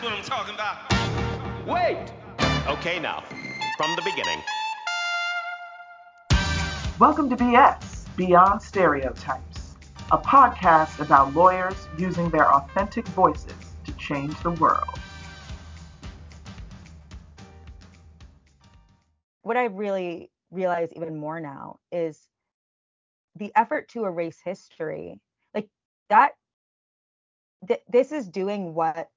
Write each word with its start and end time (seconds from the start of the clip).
That's 0.00 0.12
what 0.12 0.18
I'm 0.18 0.24
talking 0.24 0.54
about. 0.54 1.66
Wait! 1.66 2.10
Okay, 2.66 2.98
now, 2.98 3.22
from 3.76 3.94
the 3.96 4.00
beginning. 4.00 4.42
Welcome 6.98 7.28
to 7.28 7.36
BS, 7.36 8.06
Beyond 8.16 8.62
Stereotypes, 8.62 9.76
a 10.10 10.16
podcast 10.16 11.00
about 11.00 11.34
lawyers 11.34 11.74
using 11.98 12.30
their 12.30 12.50
authentic 12.50 13.06
voices 13.08 13.52
to 13.84 13.92
change 13.92 14.34
the 14.42 14.52
world. 14.52 14.98
What 19.42 19.58
I 19.58 19.64
really 19.66 20.30
realize 20.50 20.88
even 20.96 21.18
more 21.18 21.40
now 21.40 21.78
is 21.92 22.18
the 23.36 23.52
effort 23.54 23.90
to 23.90 24.06
erase 24.06 24.40
history. 24.42 25.20
Like 25.54 25.68
that, 26.08 26.32
th- 27.68 27.82
this 27.86 28.12
is 28.12 28.26
doing 28.26 28.72
what 28.72 29.10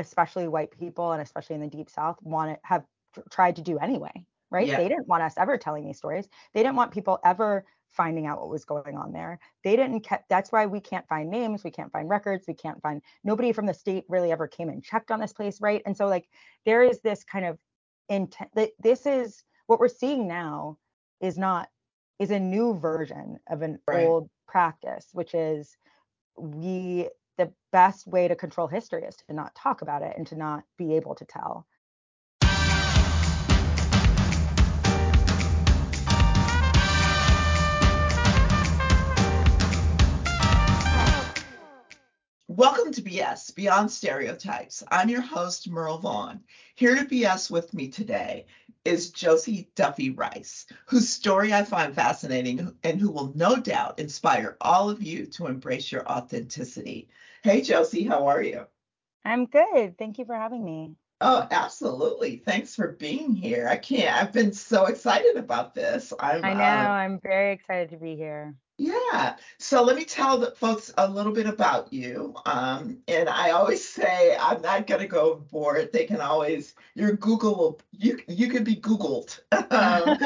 especially 0.00 0.48
white 0.48 0.70
people 0.70 1.12
and 1.12 1.22
especially 1.22 1.54
in 1.54 1.60
the 1.60 1.66
deep 1.68 1.88
south 1.90 2.16
want 2.22 2.50
to 2.52 2.58
have 2.64 2.84
tr- 3.14 3.20
tried 3.30 3.56
to 3.56 3.62
do 3.62 3.78
anyway 3.78 4.12
right 4.50 4.66
Yeah. 4.68 4.76
they 4.76 4.88
didn't 4.88 5.08
want 5.08 5.22
us 5.22 5.34
ever 5.36 5.56
telling 5.56 5.84
these 5.84 5.98
stories 5.98 6.28
they 6.54 6.62
didn't 6.62 6.76
want 6.76 6.92
people 6.92 7.18
ever 7.24 7.64
finding 7.88 8.26
out 8.26 8.38
what 8.40 8.48
was 8.50 8.64
going 8.64 8.96
on 8.96 9.12
there 9.12 9.38
they 9.64 9.76
didn't 9.76 10.06
that's 10.28 10.52
why 10.52 10.66
we 10.66 10.80
can't 10.80 11.08
find 11.08 11.28
names 11.30 11.64
we 11.64 11.70
can't 11.70 11.90
find 11.92 12.08
records 12.08 12.46
we 12.46 12.54
can't 12.54 12.80
find 12.82 13.02
nobody 13.24 13.52
from 13.52 13.66
the 13.66 13.74
state 13.74 14.04
really 14.08 14.30
ever 14.32 14.46
came 14.46 14.68
and 14.68 14.84
checked 14.84 15.10
on 15.10 15.20
this 15.20 15.32
place 15.32 15.60
right 15.60 15.82
and 15.86 15.96
so 15.96 16.06
like 16.06 16.28
there 16.64 16.82
is 16.82 17.00
this 17.00 17.24
kind 17.24 17.44
of 17.44 17.58
intent 18.08 18.50
that 18.54 18.70
this 18.80 19.06
is 19.06 19.42
what 19.66 19.80
we're 19.80 19.88
seeing 19.88 20.26
now 20.28 20.76
is 21.20 21.36
not 21.36 21.68
is 22.18 22.30
a 22.30 22.38
new 22.38 22.74
version 22.74 23.38
of 23.48 23.62
an 23.62 23.78
Right. 23.88 24.06
old 24.06 24.28
practice 24.46 25.06
which 25.12 25.34
is 25.34 25.76
we 26.36 27.08
the 27.40 27.50
best 27.72 28.06
way 28.06 28.28
to 28.28 28.36
control 28.36 28.66
history 28.66 29.02
is 29.02 29.16
to 29.16 29.32
not 29.32 29.54
talk 29.54 29.80
about 29.80 30.02
it 30.02 30.12
and 30.14 30.26
to 30.26 30.36
not 30.36 30.62
be 30.76 30.94
able 30.94 31.14
to 31.14 31.24
tell 31.24 31.66
Welcome 42.46 42.92
to 42.92 43.00
BS, 43.00 43.54
Beyond 43.54 43.90
Stereotypes. 43.90 44.82
I'm 44.90 45.08
your 45.08 45.22
host, 45.22 45.70
Merle 45.70 45.96
Vaughn. 45.96 46.40
Here 46.74 46.94
to 46.94 47.06
BS 47.06 47.50
with 47.50 47.72
me 47.72 47.88
today 47.88 48.44
is 48.84 49.12
Josie 49.12 49.70
Duffy 49.76 50.10
Rice, 50.10 50.66
whose 50.86 51.08
story 51.08 51.54
I 51.54 51.64
find 51.64 51.94
fascinating 51.94 52.74
and 52.82 53.00
who 53.00 53.10
will 53.10 53.32
no 53.34 53.56
doubt 53.56 53.98
inspire 53.98 54.58
all 54.60 54.90
of 54.90 55.02
you 55.02 55.24
to 55.26 55.46
embrace 55.46 55.90
your 55.90 56.06
authenticity. 56.06 57.08
Hey, 57.42 57.62
Josie, 57.62 58.04
how 58.04 58.26
are 58.26 58.42
you? 58.42 58.66
i'm 59.24 59.46
good 59.46 59.96
thank 59.98 60.18
you 60.18 60.24
for 60.24 60.34
having 60.34 60.64
me 60.64 60.94
Oh, 61.22 61.46
absolutely. 61.50 62.36
Thanks 62.36 62.74
for 62.74 62.92
being 62.92 63.34
here. 63.34 63.68
I 63.68 63.76
can't, 63.76 64.16
I've 64.16 64.32
been 64.32 64.54
so 64.54 64.86
excited 64.86 65.36
about 65.36 65.74
this. 65.74 66.14
I'm, 66.18 66.42
i 66.42 66.54
know 66.54 66.64
uh, 66.64 66.88
i'm 66.88 67.20
very 67.20 67.52
excited 67.52 67.90
to 67.90 67.98
be 67.98 68.16
here 68.16 68.54
Yeah. 68.78 69.36
So 69.58 69.82
let 69.82 69.96
me 69.96 70.06
tell 70.06 70.38
the 70.38 70.52
folks 70.52 70.90
a 70.96 71.06
little 71.06 71.32
bit 71.32 71.46
about 71.46 71.92
you. 71.92 72.34
Um, 72.46 73.00
and 73.06 73.28
I 73.28 73.50
always 73.50 73.86
say 73.86 74.34
I'm 74.40 74.62
not 74.62 74.86
gonna 74.86 75.06
go 75.06 75.32
overboard. 75.32 75.92
They 75.92 76.06
can 76.06 76.22
always 76.22 76.74
your 76.94 77.12
Google 77.12 77.54
will 77.54 77.80
you 77.92 78.18
you 78.26 78.48
can 78.48 78.64
be 78.64 78.76
Googled 78.76 79.40
um, 79.52 80.16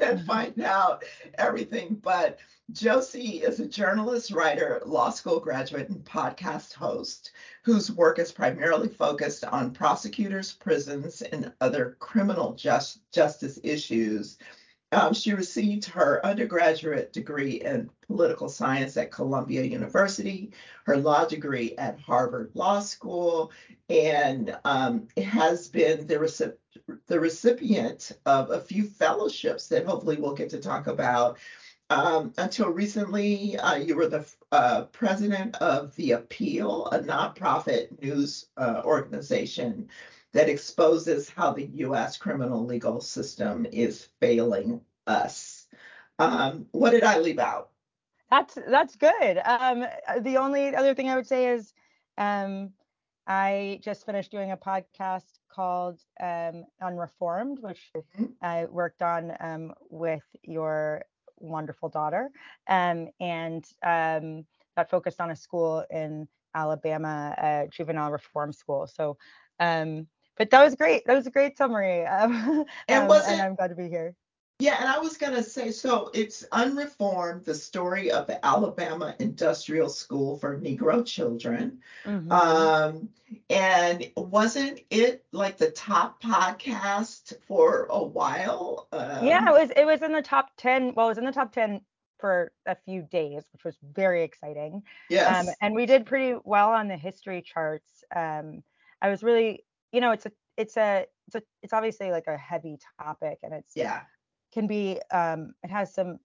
and 0.00 0.24
find 0.24 0.60
out 0.60 1.02
everything. 1.38 1.96
But 2.00 2.38
Josie 2.72 3.42
is 3.42 3.60
a 3.60 3.66
journalist, 3.66 4.32
writer, 4.32 4.82
law 4.86 5.10
school 5.10 5.38
graduate, 5.40 5.90
and 5.90 6.04
podcast 6.04 6.72
host 6.72 7.32
whose 7.62 7.92
work 7.92 8.18
is 8.18 8.32
primarily 8.32 8.88
focused 8.88 9.44
on 9.44 9.72
prosecutors, 9.72 10.52
prisons, 10.52 11.20
and 11.20 11.52
other 11.60 11.96
criminal 11.98 12.54
just, 12.54 13.00
justice 13.12 13.58
issues. 13.62 14.38
Um, 14.92 15.14
she 15.14 15.32
received 15.32 15.86
her 15.86 16.24
undergraduate 16.24 17.12
degree 17.12 17.62
in 17.62 17.90
political 18.06 18.48
science 18.48 18.96
at 18.96 19.10
Columbia 19.10 19.62
University, 19.62 20.52
her 20.84 20.96
law 20.96 21.24
degree 21.24 21.74
at 21.76 21.98
Harvard 21.98 22.50
Law 22.54 22.80
School, 22.80 23.52
and 23.88 24.56
um, 24.64 25.08
has 25.16 25.68
been 25.68 26.06
the, 26.06 26.16
recip- 26.16 26.58
the 27.06 27.20
recipient 27.20 28.12
of 28.26 28.50
a 28.50 28.60
few 28.60 28.84
fellowships 28.84 29.68
that 29.68 29.86
hopefully 29.86 30.16
we'll 30.16 30.34
get 30.34 30.50
to 30.50 30.60
talk 30.60 30.86
about. 30.86 31.38
Um, 31.92 32.32
until 32.38 32.70
recently, 32.70 33.58
uh, 33.58 33.74
you 33.74 33.96
were 33.96 34.06
the 34.08 34.24
uh, 34.50 34.84
president 34.92 35.56
of 35.56 35.94
The 35.96 36.12
Appeal, 36.12 36.86
a 36.86 37.00
nonprofit 37.00 38.00
news 38.00 38.46
uh, 38.56 38.80
organization 38.82 39.90
that 40.32 40.48
exposes 40.48 41.28
how 41.28 41.52
the 41.52 41.66
US 41.66 42.16
criminal 42.16 42.64
legal 42.64 43.02
system 43.02 43.66
is 43.70 44.08
failing 44.20 44.80
us. 45.06 45.66
Um, 46.18 46.66
what 46.70 46.92
did 46.92 47.04
I 47.04 47.18
leave 47.18 47.38
out? 47.38 47.68
That's 48.30 48.54
that's 48.66 48.96
good. 48.96 49.42
Um, 49.44 49.84
the 50.20 50.38
only 50.38 50.74
other 50.74 50.94
thing 50.94 51.10
I 51.10 51.16
would 51.16 51.26
say 51.26 51.48
is, 51.48 51.74
um, 52.16 52.70
I 53.26 53.80
just 53.82 54.06
finished 54.06 54.30
doing 54.30 54.50
a 54.50 54.56
podcast 54.56 55.40
called 55.50 56.00
um, 56.18 56.64
Unreformed, 56.80 57.58
which 57.60 57.92
Mhm. 57.94 58.32
I 58.40 58.64
worked 58.64 59.02
on 59.02 59.36
um, 59.40 59.74
with 59.90 60.24
your 60.42 61.04
wonderful 61.42 61.90
daughter, 61.90 62.30
um, 62.68 63.08
and 63.20 63.64
um, 63.84 64.46
that 64.76 64.90
focused 64.90 65.20
on 65.20 65.30
a 65.30 65.36
school 65.36 65.84
in 65.90 66.28
Alabama, 66.54 67.34
a 67.38 67.68
juvenile 67.70 68.12
reform 68.12 68.52
school. 68.52 68.86
So, 68.86 69.16
um, 69.60 70.06
but 70.36 70.50
that 70.50 70.64
was 70.64 70.74
great. 70.76 71.04
That 71.06 71.16
was 71.16 71.26
a 71.26 71.30
great 71.30 71.56
summary. 71.58 72.06
Um, 72.06 72.64
And 72.88 73.12
and 73.26 73.42
I'm 73.42 73.54
glad 73.56 73.68
to 73.68 73.76
be 73.76 73.88
here. 73.88 74.14
Yeah, 74.62 74.76
and 74.78 74.88
I 74.88 75.00
was 75.00 75.16
going 75.16 75.34
to 75.34 75.42
say 75.42 75.72
so 75.72 76.08
it's 76.14 76.44
Unreformed, 76.52 77.44
the 77.44 77.54
story 77.54 78.12
of 78.12 78.28
the 78.28 78.46
Alabama 78.46 79.16
Industrial 79.18 79.88
School 79.88 80.38
for 80.38 80.56
Negro 80.56 81.04
Children. 81.04 81.80
Mhm. 82.04 82.30
Um, 82.30 83.08
and 83.50 84.08
wasn't 84.16 84.82
it 84.88 85.24
like 85.32 85.56
the 85.56 85.72
top 85.72 86.22
podcast 86.22 87.36
for 87.48 87.88
a 87.90 88.00
while? 88.04 88.86
Um, 88.92 89.26
yeah, 89.26 89.48
it 89.48 89.52
was 89.52 89.70
it 89.74 89.84
was 89.84 90.00
in 90.00 90.12
the 90.12 90.22
top 90.22 90.52
10. 90.58 90.94
Well, 90.94 91.06
it 91.06 91.10
was 91.10 91.18
in 91.18 91.24
the 91.24 91.32
top 91.32 91.52
10 91.52 91.80
for 92.20 92.52
a 92.64 92.76
few 92.76 93.02
days, 93.02 93.42
which 93.52 93.64
was 93.64 93.76
very 93.82 94.22
exciting. 94.22 94.84
Yes. 95.10 95.48
Um, 95.48 95.52
and 95.60 95.74
we 95.74 95.86
did 95.86 96.06
pretty 96.06 96.38
well 96.44 96.70
on 96.70 96.86
the 96.86 96.96
history 96.96 97.42
charts. 97.42 98.04
Um, 98.14 98.62
I 99.00 99.08
was 99.08 99.24
really, 99.24 99.64
you 99.90 100.00
know, 100.00 100.12
it's 100.12 100.26
a 100.26 100.32
it's 100.56 100.76
a 100.76 101.06
it's 101.26 101.34
a 101.34 101.42
it's 101.64 101.72
obviously 101.72 102.12
like 102.12 102.28
a 102.28 102.36
heavy 102.36 102.78
topic 103.00 103.40
and 103.42 103.52
it's 103.52 103.74
yeah. 103.74 104.02
Can 104.52 104.66
be 104.66 105.00
um 105.12 105.54
it 105.62 105.70
has 105.70 105.94
some 105.94 106.18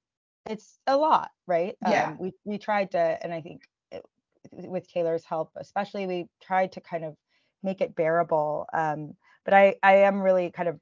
it's 0.50 0.80
a 0.88 0.98
lot, 0.98 1.32
right? 1.48 1.76
Yeah. 1.86 2.10
Um, 2.10 2.18
we 2.20 2.34
we 2.46 2.58
tried 2.58 2.92
to 2.92 3.00
and 3.24 3.34
I 3.34 3.42
think 3.42 3.64
it, 3.92 4.04
with 4.52 4.90
Taylor's 4.92 5.26
help, 5.26 5.52
especially 5.58 6.08
we 6.08 6.28
tried 6.42 6.74
to 6.74 6.82
kind 6.82 7.06
of 7.06 7.16
make 7.64 7.82
it 7.82 7.96
bearable. 7.96 8.68
Um, 8.74 9.14
but 9.46 9.54
I 9.54 9.76
I 9.84 9.96
am 9.98 10.22
really 10.22 10.52
kind 10.52 10.70
of 10.70 10.80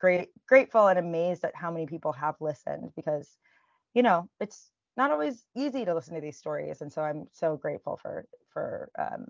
great 0.00 0.30
grateful 0.48 0.88
and 0.88 0.98
amazed 0.98 1.44
at 1.44 1.56
how 1.56 1.70
many 1.70 1.86
people 1.86 2.12
have 2.12 2.36
listened 2.40 2.92
because 2.96 3.28
you 3.94 4.02
know 4.02 4.28
it's 4.40 4.70
not 4.96 5.10
always 5.10 5.44
easy 5.56 5.84
to 5.84 5.94
listen 5.94 6.14
to 6.14 6.20
these 6.20 6.38
stories 6.38 6.80
and 6.82 6.92
so 6.92 7.02
i'm 7.02 7.26
so 7.32 7.56
grateful 7.56 7.98
for 8.00 8.26
for 8.52 8.90
um 8.98 9.26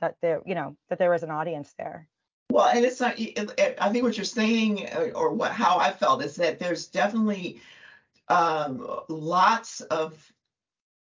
that 0.00 0.16
there 0.22 0.42
you 0.46 0.54
know 0.54 0.76
that 0.88 0.98
there 0.98 1.10
was 1.10 1.22
an 1.22 1.30
audience 1.30 1.74
there 1.78 2.08
Well, 2.60 2.68
and 2.76 2.84
it's 2.84 3.00
not. 3.00 3.18
it- 3.18 3.38
it- 3.58 3.78
I 3.80 3.90
think 3.90 4.04
what 4.04 4.18
you're 4.18 4.24
saying, 4.26 4.86
uh, 4.92 5.12
or 5.14 5.32
what 5.32 5.52
how 5.52 5.78
I 5.78 5.92
felt, 5.92 6.22
is 6.22 6.36
that 6.36 6.58
there's 6.58 6.88
definitely 6.88 7.62
um, 8.28 8.86
lots 9.08 9.80
of 9.82 10.32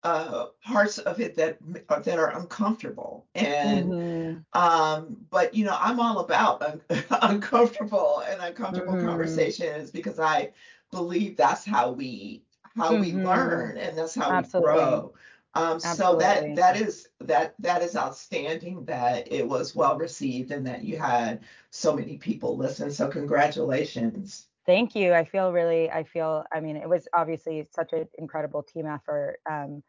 uh, 0.05 0.47
parts 0.65 0.99
of 0.99 1.21
it 1.21 1.35
that 1.37 1.59
that 2.05 2.19
are 2.19 2.37
uncomfortable, 2.39 3.27
and 3.35 3.95
Mhm. 3.95 4.45
um, 4.55 5.27
but 5.31 5.55
you 5.55 5.65
know, 5.67 5.77
I'm 5.79 6.01
all 6.01 6.21
about 6.21 6.63
un- 6.63 6.83
uncomfortable 7.23 8.21
and 8.27 8.41
uncomfortable 8.41 8.95
Mhm. 8.95 9.01
conversations 9.09 9.91
because 9.91 10.19
I 10.19 10.53
believe 10.91 11.37
that's 11.37 11.65
how 11.67 11.93
we 11.93 12.45
how 12.77 12.97
we 12.97 13.13
Mhm. 13.13 13.23
learn 13.25 13.77
and 13.79 13.99
that's 13.99 14.15
how 14.15 14.33
Absolutely. 14.33 14.71
we 14.71 14.75
grow. 14.75 15.15
Um, 15.55 15.81
so 15.81 16.17
that 16.17 16.55
that 16.57 16.81
is 16.81 17.09
that 17.23 17.55
that 17.59 17.83
is 17.83 17.97
outstanding 17.97 18.85
that 18.85 19.31
it 19.33 19.47
was 19.47 19.75
well 19.75 19.97
received 19.97 20.51
and 20.51 20.67
that 20.67 20.85
you 20.85 20.99
had 20.99 21.41
so 21.71 21.95
many 21.95 22.19
people 22.19 22.57
listen. 22.57 22.91
So 22.91 23.09
congratulations. 23.09 24.47
thank 24.67 24.95
you 24.95 25.13
i 25.13 25.25
feel 25.25 25.53
really 25.53 25.91
i 25.91 26.05
feel 26.05 26.45
i 26.53 26.61
mean 26.61 26.77
it 26.77 26.89
was 26.89 27.09
obviously 27.15 27.67
such 27.71 27.93
an 27.93 28.07
incredible 28.19 28.63
team 28.63 28.87
effort 28.87 29.39
um 29.51 29.83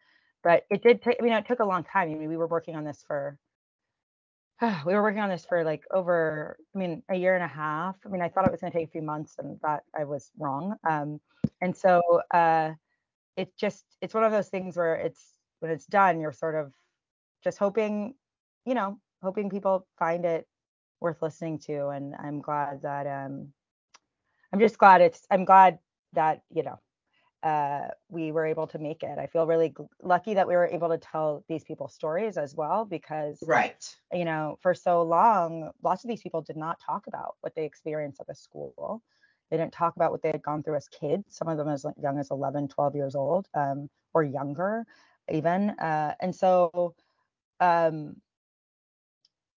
but 0.43 0.65
it 0.69 0.81
did 0.81 1.01
take 1.01 1.17
i 1.19 1.23
mean 1.23 1.33
it 1.33 1.45
took 1.45 1.59
a 1.59 1.65
long 1.65 1.83
time 1.83 2.09
i 2.09 2.15
mean 2.15 2.29
we 2.29 2.37
were 2.37 2.47
working 2.47 2.75
on 2.75 2.83
this 2.83 3.03
for 3.05 3.37
we 4.85 4.93
were 4.93 5.01
working 5.01 5.21
on 5.21 5.29
this 5.29 5.45
for 5.45 5.63
like 5.63 5.83
over 5.91 6.57
i 6.75 6.77
mean 6.77 7.03
a 7.09 7.15
year 7.15 7.35
and 7.35 7.43
a 7.43 7.47
half 7.47 7.95
i 8.05 8.09
mean 8.09 8.21
i 8.21 8.29
thought 8.29 8.45
it 8.45 8.51
was 8.51 8.61
going 8.61 8.71
to 8.71 8.77
take 8.77 8.87
a 8.87 8.91
few 8.91 9.01
months 9.01 9.35
and 9.39 9.59
that 9.61 9.83
i 9.97 10.03
was 10.03 10.31
wrong 10.37 10.75
um 10.89 11.19
and 11.61 11.75
so 11.75 12.01
uh 12.33 12.71
it 13.37 13.55
just 13.57 13.85
it's 14.01 14.13
one 14.13 14.23
of 14.23 14.31
those 14.31 14.49
things 14.49 14.77
where 14.77 14.95
it's 14.95 15.33
when 15.59 15.71
it's 15.71 15.85
done 15.85 16.19
you're 16.19 16.31
sort 16.31 16.55
of 16.55 16.73
just 17.43 17.57
hoping 17.59 18.15
you 18.65 18.73
know 18.75 18.99
hoping 19.21 19.49
people 19.49 19.87
find 19.97 20.25
it 20.25 20.47
worth 21.01 21.21
listening 21.21 21.59
to. 21.59 21.87
And 21.89 22.15
I'm 22.15 22.41
glad 22.41 22.81
that 22.83 23.07
um, 23.07 23.53
I'm 24.53 24.59
just 24.59 24.77
glad 24.77 25.01
it's 25.01 25.25
I'm 25.31 25.45
glad 25.45 25.79
that 26.13 26.41
you 26.49 26.63
know 26.63 26.79
uh, 27.43 27.87
we 28.09 28.31
were 28.31 28.45
able 28.45 28.67
to 28.67 28.79
make 28.79 29.03
it. 29.03 29.17
I 29.19 29.27
feel 29.27 29.47
really 29.47 29.69
g- 29.69 29.83
lucky 30.01 30.33
that 30.35 30.47
we 30.47 30.55
were 30.55 30.67
able 30.67 30.89
to 30.89 30.97
tell 30.97 31.43
these 31.47 31.63
people 31.63 31.87
stories 31.87 32.37
as 32.37 32.55
well 32.55 32.85
because 32.85 33.47
Right. 33.47 33.97
you 34.13 34.25
know 34.25 34.57
for 34.61 34.73
so 34.73 35.01
long 35.03 35.71
lots 35.83 36.03
of 36.03 36.09
these 36.09 36.21
people 36.21 36.41
did 36.41 36.57
not 36.57 36.79
talk 36.79 37.07
about 37.07 37.35
what 37.41 37.55
they 37.55 37.65
experienced 37.65 38.21
at 38.21 38.27
the 38.27 38.35
school. 38.35 39.01
They 39.49 39.57
didn't 39.57 39.73
talk 39.73 39.95
about 39.95 40.11
what 40.11 40.21
they 40.21 40.31
had 40.31 40.41
gone 40.43 40.63
through 40.63 40.75
as 40.77 40.87
kids. 40.87 41.25
Some 41.35 41.47
of 41.47 41.57
them 41.57 41.67
as 41.69 41.85
young 42.01 42.19
as 42.19 42.31
11, 42.31 42.67
12 42.67 42.95
years 42.95 43.15
old 43.15 43.47
um, 43.55 43.89
or 44.13 44.23
younger 44.23 44.85
even. 45.31 45.71
Uh, 45.71 46.15
and 46.21 46.35
so 46.35 46.95
um, 47.59 48.15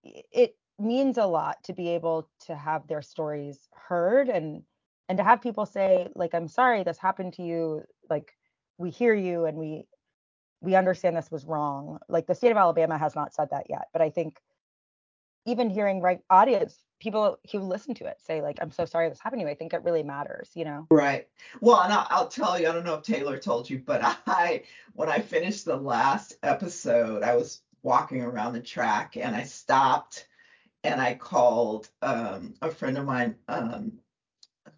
it 0.02 0.56
means 0.78 1.18
a 1.18 1.26
lot 1.26 1.62
to 1.64 1.72
be 1.72 1.88
able 1.88 2.28
to 2.46 2.54
have 2.54 2.86
their 2.86 3.02
stories 3.02 3.68
heard 3.74 4.28
and 4.28 4.62
and 5.08 5.18
to 5.18 5.24
have 5.24 5.40
people 5.40 5.64
say 5.64 6.08
like 6.14 6.34
i'm 6.34 6.48
sorry 6.48 6.82
this 6.82 6.98
happened 6.98 7.32
to 7.34 7.42
you. 7.42 7.82
Like 8.10 8.32
we 8.78 8.90
hear 8.90 9.14
you 9.14 9.46
and 9.46 9.56
we 9.56 9.86
we 10.60 10.74
understand 10.74 11.16
this 11.16 11.30
was 11.30 11.44
wrong. 11.44 11.98
Like 12.08 12.26
the 12.26 12.34
state 12.34 12.50
of 12.50 12.56
alabama 12.56 12.98
has 12.98 13.14
not 13.14 13.34
said 13.34 13.48
that 13.50 13.66
yet 13.70 13.88
but 13.92 14.02
i 14.02 14.10
think 14.10 14.38
even 15.46 15.70
hearing 15.70 16.00
right 16.00 16.20
audience 16.28 16.76
people 16.98 17.38
who 17.52 17.60
listen 17.60 17.94
to 17.94 18.06
it 18.06 18.18
say 18.20 18.42
like 18.42 18.58
i'm 18.60 18.70
so 18.70 18.84
sorry 18.84 19.08
this 19.08 19.20
happened 19.20 19.40
to 19.40 19.46
you. 19.46 19.50
I 19.50 19.54
think 19.54 19.72
it 19.72 19.84
really 19.84 20.02
matters 20.02 20.50
you 20.54 20.64
know? 20.64 20.86
Right. 20.90 21.28
Well, 21.60 21.80
and 21.80 21.92
I'll, 21.92 22.06
I'll 22.10 22.28
tell 22.28 22.60
you, 22.60 22.68
I 22.68 22.72
don't 22.72 22.84
know 22.84 22.94
if 22.94 23.02
Taylor 23.02 23.38
told 23.38 23.70
you, 23.70 23.78
but 23.78 24.00
I, 24.26 24.64
when 24.94 25.08
I 25.08 25.20
finished 25.20 25.64
the 25.64 25.76
last 25.76 26.36
episode, 26.42 27.22
I 27.22 27.36
was 27.36 27.60
walking 27.86 28.22
around 28.22 28.52
the 28.54 28.60
track 28.60 29.16
and 29.16 29.34
I 29.34 29.44
stopped 29.44 30.28
and 30.84 31.00
I 31.00 31.14
called 31.14 31.88
um, 32.02 32.54
a 32.62 32.70
friend 32.70 32.98
of 32.98 33.06
mine 33.06 33.36
um, 33.48 33.92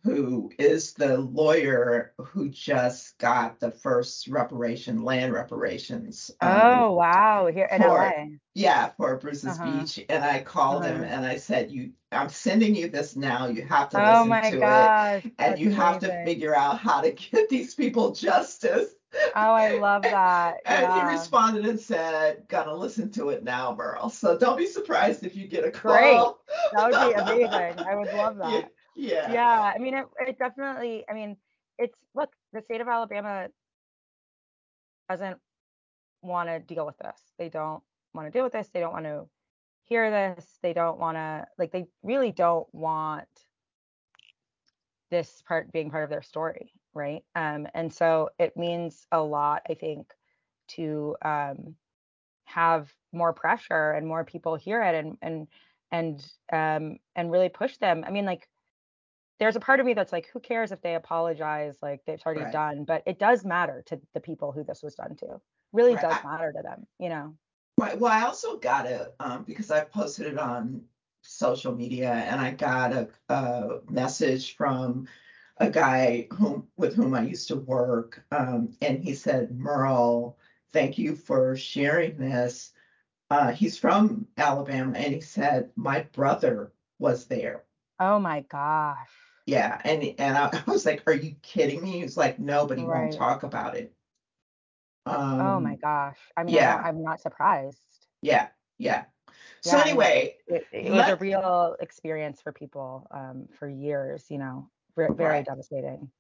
who 0.05 0.51
is 0.59 0.95
the 0.95 1.19
lawyer 1.19 2.15
who 2.19 2.49
just 2.51 3.19
got 3.19 3.61
the 3.61 3.71
first 3.71 4.29
reparation, 4.29 5.03
land 5.03 5.33
reparations. 5.33 6.31
um, 6.41 6.51
oh 6.53 6.93
wow 6.93 7.47
here 7.53 7.69
in 7.73 7.83
for- 7.83 7.99
la 7.99 8.13
Yeah, 8.55 8.91
for 8.97 9.17
Bruce's 9.17 9.59
Uh-huh. 9.59 9.63
Beach. 9.63 10.05
And 10.09 10.25
I 10.25 10.43
called 10.43 10.85
him 10.85 11.03
Uh-huh. 11.03 11.15
and 11.15 11.27
I 11.27 11.37
said, 11.37 11.71
"You, 11.71 11.93
I'm 12.13 12.29
sending 12.29 12.75
you 12.75 12.89
this 12.91 13.17
now. 13.17 13.47
You 13.47 13.63
have 13.63 13.89
to 13.91 13.99
oh 13.99 14.25
listen 14.25 14.31
my 14.31 14.51
to 14.51 14.57
it, 14.63 15.33
and 15.39 15.59
you 15.59 15.71
have 15.71 15.99
to 16.01 16.09
figure 16.25 16.55
out 16.57 16.79
how 16.79 17.01
to 17.03 17.11
get 17.31 17.49
these 17.49 17.75
people 17.75 18.13
justice." 18.13 18.91
Oh 19.15 19.31
i 19.35 19.79
love 19.79 20.03
that. 20.03 20.57
And 20.67 20.93
he 20.93 21.01
responded 21.03 21.67
and 21.67 21.81
said, 21.81 22.45
"Gonna 22.49 22.75
listen 22.75 23.11
to 23.13 23.31
it 23.31 23.43
now, 23.43 23.75
Merle. 23.75 24.11
So 24.11 24.37
don't 24.39 24.59
be 24.59 24.67
surprised 24.67 25.25
if 25.25 25.35
you 25.35 25.49
get 25.49 25.65
a 25.65 25.71
Great. 25.71 26.17
call." 26.17 26.41
that 26.73 26.91
would 26.91 27.15
be 27.15 27.21
amazing. 27.21 27.85
I 27.87 27.97
would 27.97 28.13
love 28.13 28.37
Yeah, 28.39 28.61
that. 28.61 28.69
yeah, 28.97 29.33
yeah. 29.33 29.73
I 29.75 29.79
mean 29.79 29.95
it, 29.95 30.07
it 30.21 30.39
definitely 30.39 31.05
i 31.09 31.15
mean 31.15 31.37
it's 31.79 31.97
look 32.15 32.31
the 32.53 32.61
state 32.63 32.81
of 32.81 32.89
alabama 32.89 33.49
doesn't 35.09 35.39
want 36.23 36.49
to 36.49 36.59
deal 36.59 36.85
with 36.85 36.99
this. 36.99 37.21
They 37.39 37.49
don't 37.49 37.83
want 38.15 38.27
to 38.27 38.31
deal 38.31 38.45
with 38.45 38.53
this. 38.53 38.69
They 38.73 38.81
don't 38.81 38.93
want 38.93 39.07
to 39.07 39.27
hear 39.85 40.11
this. 40.11 40.59
They 40.63 40.73
don't 40.73 40.99
want 40.99 41.17
to 41.17 41.47
like 41.59 41.73
they 41.73 41.87
really 42.03 42.33
don't 42.33 42.67
want 42.75 43.29
this 45.11 45.43
part 45.49 45.73
being 45.73 45.91
part 45.91 46.05
of 46.05 46.11
their 46.11 46.23
story 46.23 46.73
right 46.95 47.25
um 47.35 47.67
and 47.75 47.93
so 47.93 48.31
it 48.39 48.57
means 48.57 49.07
a 49.13 49.21
lot 49.21 49.63
i 49.69 49.75
think 49.75 50.13
to 50.69 51.17
um 51.23 51.75
have 52.45 52.93
more 53.13 53.33
pressure 53.33 53.93
and 53.93 54.07
more 54.07 54.25
people 54.25 54.57
hear 54.57 54.83
it 54.83 54.95
and 54.95 55.19
and 55.23 55.49
and 55.93 56.33
um 56.53 56.99
and 57.17 57.31
really 57.31 57.49
push 57.49 57.77
them 57.79 58.05
i 58.07 58.11
mean 58.11 58.25
like 58.25 58.49
there's 59.39 59.57
a 59.57 59.61
part 59.61 59.81
of 59.81 59.87
me 59.87 59.95
that's 59.95 60.13
like 60.13 60.29
who 60.33 60.41
cares 60.41 60.73
if 60.73 60.81
they 60.83 60.95
apologize 60.95 61.77
like 61.83 62.01
it's 62.07 62.25
already 62.27 62.41
Right. 62.43 62.53
done 62.53 62.85
but 62.85 63.03
it 63.07 63.19
does 63.19 63.45
matter 63.45 63.83
to 63.87 64.01
the 64.15 64.21
people 64.21 64.53
who 64.53 64.65
this 64.65 64.83
was 64.83 64.95
done 64.95 65.17
to 65.17 65.41
really 65.73 65.93
Right. 65.95 66.03
does 66.03 66.25
matter 66.25 66.53
to 66.53 66.63
them 66.63 66.87
you 66.99 67.09
know 67.09 67.37
Right. 67.77 67.99
Well, 67.99 68.11
I 68.13 68.23
also 68.27 68.59
got 68.59 68.87
a 68.87 69.13
um, 69.21 69.45
because 69.45 69.71
I 69.71 69.85
posted 69.85 70.27
it 70.27 70.39
on 70.39 70.85
social 71.23 71.75
media, 71.75 72.11
and 72.13 72.41
I 72.41 72.51
got 72.51 72.93
a, 72.93 73.09
a 73.29 73.81
message 73.89 74.57
from 74.57 75.07
a 75.61 75.71
guy 75.71 76.29
whom 76.33 76.69
with 76.77 76.95
whom 76.95 77.15
I 77.15 77.23
used 77.23 77.49
to 77.49 77.57
work, 77.57 78.25
um, 78.33 78.77
and 78.81 79.03
he 79.03 79.15
said, 79.15 79.53
"Merle, 79.59 80.39
thank 80.73 80.99
you 80.99 81.17
for 81.17 81.57
sharing 81.57 82.17
this." 82.19 82.73
Uh, 83.31 83.53
he's 83.53 83.79
from 83.79 84.29
Alabama, 84.39 84.99
and 84.99 85.15
he 85.15 85.21
said, 85.21 85.73
"My 85.77 86.03
brother 86.13 86.73
was 86.99 87.27
there." 87.27 87.65
oh 88.01 88.19
my 88.19 88.41
gosh 88.43 89.11
Yeah, 89.47 89.81
and 89.85 90.03
and 90.19 90.37
I, 90.37 90.51
I 90.67 90.71
was 90.71 90.87
like, 90.87 91.03
"Are 91.07 91.13
you 91.15 91.35
kidding 91.43 91.83
me?" 91.83 91.93
He 91.99 92.03
was 92.03 92.17
like, 92.17 92.39
"No, 92.39 92.67
but 92.67 92.79
he 92.79 92.85
Right. 92.85 93.01
won't 93.01 93.13
talk 93.13 93.43
about 93.43 93.77
it." 93.77 93.95
Um, 95.07 95.41
oh 95.41 95.61
my 95.61 95.77
gosh 95.77 96.19
i 96.37 96.45
mean 96.45 96.57
I 96.57 96.65
yeah. 96.65 96.75
don't, 96.75 96.85
i'm 96.85 97.03
not 97.03 97.21
surprised 97.21 98.07
Yeah, 98.23 98.49
yeah. 98.79 99.05
So 99.61 99.79
Yeah, 99.79 99.83
anyway, 99.83 100.37
it, 100.47 100.67
it 100.73 100.93
was 100.93 101.09
a 101.09 101.17
real 101.17 101.77
experience 101.81 102.41
for 102.41 102.53
people 102.53 103.07
um, 103.11 103.49
for 103.59 103.69
years 103.69 104.27
you 104.31 104.39
know 104.39 104.71
very 105.07 105.15
Right. 105.15 105.47
devastating 105.47 106.11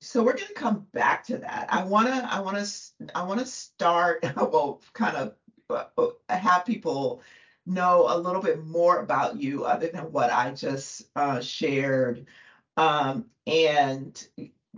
So 0.00 0.22
we're 0.22 0.34
going 0.34 0.48
to 0.48 0.54
come 0.54 0.86
back 0.92 1.24
to 1.26 1.38
that. 1.38 1.66
I 1.70 1.84
want 1.84 2.08
to 2.08 2.14
I 2.32 2.40
want 2.40 2.56
to 2.56 3.16
I 3.16 3.24
want 3.24 3.40
to 3.40 3.46
start 3.46 4.24
well 4.36 4.80
kind 4.92 5.16
of 5.16 5.34
uh, 5.70 5.84
uh, 5.98 6.36
have 6.36 6.64
people 6.64 7.22
know 7.66 8.06
a 8.08 8.16
little 8.18 8.40
bit 8.40 8.64
more 8.64 9.00
about 9.00 9.40
you 9.40 9.64
other 9.64 9.88
than 9.88 10.10
what 10.12 10.32
I 10.32 10.52
just 10.52 11.08
uh, 11.16 11.40
shared. 11.40 12.26
Um, 12.76 13.26
and 13.46 14.26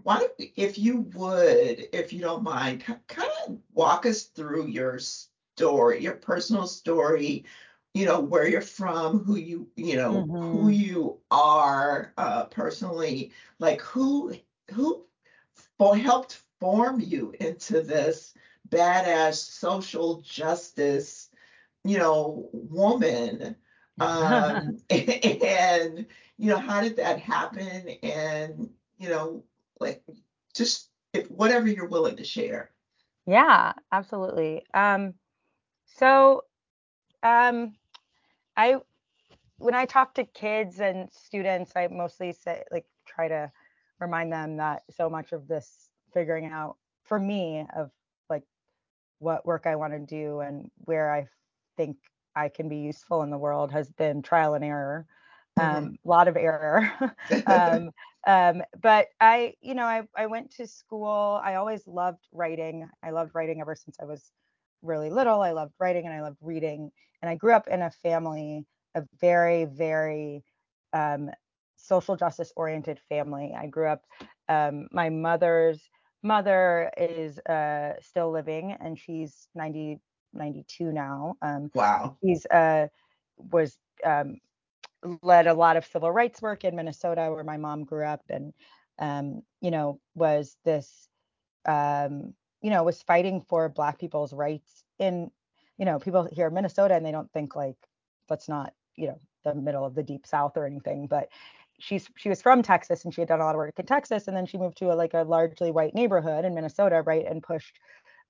why 0.03 0.27
if 0.57 0.79
you 0.79 1.03
would, 1.15 1.89
if 1.93 2.13
you 2.13 2.21
don't 2.21 2.43
mind, 2.43 2.85
kind 3.09 3.31
of 3.47 3.59
walk 3.75 4.07
us 4.07 4.25
through 4.25 4.67
your 4.67 4.99
story, 4.99 6.03
your 6.03 6.15
personal 6.15 6.67
story, 6.67 7.45
you 7.95 8.05
know, 8.07 8.21
where 8.21 8.49
you're 8.49 8.61
from, 8.61 9.21
who 9.25 9.37
you, 9.37 9.69
you 9.77 9.97
know, 9.97 10.31
who 10.51 10.69
Mhm. 10.69 10.71
you 10.71 11.19
are 11.31 12.13
uh, 12.17 12.45
personally, 12.47 13.33
like 13.59 13.81
who 13.81 14.35
who 14.73 15.05
for 15.79 15.97
helped 15.97 16.43
form 16.61 17.01
you 17.01 17.35
into 17.41 17.81
this 17.83 18.35
badass 18.69 19.35
social 19.37 20.21
justice, 20.21 21.31
you 21.85 21.99
know, 21.99 22.49
woman. 22.53 23.57
Um, 24.01 24.79
and 24.91 26.07
you 26.39 26.51
know, 26.51 26.59
how 26.59 26.81
did 26.81 26.97
that 26.97 27.19
happen? 27.21 27.89
And 28.03 28.71
you 28.99 29.09
know, 29.09 29.45
like 29.81 30.03
just 30.55 30.91
if 31.13 31.31
whatever 31.31 31.67
you're 31.69 31.89
willing 31.89 32.17
to 32.17 32.25
share. 32.25 32.71
yeah 33.27 33.73
absolutely 33.93 34.63
um 34.75 35.15
so 35.87 36.45
um 37.23 37.73
i 38.57 38.77
when 39.59 39.75
i 39.75 39.85
talk 39.85 40.15
to 40.15 40.25
kids 40.25 40.81
and 40.81 41.09
students 41.13 41.73
i 41.77 41.87
mostly 41.89 42.33
say 42.33 42.63
like 42.71 42.87
try 43.07 43.29
to 43.29 43.51
remind 44.01 44.33
them 44.33 44.57
that 44.57 44.83
so 44.91 45.09
much 45.09 45.33
of 45.33 45.47
this 45.49 45.89
figuring 46.13 46.47
out 46.47 46.77
for 47.05 47.19
me 47.19 47.65
of 47.77 47.91
like 48.29 48.43
what 49.19 49.47
work 49.47 49.67
i 49.67 49.77
want 49.77 49.93
to 49.93 49.99
do 49.99 50.41
and 50.41 50.71
where 50.85 51.13
i 51.13 51.27
think 51.77 51.97
i 52.37 52.49
can 52.49 52.69
be 52.69 52.79
useful 52.79 53.23
in 53.23 53.31
the 53.31 53.39
world 53.39 53.71
has 53.73 53.91
been 53.91 54.23
trial 54.23 54.55
and 54.55 54.65
error 54.65 55.07
um, 55.59 55.97
a 56.05 56.09
lot 56.09 56.29
of 56.29 56.37
error 56.37 56.91
um, 57.47 57.91
um, 58.27 58.63
but 58.81 59.09
I, 59.21 59.55
you 59.61 59.75
know, 59.75 59.85
I, 59.85 60.03
I 60.17 60.27
went 60.27 60.51
to 60.57 60.67
school. 60.67 61.41
I 61.43 61.55
always 61.55 61.87
loved 61.87 62.27
writing. 62.33 62.89
I 63.03 63.11
loved 63.11 63.35
writing 63.35 63.61
ever 63.61 63.75
since 63.75 63.97
I 64.01 64.05
was 64.05 64.33
really 64.83 65.11
little. 65.11 65.41
I 65.41 65.53
loved 65.53 65.75
writing 65.79 66.07
and 66.07 66.15
I 66.15 66.23
loved 66.23 66.39
reading. 66.41 66.91
And 67.23 67.31
I 67.31 67.35
grew 67.37 67.53
up 67.53 67.69
in 67.69 67.83
a 67.83 67.91
family, 67.91 68.67
a 68.95 69.05
very, 69.21 69.65
very 69.65 70.45
um, 70.93 71.31
social 71.77 72.17
justice 72.17 72.53
oriented 72.57 73.01
family. 73.09 73.55
I 73.57 73.67
grew 73.67 73.89
up, 73.89 74.05
um, 74.49 74.89
my 74.93 75.11
mother's 75.11 75.89
mother 76.23 76.91
is 76.97 77.39
uh, 77.41 77.95
still 78.01 78.31
living 78.31 78.73
and 78.81 78.99
she's 78.99 79.49
90, 79.55 80.01
92 80.33 80.93
now. 80.93 81.35
Um, 81.43 81.71
Wow. 81.75 82.19
she's 82.23 82.47
uh, 82.47 82.89
was 83.39 83.79
um, 84.05 84.39
led 85.23 85.47
a 85.47 85.55
lot 85.55 85.77
of 85.77 85.87
civil 85.87 86.11
rights 86.13 86.43
work 86.43 86.65
in 86.65 86.77
Minnesota, 86.77 87.31
where 87.33 87.45
my 87.45 87.57
mom 87.57 87.85
grew 87.85 88.05
up, 88.05 88.23
and 88.29 88.53
um, 88.99 89.43
you 89.61 89.71
know 89.71 90.01
was 90.15 90.57
this 90.65 91.09
um, 91.67 92.35
you 92.63 92.71
know 92.71 92.85
was 92.85 93.03
fighting 93.03 93.41
for 93.43 93.69
Black 93.69 93.99
people's 93.99 94.33
rights 94.33 94.85
in 94.99 95.31
you 95.81 95.87
know 95.87 96.01
people 96.01 96.29
hear 96.33 96.51
Minnesota 96.51 96.95
and 96.97 97.07
they 97.07 97.13
don't 97.13 97.33
think 97.33 97.57
like 97.57 97.77
that's 98.31 98.49
not 98.49 98.75
you 98.97 99.09
know 99.09 99.21
the 99.45 99.57
middle 99.57 99.87
of 99.87 99.97
the 99.97 100.05
deep 100.05 100.27
South 100.29 100.57
or 100.59 100.67
anything, 100.67 101.09
but 101.09 101.29
she's 101.81 102.09
she 102.17 102.31
was 102.31 102.43
from 102.43 102.63
Texas 102.63 103.05
and 103.07 103.15
she 103.15 103.23
had 103.23 103.29
done 103.29 103.41
a 103.41 103.45
lot 103.45 103.57
of 103.57 103.59
work 103.59 103.79
in 103.79 103.87
Texas, 103.87 104.29
and 104.29 104.37
then 104.37 104.47
she 104.47 104.59
moved 104.59 104.79
to 104.79 104.93
a, 104.93 104.97
like 104.97 105.15
a 105.15 105.25
largely 105.25 105.73
white 105.73 105.95
neighborhood 105.95 106.45
in 106.47 106.55
Minnesota, 106.55 107.03
right, 107.07 107.27
and 107.27 107.43
pushed 107.43 107.81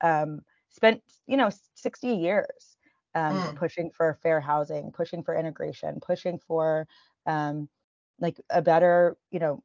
um, 0.03 0.41
spent 0.71 1.03
you 1.27 1.37
know 1.37 1.51
60 1.75 2.09
years 2.09 2.77
um, 3.15 3.43
Mm. 3.43 3.57
pushing 3.57 3.91
for 3.91 4.19
fair 4.23 4.41
housing, 4.41 4.93
pushing 4.93 5.23
for 5.23 5.35
integration, 5.35 6.01
pushing 6.01 6.39
for 6.39 6.87
um, 7.27 7.69
like 8.21 8.41
a 8.51 8.63
better, 8.63 9.17
you 9.31 9.41
know, 9.41 9.63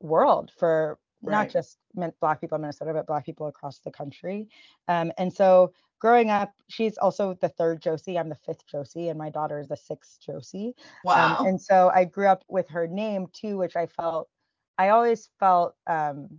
world 0.00 0.50
for 0.56 0.98
not 1.22 1.48
just 1.50 1.78
Black 2.20 2.40
people 2.40 2.56
in 2.56 2.62
Minnesota, 2.62 2.92
but 2.94 3.06
Black 3.06 3.24
people 3.26 3.46
across 3.48 3.80
the 3.80 3.90
country. 3.90 4.48
Um, 4.88 5.12
and 5.18 5.32
so 5.32 5.72
growing 5.98 6.30
up, 6.30 6.52
she's 6.68 6.98
also 6.98 7.36
the 7.40 7.48
third 7.48 7.80
Josie. 7.80 8.18
I'm 8.18 8.28
the 8.28 8.38
fifth 8.46 8.66
Josie, 8.66 9.08
and 9.08 9.18
my 9.18 9.30
daughter 9.30 9.58
is 9.58 9.68
the 9.68 9.76
sixth 9.76 10.18
Josie. 10.24 10.74
Wow. 11.04 11.38
Um, 11.38 11.46
and 11.46 11.60
so 11.60 11.90
I 11.94 12.04
grew 12.04 12.26
up 12.26 12.44
with 12.48 12.68
her 12.70 12.86
name 12.86 13.26
too, 13.32 13.56
which 13.58 13.76
I 13.76 13.86
felt, 13.86 14.28
I 14.78 14.90
always 14.90 15.28
felt, 15.40 15.74
um, 15.86 16.38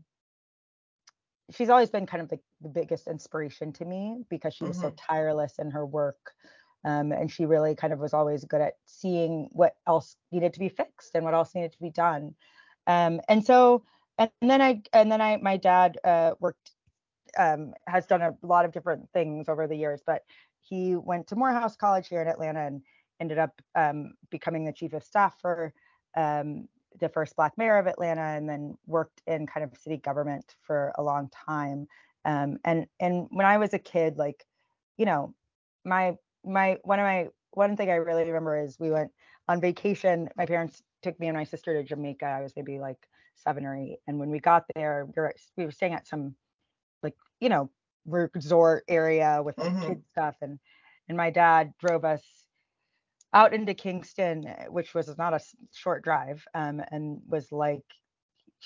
she's 1.51 1.69
always 1.69 1.89
been 1.89 2.05
kind 2.05 2.21
of 2.21 2.29
the, 2.29 2.39
the 2.61 2.69
biggest 2.69 3.07
inspiration 3.07 3.73
to 3.73 3.85
me 3.85 4.23
because 4.29 4.53
she 4.53 4.65
was 4.65 4.79
so 4.79 4.93
tireless 5.09 5.59
in 5.59 5.71
her 5.71 5.85
work. 5.85 6.33
Um, 6.85 7.11
and 7.11 7.29
she 7.29 7.45
really 7.45 7.75
kind 7.75 7.91
of 7.91 7.99
was 7.99 8.13
always 8.13 8.45
good 8.45 8.61
at 8.61 8.75
seeing 8.85 9.49
what 9.51 9.75
else 9.87 10.15
needed 10.31 10.53
to 10.53 10.59
be 10.59 10.69
fixed 10.69 11.15
and 11.15 11.25
what 11.25 11.33
else 11.33 11.53
needed 11.55 11.73
to 11.73 11.79
be 11.79 11.89
done. 11.89 12.35
Um, 12.85 13.19
and 13.27 13.43
so, 13.43 13.83
and 14.17 14.29
then 14.41 14.61
I, 14.61 14.81
and 14.93 15.11
then 15.11 15.19
I, 15.19 15.37
my 15.37 15.57
dad 15.57 15.97
uh, 16.03 16.31
worked, 16.39 16.71
um, 17.37 17.73
has 17.87 18.05
done 18.05 18.21
a 18.21 18.33
lot 18.41 18.65
of 18.65 18.71
different 18.71 19.09
things 19.13 19.49
over 19.49 19.67
the 19.67 19.75
years, 19.75 20.01
but 20.05 20.23
he 20.61 20.95
went 20.95 21.27
to 21.27 21.35
Morehouse 21.35 21.75
College 21.75 22.07
here 22.07 22.21
in 22.21 22.27
Atlanta 22.27 22.61
and 22.61 22.81
ended 23.19 23.37
up 23.37 23.61
um, 23.75 24.13
becoming 24.29 24.65
the 24.65 24.73
chief 24.73 24.93
of 24.93 25.03
staff 25.03 25.35
for 25.41 25.73
um, 26.15 26.67
the 26.99 27.09
first 27.09 27.35
Black 27.35 27.57
mayor 27.57 27.77
of 27.77 27.87
Atlanta, 27.87 28.21
and 28.21 28.49
then 28.49 28.77
worked 28.85 29.21
in 29.27 29.47
kind 29.47 29.63
of 29.63 29.77
city 29.77 29.97
government 29.97 30.55
for 30.61 30.91
a 30.97 31.03
long 31.03 31.29
time. 31.47 31.87
Um, 32.25 32.57
and 32.65 32.87
and 32.99 33.27
when 33.29 33.45
I 33.45 33.57
was 33.57 33.73
a 33.73 33.79
kid, 33.79 34.17
like, 34.17 34.43
you 34.97 35.05
know, 35.05 35.33
my 35.85 36.15
my 36.43 36.77
one 36.83 36.99
of 36.99 37.03
my 37.03 37.27
one 37.51 37.77
thing 37.77 37.89
I 37.89 37.95
really 37.95 38.25
remember 38.25 38.59
is 38.59 38.79
we 38.79 38.91
went 38.91 39.11
on 39.47 39.61
vacation. 39.61 40.29
My 40.35 40.45
parents 40.45 40.81
took 41.01 41.19
me 41.19 41.27
and 41.27 41.37
my 41.37 41.43
sister 41.43 41.73
to 41.73 41.83
Jamaica. 41.83 42.25
I 42.25 42.41
was 42.41 42.53
maybe 42.55 42.79
like 42.79 42.97
seven 43.35 43.65
or 43.65 43.75
eight, 43.75 43.99
and 44.07 44.19
when 44.19 44.29
we 44.29 44.39
got 44.39 44.65
there, 44.75 45.05
we 45.05 45.21
were, 45.21 45.33
we 45.55 45.65
were 45.65 45.71
staying 45.71 45.93
at 45.93 46.07
some 46.07 46.35
you 47.39 47.49
know 47.49 47.71
resort 48.05 48.83
area 48.87 49.41
with 49.43 49.59
like 49.59 49.75
Mhm. 49.75 49.87
kid 49.87 50.03
stuff, 50.07 50.35
and 50.41 50.59
and 51.09 51.17
my 51.17 51.29
dad 51.31 51.73
drove 51.79 52.05
us 52.05 52.23
out 53.33 53.53
into 53.53 53.73
Kingston, 53.73 54.43
which 54.69 54.93
was 54.93 55.15
not 55.17 55.33
a 55.33 55.39
short 55.73 56.03
drive, 56.03 56.45
um, 56.53 56.81
and 56.91 57.21
was 57.27 57.51
like, 57.51 57.83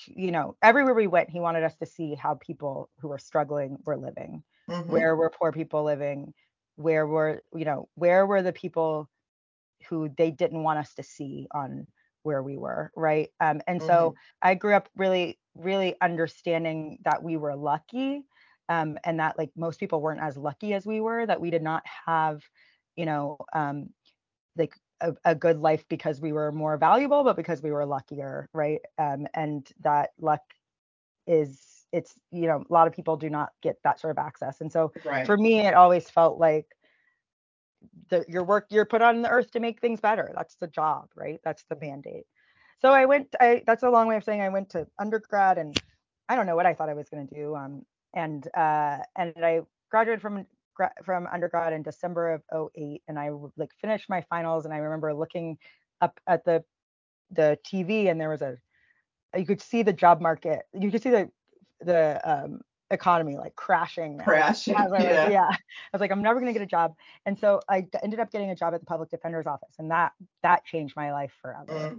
you 0.08 0.32
know, 0.32 0.58
everywhere 0.62 0.94
we 0.94 1.08
went, 1.08 1.30
he 1.30 1.40
wanted 1.40 1.64
us 1.64 1.78
to 1.78 1.86
see 1.86 2.16
how 2.16 2.36
people 2.36 2.90
who 3.00 3.10
were 3.10 3.18
struggling 3.20 3.78
were 3.86 3.98
living. 3.98 4.44
Mhm. 4.68 5.02
Where 5.02 5.16
were 5.16 5.32
poor 5.32 5.52
people 5.52 5.84
living? 5.84 6.34
Where 6.76 7.08
were, 7.08 7.44
you 7.56 7.66
know, 7.66 7.90
where 7.96 8.26
were 8.26 8.42
the 8.42 8.54
people 8.54 9.10
who 9.90 10.10
they 10.18 10.32
didn't 10.32 10.64
want 10.64 10.80
us 10.80 10.94
to 10.96 11.04
see 11.04 11.48
on 11.54 11.88
where 12.24 12.44
we 12.44 12.58
were, 12.58 12.92
right? 12.96 13.30
Um, 13.40 13.62
and 13.68 13.82
so 13.82 14.16
I 14.42 14.56
grew 14.56 14.76
up 14.76 14.90
really, 14.96 15.40
really 15.56 15.96
understanding 16.02 17.00
that 17.06 17.24
we 17.24 17.38
were 17.38 17.56
lucky, 17.56 18.24
um, 18.72 18.98
and 19.06 19.20
that 19.20 19.38
like 19.38 19.52
most 19.58 19.80
people 19.82 20.02
weren't 20.02 20.22
as 20.22 20.38
lucky 20.38 20.74
as 20.74 20.88
we 20.88 21.02
were, 21.02 21.28
that 21.28 21.42
we 21.42 21.52
did 21.52 21.64
not 21.64 21.84
have, 22.08 22.42
you 22.98 23.06
know, 23.06 23.38
um, 23.54 23.90
like 24.58 24.76
a, 25.02 25.14
a 25.26 25.36
good 25.36 25.60
life 25.60 25.86
because 25.90 26.22
we 26.22 26.34
were 26.34 26.52
more 26.54 26.78
valuable, 26.78 27.24
but 27.26 27.36
because 27.38 27.62
we 27.62 27.72
were 27.72 27.86
luckier, 27.86 28.50
right? 28.54 28.82
Um, 28.98 29.28
and 29.36 29.70
that 29.82 30.12
luck 30.22 30.42
is 31.28 31.62
it's 31.94 32.16
you 32.32 32.48
know 32.48 32.64
a 32.70 32.74
lot 32.74 32.88
of 32.88 32.94
people 32.94 33.18
do 33.18 33.30
not 33.30 33.52
get 33.62 33.78
that 33.84 34.00
sort 34.00 34.12
of 34.12 34.20
access, 34.26 34.62
and 34.62 34.72
so 34.72 34.94
Right. 35.04 35.26
for 35.26 35.38
me 35.38 35.62
it 35.62 35.76
always 35.76 36.10
felt 36.10 36.40
like 36.40 36.68
the 38.10 38.26
your 38.30 38.44
work 38.44 38.68
you're 38.72 38.86
put 38.86 39.02
on 39.02 39.22
the 39.22 39.30
earth 39.30 39.52
to 39.52 39.60
make 39.60 39.82
things 39.82 40.02
better. 40.02 40.32
That's 40.36 40.56
the 40.58 40.68
job, 40.68 41.10
right? 41.16 41.40
That's 41.44 41.66
the 41.70 41.78
mandate. 41.80 42.26
So 42.82 42.92
I 42.92 43.06
went. 43.06 43.36
I 43.42 43.64
that's 43.68 43.84
a 43.84 43.92
long 43.92 44.08
way 44.08 44.18
of 44.18 44.24
saying 44.26 44.42
I 44.42 44.50
went 44.50 44.72
to 44.72 44.88
undergrad 45.00 45.60
and 45.60 45.78
I 46.30 46.36
don't 46.36 46.48
know 46.48 46.56
what 46.58 46.68
I 46.68 46.74
thought 46.76 46.90
I 46.90 46.96
was 46.96 47.10
going 47.10 47.28
to 47.28 47.36
do. 47.36 47.56
Um, 47.56 47.86
and 48.14 48.48
uh, 48.56 49.00
and 49.18 49.34
I 49.38 49.62
graduated 49.90 50.22
from 50.22 50.46
gra- 50.76 50.94
from 51.04 51.28
undergrad 51.32 51.74
in 51.74 51.84
December 51.84 52.34
of 52.34 52.70
08 52.76 53.02
and 53.08 53.20
I 53.20 53.30
like 53.58 53.72
finished 53.80 54.10
my 54.10 54.22
finals 54.30 54.66
and 54.66 54.74
I 54.74 54.78
remember 54.78 55.14
looking 55.14 55.58
up 56.02 56.20
at 56.28 56.46
the 56.46 56.64
the 57.32 57.58
TV 57.66 58.10
and 58.10 58.20
there 58.20 58.30
was 58.30 58.42
a 58.42 58.58
you 59.38 59.46
could 59.46 59.62
see 59.62 59.84
the 59.84 59.94
job 59.94 60.22
market. 60.22 60.64
You 60.74 60.92
could 60.92 61.02
see 61.02 61.10
the 61.10 61.30
the 61.82 62.22
um, 62.24 62.62
economy 62.92 63.38
like 63.38 63.56
crashing. 63.56 64.20
Crashing, 64.20 64.76
I 64.78 64.88
yeah. 65.00 65.30
yeah. 65.30 65.50
I 65.50 65.58
was 65.94 66.02
like, 66.02 66.12
I'm 66.12 66.22
never 66.22 66.40
gonna 66.40 66.54
get 66.54 66.62
a 66.62 66.68
job. 66.68 66.96
And 67.26 67.40
so 67.40 67.62
I 67.70 67.88
ended 68.04 68.20
up 68.20 68.32
getting 68.32 68.50
a 68.50 68.56
job 68.56 68.74
at 68.74 68.82
the 68.82 68.86
public 68.86 69.10
defender's 69.10 69.48
office, 69.48 69.76
and 69.80 69.90
that 69.92 70.12
that 70.44 70.66
changed 70.66 70.96
my 70.96 71.12
life 71.12 71.32
forever. 71.42 71.96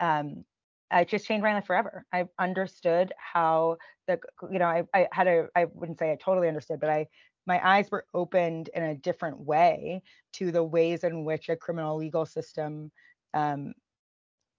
Mm. 0.00 0.20
Um, 0.20 0.44
it 0.92 1.08
just 1.08 1.26
changed 1.26 1.42
my 1.42 1.54
life 1.54 1.66
forever. 1.66 2.04
I 2.12 2.26
understood 2.38 3.12
how 3.18 3.76
the 4.06 4.18
you 4.50 4.58
know 4.58 4.66
I, 4.66 4.84
I 4.94 5.08
had 5.12 5.26
a 5.26 5.48
I 5.56 5.66
wouldn't 5.66 5.98
say 5.98 6.12
I 6.12 6.16
totally 6.16 6.48
understood, 6.48 6.80
but 6.80 6.90
I 6.90 7.06
my 7.46 7.60
eyes 7.66 7.90
were 7.90 8.06
opened 8.14 8.70
in 8.74 8.82
a 8.82 8.94
different 8.94 9.40
way 9.40 10.02
to 10.34 10.50
the 10.52 10.64
ways 10.64 11.04
in 11.04 11.24
which 11.24 11.48
a 11.48 11.56
criminal 11.56 11.96
legal 11.96 12.26
system 12.26 12.90
um, 13.34 13.74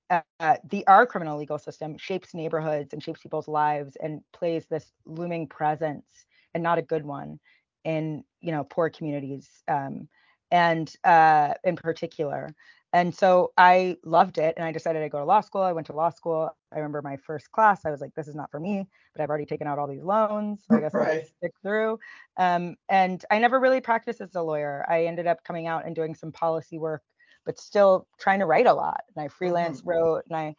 uh, 0.10 0.22
uh, 0.40 0.56
the 0.70 0.86
our 0.88 1.06
criminal 1.06 1.38
legal 1.38 1.58
system 1.58 1.98
shapes 1.98 2.34
neighborhoods 2.34 2.94
and 2.94 3.04
shapes 3.04 3.22
people's 3.22 3.48
lives 3.48 3.98
and 4.02 4.22
plays 4.34 4.66
this 4.68 4.94
looming 5.06 5.48
presence 5.48 6.06
and 6.54 6.64
not 6.64 6.78
a 6.78 6.82
good 6.84 7.06
one 7.06 7.40
in 7.84 8.24
you 8.42 8.52
know 8.52 8.64
poor 8.64 8.90
communities 8.90 9.50
um, 9.68 10.08
and 10.52 10.94
uh, 11.04 11.54
in 11.64 11.76
particular 11.76 12.54
and 12.98 13.14
so 13.14 13.52
i 13.58 13.96
loved 14.04 14.38
it 14.38 14.54
and 14.58 14.66
i 14.66 14.72
decided 14.72 15.02
to 15.02 15.10
go 15.10 15.20
to 15.20 15.26
law 15.26 15.42
school 15.42 15.62
i 15.62 15.72
went 15.72 15.88
to 15.88 15.94
law 15.94 16.10
school 16.10 16.50
i 16.74 16.78
remember 16.78 17.02
my 17.02 17.18
first 17.18 17.52
class 17.52 17.86
i 17.86 17.92
was 17.92 18.02
like 18.02 18.14
this 18.16 18.28
is 18.28 18.36
not 18.36 18.50
for 18.52 18.60
me 18.60 18.86
but 19.14 19.22
i've 19.22 19.30
already 19.30 19.46
taken 19.46 19.68
out 19.68 19.80
all 19.80 19.88
these 19.88 20.04
loans 20.04 20.64
so 20.70 20.78
i 20.78 20.80
guess 20.82 20.96
i'll 20.96 21.22
stick 21.38 21.54
through 21.62 22.00
um, 22.38 22.76
and 22.90 23.24
i 23.32 23.40
never 23.40 23.60
really 23.60 23.82
practiced 23.82 24.22
as 24.22 24.36
a 24.36 24.42
lawyer 24.42 24.86
i 24.90 25.06
ended 25.06 25.28
up 25.28 25.44
coming 25.44 25.68
out 25.68 25.86
and 25.86 25.96
doing 25.96 26.16
some 26.16 26.32
policy 26.32 26.78
work 26.78 27.02
but 27.48 27.58
still 27.60 28.06
trying 28.20 28.40
to 28.40 28.46
write 28.46 28.68
a 28.68 28.74
lot. 28.74 29.02
And 29.16 29.26
I 29.26 29.30
freelance 29.30 29.82
wrote 29.84 30.24
and 30.30 30.38
I 30.38 30.56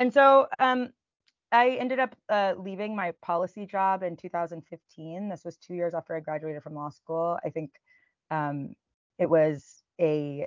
and 0.00 0.12
so 0.12 0.48
um 0.58 0.88
I 1.52 1.76
ended 1.78 2.00
up 2.00 2.16
uh, 2.28 2.54
leaving 2.58 2.96
my 2.96 3.12
policy 3.22 3.66
job 3.66 4.02
in 4.02 4.16
2015. 4.16 5.28
This 5.28 5.44
was 5.44 5.56
two 5.56 5.74
years 5.74 5.94
after 5.94 6.16
I 6.16 6.20
graduated 6.20 6.60
from 6.64 6.74
law 6.74 6.90
school. 6.90 7.38
I 7.44 7.50
think 7.50 7.70
um, 8.32 8.74
it 9.16 9.30
was 9.30 9.84
a 10.00 10.46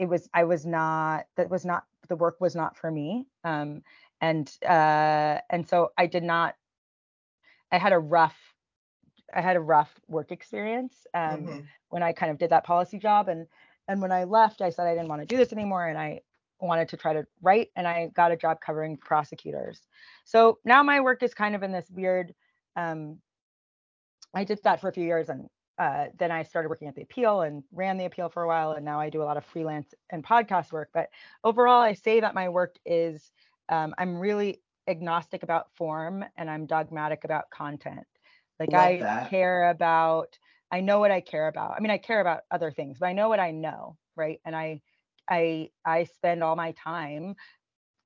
it 0.00 0.08
was 0.08 0.28
I 0.32 0.44
was 0.44 0.64
not 0.64 1.26
that 1.36 1.50
was 1.50 1.66
not 1.66 1.84
the 2.08 2.16
work 2.16 2.40
was 2.40 2.56
not 2.56 2.76
for 2.76 2.90
me. 2.90 3.26
Um, 3.44 3.82
and 4.20 4.50
uh, 4.66 5.38
and 5.50 5.68
so 5.68 5.92
I 5.98 6.06
did 6.06 6.24
not. 6.24 6.56
I 7.70 7.78
had 7.78 7.92
a 7.92 7.98
rough 7.98 8.36
I 9.32 9.42
had 9.42 9.56
a 9.56 9.60
rough 9.60 9.92
work 10.08 10.32
experience 10.32 11.06
um, 11.14 11.46
Mhm. 11.46 11.66
when 11.90 12.02
I 12.02 12.12
kind 12.12 12.32
of 12.32 12.38
did 12.38 12.50
that 12.50 12.64
policy 12.64 12.98
job. 12.98 13.28
And 13.28 13.46
and 13.88 14.00
when 14.00 14.10
I 14.10 14.24
left, 14.24 14.62
I 14.62 14.70
said 14.70 14.86
I 14.86 14.94
didn't 14.94 15.08
want 15.08 15.20
to 15.20 15.26
do 15.26 15.36
this 15.36 15.52
anymore, 15.52 15.86
and 15.86 15.98
I 15.98 16.22
wanted 16.60 16.88
to 16.88 16.96
try 16.96 17.12
to 17.12 17.26
write. 17.42 17.70
And 17.76 17.86
I 17.86 18.06
got 18.08 18.32
a 18.32 18.36
job 18.36 18.60
covering 18.60 18.96
prosecutors. 18.96 19.82
So 20.24 20.58
now 20.64 20.82
my 20.82 21.00
work 21.00 21.22
is 21.22 21.34
kind 21.34 21.54
of 21.54 21.62
in 21.62 21.72
this 21.72 21.90
weird. 21.90 22.34
Um, 22.74 23.20
I 24.34 24.44
did 24.44 24.60
that 24.64 24.80
for 24.80 24.88
a 24.88 24.92
few 24.92 25.04
years, 25.04 25.28
and 25.28 25.50
uh, 25.80 26.08
then 26.18 26.30
I 26.30 26.42
started 26.42 26.68
working 26.68 26.88
at 26.88 26.94
the 26.94 27.02
appeal 27.02 27.40
and 27.40 27.64
ran 27.72 27.96
the 27.96 28.04
appeal 28.04 28.28
for 28.28 28.42
a 28.42 28.46
while. 28.46 28.72
And 28.72 28.84
now 28.84 29.00
I 29.00 29.08
do 29.08 29.22
a 29.22 29.24
lot 29.24 29.38
of 29.38 29.46
freelance 29.46 29.94
and 30.10 30.22
podcast 30.22 30.72
work. 30.72 30.90
But 30.92 31.08
overall, 31.42 31.80
I 31.80 31.94
say 31.94 32.20
that 32.20 32.34
my 32.34 32.50
work 32.50 32.76
is 32.84 33.32
um, 33.70 33.94
I'm 33.96 34.18
really 34.18 34.60
agnostic 34.86 35.42
about 35.42 35.74
form 35.76 36.22
and 36.36 36.50
I'm 36.50 36.66
dogmatic 36.66 37.24
about 37.24 37.48
content. 37.48 38.06
Like 38.58 38.74
Love 38.74 38.80
I 38.82 38.98
that. 38.98 39.30
care 39.30 39.70
about, 39.70 40.38
I 40.70 40.82
know 40.82 41.00
what 41.00 41.10
I 41.10 41.22
care 41.22 41.48
about. 41.48 41.76
I 41.78 41.80
mean, 41.80 41.90
I 41.90 41.96
care 41.96 42.20
about 42.20 42.42
other 42.50 42.70
things, 42.70 42.98
but 43.00 43.06
I 43.06 43.14
know 43.14 43.30
what 43.30 43.40
I 43.40 43.50
know, 43.50 43.96
right? 44.16 44.38
And 44.44 44.54
I, 44.54 44.82
I, 45.30 45.70
I 45.82 46.04
spend 46.04 46.42
all 46.44 46.56
my 46.56 46.72
time 46.72 47.36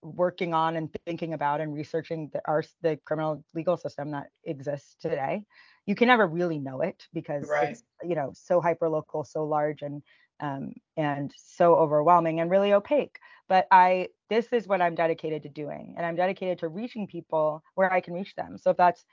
working 0.00 0.54
on 0.54 0.76
and 0.76 0.94
thinking 1.06 1.32
about 1.32 1.60
and 1.60 1.74
researching 1.74 2.30
the 2.32 2.40
our 2.46 2.62
the 2.82 2.98
criminal 3.04 3.42
legal 3.54 3.76
system 3.76 4.10
that 4.10 4.26
exists 4.44 4.94
today. 5.00 5.44
You 5.86 5.94
can 5.94 6.08
never 6.08 6.26
really 6.26 6.58
know 6.58 6.80
it 6.80 7.06
because 7.12 7.50
Right. 7.50 7.60
it's 7.60 7.82
you 8.02 8.14
know 8.14 8.30
so 8.34 8.60
hyper 8.60 8.88
local, 8.88 9.24
so 9.24 9.44
large 9.44 9.82
and 9.82 10.02
um, 10.40 10.72
and 10.96 11.32
so 11.36 11.74
overwhelming 11.76 12.40
and 12.40 12.50
really 12.50 12.72
opaque. 12.72 13.18
But 13.48 13.66
I 13.70 14.08
this 14.30 14.52
is 14.52 14.66
what 14.68 14.80
I'm 14.82 14.94
dedicated 14.94 15.42
to 15.44 15.48
doing, 15.48 15.94
and 15.96 16.06
I'm 16.06 16.16
dedicated 16.16 16.58
to 16.60 16.68
reaching 16.68 17.06
people 17.06 17.62
where 17.74 17.92
I 17.92 18.00
can 18.00 18.14
reach 18.14 18.34
them. 18.34 18.58
So 18.58 18.70
if 18.70 18.76
that's 18.76 19.04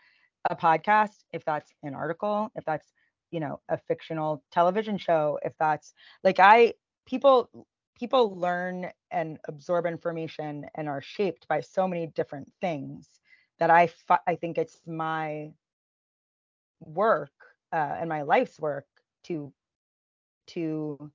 a 0.50 0.56
podcast, 0.56 1.24
if 1.32 1.44
that's 1.46 1.74
an 1.84 1.94
article, 1.94 2.52
if 2.56 2.66
that's 2.66 2.94
you 3.32 3.40
know 3.40 3.62
a 3.70 3.78
fictional 3.78 4.44
television 4.52 4.98
show, 4.98 5.40
if 5.44 5.54
that's 5.60 5.94
like 6.24 6.40
I 6.40 6.74
people 7.06 7.50
people 7.98 8.36
learn 8.38 8.92
and 9.12 9.38
absorb 9.48 9.86
information 9.86 10.66
and 10.76 10.88
are 10.88 11.02
shaped 11.02 11.48
by 11.48 11.62
so 11.62 11.88
many 11.88 12.08
different 12.08 12.52
things 12.62 13.20
that 13.60 13.70
I 13.70 13.90
I 14.28 14.36
think 14.36 14.58
it's 14.58 14.82
my 14.86 15.52
work 16.82 17.32
uh, 17.72 17.96
and 18.00 18.10
my 18.10 18.24
life's 18.24 18.60
work 18.60 18.86
to 19.26 19.54
to 20.48 21.12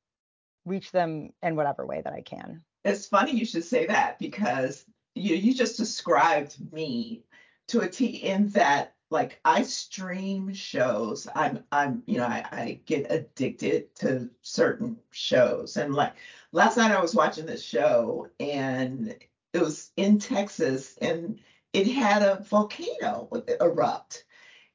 reach 0.65 0.91
them 0.93 1.33
in 1.43 1.57
whatever 1.57 1.87
way 1.87 2.01
that 2.03 2.13
I 2.13 2.23
can. 2.23 2.63
It's 2.85 3.07
funny 3.07 3.33
you 3.33 3.45
should 3.45 3.65
say 3.65 3.87
that 3.87 4.19
because 4.19 4.85
you 5.15 5.35
you 5.35 5.55
just 5.55 5.77
described 5.77 6.57
me 6.73 7.25
to 7.69 7.81
a 7.81 7.89
T 7.89 8.07
in 8.07 8.49
that 8.51 8.95
like 9.11 9.41
I 9.45 9.63
stream 9.63 10.53
shows. 10.53 11.29
I'm 11.35 11.65
I'm 11.71 12.03
you 12.07 12.19
know 12.19 12.27
I, 12.27 12.45
I 12.51 12.81
get 12.87 13.11
addicted 13.11 13.95
to 13.97 14.31
certain 14.43 14.99
shows 15.11 15.77
and 15.77 15.95
like 15.95 16.15
last 16.53 16.77
night 16.77 16.93
I 16.93 17.01
was 17.01 17.15
watching 17.15 17.47
this 17.47 17.63
show 17.63 18.29
and 18.41 19.17
it 19.53 19.61
was 19.61 19.91
in 19.97 20.19
Texas 20.19 20.97
and 21.01 21.39
it 21.73 21.87
had 21.89 22.23
a 22.23 22.43
volcano 22.43 23.29
erupt 23.61 24.25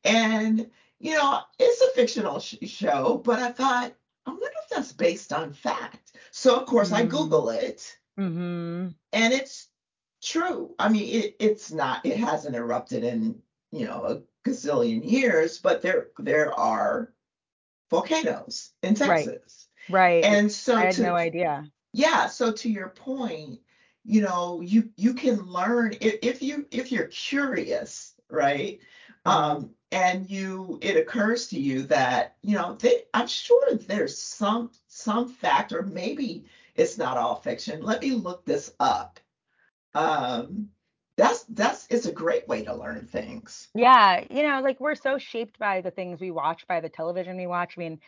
and 0.03 0.69
you 1.01 1.13
know 1.15 1.39
it's 1.59 1.81
a 1.81 1.89
fictional 1.91 2.39
sh- 2.39 2.55
show 2.63 3.21
but 3.25 3.39
I 3.39 3.51
thought 3.51 3.93
I 4.25 4.29
wonder 4.29 4.45
if 4.63 4.69
that's 4.69 4.93
based 4.93 5.33
on 5.33 5.51
fact. 5.53 6.13
So 6.31 6.55
of 6.59 6.65
course 6.67 6.91
I 6.91 7.03
Mm. 7.05 7.09
Google 7.09 7.49
it 7.49 7.97
Mm-hmm. 8.19 8.89
and 9.13 9.33
it's 9.33 9.67
true. 10.21 10.75
I 10.77 10.89
mean, 10.89 11.23
it, 11.23 11.35
it's 11.39 11.71
not. 11.71 12.05
It 12.05 12.17
hasn't 12.17 12.55
erupted 12.55 13.03
in 13.03 13.41
you 13.71 13.85
know 13.87 14.03
a 14.03 14.49
gazillion 14.49 15.09
years, 15.09 15.57
but 15.59 15.81
there 15.81 16.07
there 16.19 16.53
are 16.53 17.13
volcanoes 17.89 18.71
in 18.83 18.93
Right. 18.95 19.25
Texas, 19.25 19.67
Right. 19.89 20.23
and 20.23 20.51
so 20.51 20.75
I 20.75 20.85
had 20.85 20.95
to 20.95 21.01
no 21.03 21.15
idea. 21.15 21.65
yeah. 21.93 22.27
So 22.27 22.51
to 22.51 22.69
your 22.69 22.89
point, 22.89 23.59
you 24.03 24.21
know, 24.21 24.61
you 24.61 24.89
you 24.97 25.13
can 25.13 25.41
learn 25.41 25.93
if, 26.01 26.19
if 26.21 26.41
you 26.41 26.67
if 26.71 26.91
you're 26.91 27.07
curious, 27.07 28.13
right? 28.29 28.79
Um, 29.25 29.71
and 29.91 30.29
you 30.29 30.79
it 30.81 30.97
occurs 30.97 31.47
to 31.47 31.59
you 31.59 31.83
that 31.83 32.35
you 32.41 32.55
know 32.55 32.75
they, 32.75 33.03
I'm 33.13 33.27
sure 33.27 33.75
there's 33.75 34.17
some 34.17 34.71
some 34.87 35.27
fact 35.29 35.73
or 35.73 35.83
maybe 35.83 36.45
it's 36.75 36.97
not 36.97 37.17
all 37.17 37.35
fiction. 37.35 37.81
Let 37.81 38.01
me 38.01 38.11
look 38.11 38.45
this 38.45 38.73
up 38.79 39.19
um 39.93 40.69
that's 41.17 41.43
that's 41.49 41.87
it's 41.89 42.05
a 42.05 42.11
great 42.11 42.47
way 42.47 42.63
to 42.63 42.73
learn 42.73 43.05
things 43.05 43.67
Yeah, 43.73 44.23
you 44.29 44.43
know, 44.43 44.61
like 44.61 44.79
we're 44.79 44.95
so 44.95 45.17
shaped 45.17 45.59
by 45.59 45.81
the 45.81 45.91
things 45.91 46.19
we 46.19 46.31
watch, 46.31 46.67
by 46.67 46.79
the 46.79 46.89
television 46.89 47.37
we 47.37 47.47
watch. 47.47 47.75
I 47.77 47.79
mean, 47.79 47.99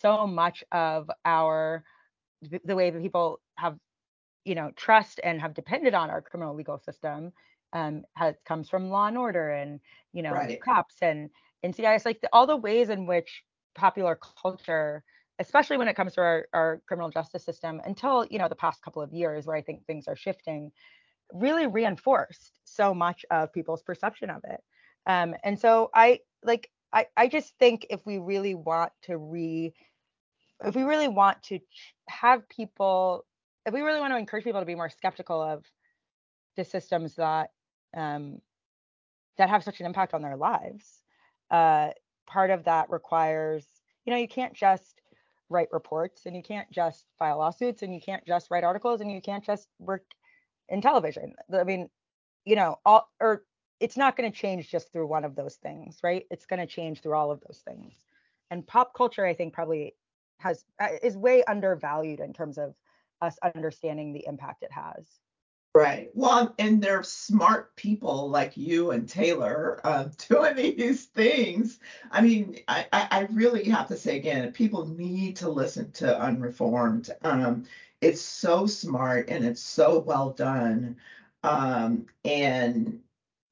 so 0.00 0.26
much 0.26 0.64
of 0.72 1.10
our 1.24 1.84
the 2.64 2.74
way 2.74 2.90
that 2.90 3.02
people 3.02 3.40
have, 3.56 3.78
you 4.44 4.54
know, 4.54 4.72
trust 4.74 5.20
and 5.22 5.40
have 5.40 5.54
depended 5.54 5.94
on 5.94 6.10
our 6.10 6.20
criminal 6.20 6.54
legal 6.54 6.78
system 6.78 7.32
um 7.72 8.04
has 8.16 8.36
comes 8.44 8.68
from 8.68 8.90
law 8.90 9.06
and 9.06 9.18
order 9.18 9.50
and, 9.50 9.80
you 10.12 10.22
know, 10.22 10.40
Right. 10.40 10.64
cops 10.64 10.96
and 11.02 11.30
NCIS, 11.62 12.04
like 12.04 12.20
the, 12.20 12.28
all 12.32 12.46
the 12.46 12.56
ways 12.56 12.90
in 12.90 13.06
which 13.06 13.44
popular 13.74 14.18
culture, 14.42 15.04
especially 15.38 15.76
when 15.78 15.88
it 15.88 15.94
comes 15.96 16.14
to 16.14 16.20
our, 16.20 16.48
our 16.52 16.82
criminal 16.86 17.10
justice 17.10 17.44
system, 17.44 17.80
until, 17.84 18.26
you 18.30 18.38
know, 18.38 18.48
the 18.48 18.54
past 18.56 18.82
couple 18.82 19.02
of 19.02 19.12
years 19.12 19.46
where 19.46 19.56
I 19.56 19.62
think 19.62 19.86
things 19.86 20.08
are 20.08 20.16
shifting, 20.16 20.72
really 21.32 21.66
reinforced 21.66 22.52
so 22.64 22.94
much 22.94 23.24
of 23.30 23.52
people's 23.52 23.82
perception 23.82 24.30
of 24.30 24.42
it. 24.44 24.60
Um, 25.06 25.34
and 25.44 25.58
so 25.58 25.90
I 25.94 26.20
like 26.42 26.70
I, 26.92 27.06
I 27.16 27.28
just 27.28 27.58
think 27.58 27.86
if 27.90 28.04
we 28.06 28.18
really 28.18 28.54
want 28.54 28.92
to 29.02 29.16
re 29.18 29.74
if 30.64 30.74
we 30.76 30.82
really 30.82 31.08
want 31.08 31.42
to 31.44 31.58
have 32.08 32.48
people 32.48 33.26
if 33.66 33.74
we 33.74 33.80
really 33.82 34.00
want 34.00 34.12
to 34.12 34.18
encourage 34.18 34.44
people 34.44 34.60
to 34.60 34.66
be 34.66 34.74
more 34.74 34.90
skeptical 34.90 35.40
of 35.40 35.64
the 36.56 36.64
systems 36.64 37.16
that 37.16 37.50
um, 37.96 38.40
that 39.38 39.50
have 39.50 39.64
such 39.64 39.80
an 39.80 39.86
impact 39.86 40.14
on 40.14 40.22
their 40.22 40.36
lives. 40.36 41.02
Uh, 41.50 41.90
part 42.26 42.50
of 42.50 42.64
that 42.64 42.90
requires 42.90 43.66
you 44.04 44.12
know 44.12 44.18
you 44.18 44.28
can't 44.28 44.54
just 44.54 45.00
write 45.48 45.68
reports 45.70 46.22
and 46.24 46.34
you 46.34 46.42
can't 46.42 46.70
just 46.70 47.04
file 47.18 47.38
lawsuits 47.38 47.82
and 47.82 47.92
you 47.92 48.00
can't 48.00 48.24
just 48.26 48.50
write 48.50 48.64
articles 48.64 49.00
and 49.00 49.12
you 49.12 49.20
can't 49.20 49.44
just 49.44 49.68
work 49.78 50.04
in 50.68 50.80
television. 50.80 51.34
I 51.52 51.64
mean 51.64 51.88
you 52.44 52.56
know 52.56 52.78
all 52.84 53.08
or 53.20 53.44
it's 53.80 53.96
not 53.96 54.16
going 54.16 54.30
to 54.30 54.36
change 54.36 54.70
just 54.70 54.92
through 54.92 55.06
one 55.06 55.24
of 55.24 55.34
those 55.34 55.56
things 55.56 55.98
right? 56.02 56.26
It's 56.30 56.46
going 56.46 56.60
to 56.60 56.66
change 56.66 57.00
through 57.00 57.14
all 57.14 57.30
of 57.30 57.40
those 57.46 57.62
things. 57.66 57.94
And 58.50 58.66
pop 58.66 58.94
culture 58.94 59.24
i 59.24 59.34
think 59.34 59.52
probably 59.52 59.94
has 60.38 60.64
uh, 60.80 60.88
is 61.02 61.16
way 61.16 61.42
undervalued 61.44 62.20
in 62.20 62.32
terms 62.32 62.58
of 62.58 62.74
us 63.20 63.38
understanding 63.42 64.12
the 64.12 64.26
impact 64.26 64.62
it 64.62 64.72
has 64.72 65.06
right. 65.74 66.10
Well 66.14 66.54
and 66.58 66.82
they're 66.82 67.02
smart 67.02 67.74
people 67.76 68.28
like 68.28 68.56
you 68.56 68.90
and 68.90 69.08
taylor 69.08 69.80
uh, 69.84 70.04
doing 70.28 70.56
these 70.56 71.06
things. 71.06 71.80
I 72.10 72.20
mean 72.22 72.58
I, 72.68 72.86
I 72.92 73.28
really 73.32 73.64
have 73.64 73.88
to 73.88 73.96
say 73.96 74.16
again 74.16 74.52
people 74.52 74.86
need 74.86 75.36
to 75.36 75.48
listen 75.48 75.90
to 75.92 76.20
unreformed. 76.20 77.10
Um 77.22 77.64
it's 78.00 78.20
so 78.20 78.66
smart 78.66 79.28
and 79.28 79.44
it's 79.44 79.62
so 79.62 79.98
well 80.00 80.30
done. 80.30 80.96
Um 81.42 82.06
and 82.24 83.00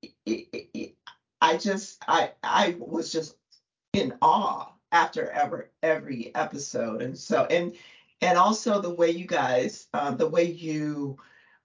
it, 0.02 0.46
it, 0.52 0.68
it, 0.74 0.94
i 1.42 1.56
just 1.56 2.02
i 2.08 2.30
i 2.42 2.76
was 2.78 3.12
just 3.12 3.36
in 3.92 4.14
awe 4.22 4.70
after 4.92 5.30
every 5.30 5.64
every 5.82 6.34
episode. 6.34 7.02
And 7.02 7.16
so 7.16 7.44
and 7.46 7.74
and 8.20 8.38
also 8.38 8.80
the 8.80 8.94
way 8.94 9.10
you 9.10 9.26
guys 9.26 9.88
uh, 9.94 10.10
the 10.12 10.28
way 10.28 10.44
you 10.44 11.18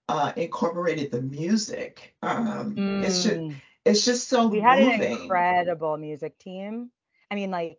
uh, 0.09 0.31
incorporated 0.35 1.11
the 1.11 1.21
music 1.21 2.15
um, 2.21 2.83
it's 3.01 3.23
just 3.23 3.41
Mm. 3.41 3.61
it's 3.85 4.05
just 4.05 4.27
so 4.27 4.47
we 4.47 4.59
had 4.59 4.79
an 4.79 5.01
incredible 5.01 5.97
music 5.97 6.37
team. 6.39 6.91
I 7.31 7.35
mean 7.35 7.51
like 7.51 7.77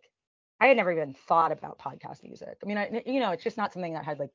i 0.59 0.67
had 0.67 0.77
never 0.77 0.91
even 0.91 1.13
thought 1.13 1.51
about 1.51 1.79
podcast 1.79 2.23
music. 2.23 2.57
I 2.63 2.65
mean 2.65 2.77
I, 2.77 3.03
you 3.05 3.19
know 3.19 3.31
it's 3.31 3.43
just 3.43 3.57
not 3.57 3.73
something 3.73 3.93
that 3.93 4.05
had 4.05 4.19
like 4.19 4.31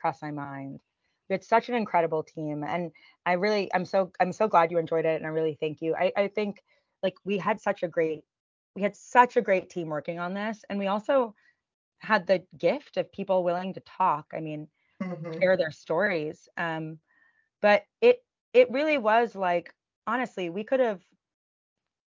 crossed 0.00 0.22
my 0.22 0.30
mind. 0.30 0.80
We 1.28 1.34
had 1.34 1.44
such 1.44 1.68
an 1.68 1.74
incredible 1.74 2.22
team 2.22 2.62
and 2.64 2.92
i 3.26 3.32
really 3.32 3.70
i'm 3.74 3.84
so 3.86 4.10
i'm 4.20 4.32
so 4.32 4.48
glad 4.48 4.70
you 4.70 4.78
enjoyed 4.78 5.06
it 5.06 5.16
and 5.16 5.26
i 5.26 5.30
really 5.30 5.56
thank 5.60 5.80
you. 5.82 5.94
I, 5.96 6.12
I 6.16 6.28
think 6.28 6.62
like 7.02 7.14
we 7.24 7.38
had 7.38 7.60
such 7.60 7.82
a 7.82 7.88
great 7.88 8.24
we 8.74 8.82
had 8.82 8.96
such 8.96 9.36
a 9.36 9.42
great 9.42 9.70
team 9.70 9.88
working 9.88 10.18
on 10.18 10.34
this 10.34 10.64
and 10.68 10.78
we 10.78 10.86
also 10.88 11.34
had 11.98 12.26
the 12.26 12.42
gift 12.58 12.96
of 12.96 13.12
people 13.12 13.44
willing 13.44 13.74
to 13.74 13.80
talk. 13.80 14.26
I 14.34 14.40
mean 14.40 14.68
Mhm. 15.00 15.40
share 15.40 15.56
their 15.56 15.70
stories. 15.70 16.48
Um 16.56 16.98
but 17.62 17.84
it 18.02 18.24
it 18.54 18.70
really 18.72 18.98
was 18.98 19.36
like 19.36 19.74
honestly 20.08 20.50
we 20.50 20.64
could 20.64 20.80
have 20.80 21.02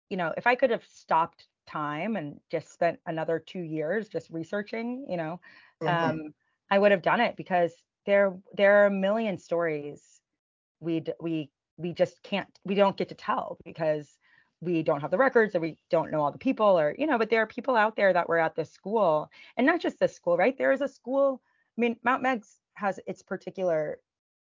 you 0.09 0.17
know 0.17 0.33
if 0.37 0.47
i 0.47 0.55
could 0.55 0.69
have 0.69 0.85
stopped 0.85 1.47
time 1.67 2.15
and 2.15 2.39
just 2.49 2.71
spent 2.71 2.99
another 3.05 3.39
two 3.39 3.61
years 3.61 4.09
just 4.09 4.29
researching 4.29 5.05
you 5.09 5.17
know 5.17 5.39
Mhm. 5.81 5.87
um 5.91 6.33
i 6.69 6.79
would 6.79 6.91
have 6.91 7.01
done 7.01 7.21
it 7.21 7.35
because 7.35 7.83
there 8.05 8.37
there 8.53 8.81
are 8.83 8.87
a 8.87 8.91
million 8.91 9.37
stories 9.37 10.21
we 10.81 11.03
we 11.21 11.51
we 11.77 11.93
just 11.93 12.23
can't 12.23 12.59
we 12.65 12.75
don't 12.75 12.97
get 12.97 13.09
to 13.09 13.15
tell 13.15 13.57
because 13.65 14.19
we 14.61 14.83
don't 14.83 15.01
have 15.01 15.11
the 15.11 15.17
records 15.17 15.55
or 15.55 15.61
we 15.61 15.77
don't 15.89 16.11
know 16.11 16.21
all 16.21 16.31
the 16.31 16.39
people 16.39 16.79
or 16.79 16.95
you 16.97 17.07
know 17.07 17.19
but 17.19 17.29
there 17.29 17.41
are 17.41 17.47
people 17.47 17.75
out 17.75 17.95
there 17.95 18.13
that 18.13 18.29
were 18.29 18.39
at 18.39 18.55
this 18.55 18.71
school 18.71 19.29
and 19.57 19.67
not 19.67 19.81
just 19.81 19.99
this 19.99 20.15
school 20.15 20.37
right 20.37 20.57
there 20.57 20.73
is 20.73 20.81
a 20.81 20.87
school 20.89 21.41
i 21.77 21.81
mean 21.81 21.97
mount 22.03 22.23
meigs 22.23 22.59
has 22.75 22.99
its 23.07 23.23
particular 23.23 23.99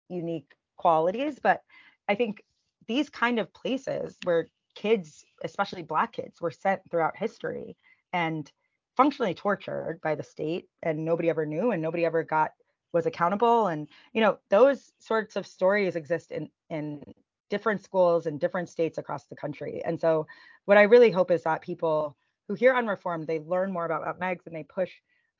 unique 0.08 0.54
qualities 0.78 1.38
but 1.42 1.62
i 2.08 2.14
think 2.14 2.42
these 2.86 3.10
kind 3.10 3.38
of 3.38 3.52
places 3.52 4.16
where 4.24 4.48
kids 4.74 5.24
especially 5.44 5.82
black 5.82 6.12
kids 6.12 6.40
were 6.40 6.50
sent 6.50 6.80
throughout 6.90 7.16
history 7.16 7.76
and 8.12 8.50
functionally 8.96 9.34
tortured 9.34 10.00
by 10.02 10.14
the 10.16 10.22
state 10.22 10.68
and 10.82 11.04
nobody 11.04 11.30
ever 11.30 11.46
knew 11.46 11.70
and 11.70 11.80
nobody 11.80 12.04
ever 12.04 12.24
got 12.24 12.50
was 12.92 13.06
accountable. 13.06 13.68
And 13.68 13.88
you 14.12 14.20
know 14.20 14.38
those 14.50 14.92
sorts 14.98 15.36
of 15.36 15.46
stories 15.46 15.96
exist 15.96 16.32
in 16.32 16.48
in 16.70 17.02
different 17.50 17.82
schools 17.82 18.26
in 18.26 18.38
different 18.38 18.68
states 18.68 18.98
across 18.98 19.24
the 19.26 19.36
country. 19.36 19.82
And 19.84 20.00
so 20.00 20.26
what 20.64 20.78
i 20.78 20.82
really 20.82 21.10
hope 21.10 21.30
is 21.30 21.44
that 21.44 21.62
people 21.62 22.16
who 22.46 22.54
hear 22.54 22.74
unreformed 22.74 23.26
they 23.26 23.40
learn 23.40 23.72
more 23.72 23.84
about 23.84 24.18
meigs 24.18 24.46
and 24.46 24.54
they 24.54 24.64
push 24.64 24.90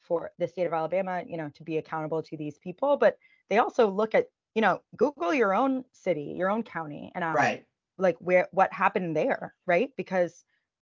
for 0.03 0.31
the 0.39 0.47
state 0.47 0.67
of 0.67 0.73
alabama 0.73 1.23
you 1.27 1.37
know 1.37 1.51
to 1.55 1.65
be 1.65 1.79
accountable 1.79 2.23
to 2.23 2.37
these 2.37 2.59
people. 2.59 2.97
But 2.97 3.19
they 3.51 3.59
also 3.59 3.89
look 3.89 4.15
at 4.15 4.29
you 4.55 4.63
know 4.63 4.81
google 4.97 5.33
your 5.33 5.55
own 5.55 5.85
city 5.93 6.35
your 6.37 6.51
own 6.51 6.63
county 6.63 7.13
and 7.15 7.25
ask 7.25 7.37
right. 7.37 7.65
like 7.99 8.17
where 8.21 8.49
what 8.53 8.73
happened 8.73 9.17
there 9.17 9.55
right? 9.67 9.91
Because 9.97 10.45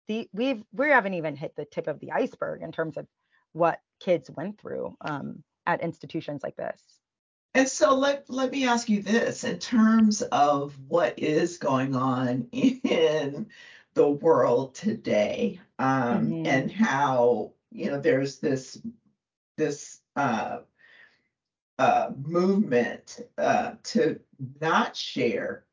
the 0.08 0.30
we've 0.34 0.64
we 0.72 0.90
haven't 0.90 1.16
even 1.16 1.36
hit 1.36 1.56
the 1.56 1.66
tip 1.66 1.88
of 1.88 2.00
the 2.00 2.12
iceberg 2.12 2.62
in 2.62 2.72
terms 2.72 2.98
of 2.98 3.08
what 3.54 3.80
kids 4.00 4.30
went 4.30 4.60
through 4.60 4.96
um, 5.02 5.44
at 5.66 5.82
institutions 5.82 6.44
like 6.44 6.56
this. 6.56 6.82
And 7.54 7.68
so 7.68 7.96
let 7.96 8.30
let 8.30 8.52
me 8.52 8.68
ask 8.68 8.88
you 8.88 9.02
this 9.02 9.44
in 9.44 9.60
terms 9.60 10.22
of 10.22 10.78
what 10.88 11.18
is 11.18 11.58
going 11.58 11.96
on 11.96 12.48
in 12.52 13.48
the 13.96 14.08
world 14.08 14.76
today, 14.76 15.60
um, 15.80 16.28
Mhm. 16.28 16.48
and 16.48 16.72
how 16.72 17.54
you 17.72 17.90
know 17.90 18.00
there's 18.00 18.38
this 18.40 18.80
this 19.58 20.02
uh, 20.16 20.60
uh, 21.80 22.12
movement 22.26 23.22
uh, 23.38 23.74
to 23.84 24.20
not 24.62 24.96
share 24.96 25.66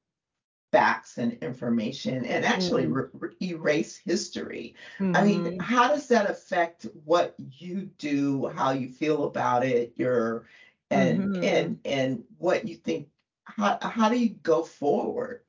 facts 0.72 1.18
and 1.18 1.32
information 1.42 2.24
and 2.24 2.44
actually 2.44 2.86
Mm. 2.86 2.94
re- 3.12 3.30
erase 3.42 3.96
history. 3.96 4.74
I 5.14 5.22
Mhm. 5.22 5.24
mean, 5.24 5.58
how 5.60 5.88
does 5.88 6.08
that 6.08 6.28
affect 6.30 6.86
what 7.04 7.34
you 7.38 7.82
do, 7.98 8.48
how 8.48 8.70
you 8.72 8.88
feel 8.88 9.24
about 9.24 9.64
it, 9.64 9.92
your 9.96 10.46
and 10.90 11.32
Mhm. 11.32 11.38
and 11.42 11.78
and 11.84 12.24
what 12.38 12.66
you 12.66 12.76
think? 12.76 13.08
How 13.44 13.78
how 13.80 14.08
do 14.08 14.18
you 14.18 14.30
go 14.30 14.62
forward? 14.62 15.42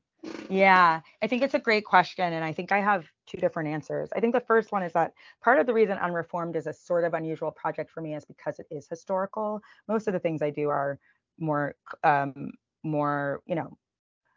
Yeah, 0.50 1.02
I 1.22 1.28
think 1.28 1.44
it's 1.44 1.54
a 1.54 1.60
great 1.60 1.86
question. 1.86 2.34
And 2.34 2.44
I 2.44 2.54
think 2.54 2.72
I 2.72 2.80
have 2.82 3.12
two 3.26 3.38
different 3.38 3.70
answers. 3.70 4.10
I 4.16 4.20
think 4.20 4.34
the 4.34 4.40
first 4.40 4.72
one 4.72 4.84
is 4.84 4.94
that 4.94 5.14
part 5.44 5.60
of 5.60 5.66
the 5.66 5.74
reason 5.74 5.98
Unreformed 5.98 6.56
is 6.56 6.68
a 6.68 6.74
sort 6.74 7.04
of 7.04 7.14
unusual 7.14 7.52
project 7.52 7.92
for 7.92 8.02
me 8.02 8.16
is 8.16 8.26
because 8.26 8.60
it 8.60 8.68
is 8.72 8.88
historical. 8.88 9.62
Most 9.88 10.08
of 10.08 10.14
the 10.14 10.20
things 10.20 10.42
I 10.42 10.50
do 10.50 10.70
are 10.70 11.00
more, 11.40 11.76
um, 12.04 12.52
more, 12.84 13.42
you 13.46 13.56
know, 13.56 13.78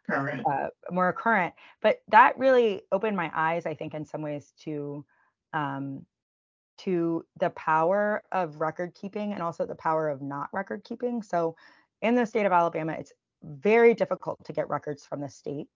Current. 0.07 0.43
uh, 0.47 0.69
more 0.91 1.13
current. 1.13 1.53
But 1.81 2.01
that 2.09 2.37
really 2.37 2.81
opened 2.91 3.15
my 3.15 3.31
eyes, 3.33 3.65
I 3.65 3.75
think, 3.75 3.93
in 3.93 4.05
some 4.05 4.21
ways 4.21 4.53
to, 4.63 5.05
um, 5.53 6.05
to 6.79 7.25
the 7.39 7.51
power 7.51 8.23
of 8.31 8.59
record 8.59 8.95
keeping 8.95 9.33
and 9.33 9.43
also 9.43 9.65
the 9.65 9.75
power 9.75 10.09
of 10.09 10.21
not 10.21 10.49
record 10.53 10.83
keeping. 10.83 11.21
So 11.21 11.55
in 12.01 12.15
the 12.15 12.25
state 12.25 12.45
of 12.45 12.51
Alabama, 12.51 12.95
it's 12.97 13.13
very 13.43 13.93
difficult 13.93 14.43
to 14.45 14.53
get 14.53 14.69
records 14.69 15.05
from 15.05 15.21
the 15.21 15.29
state. 15.29 15.67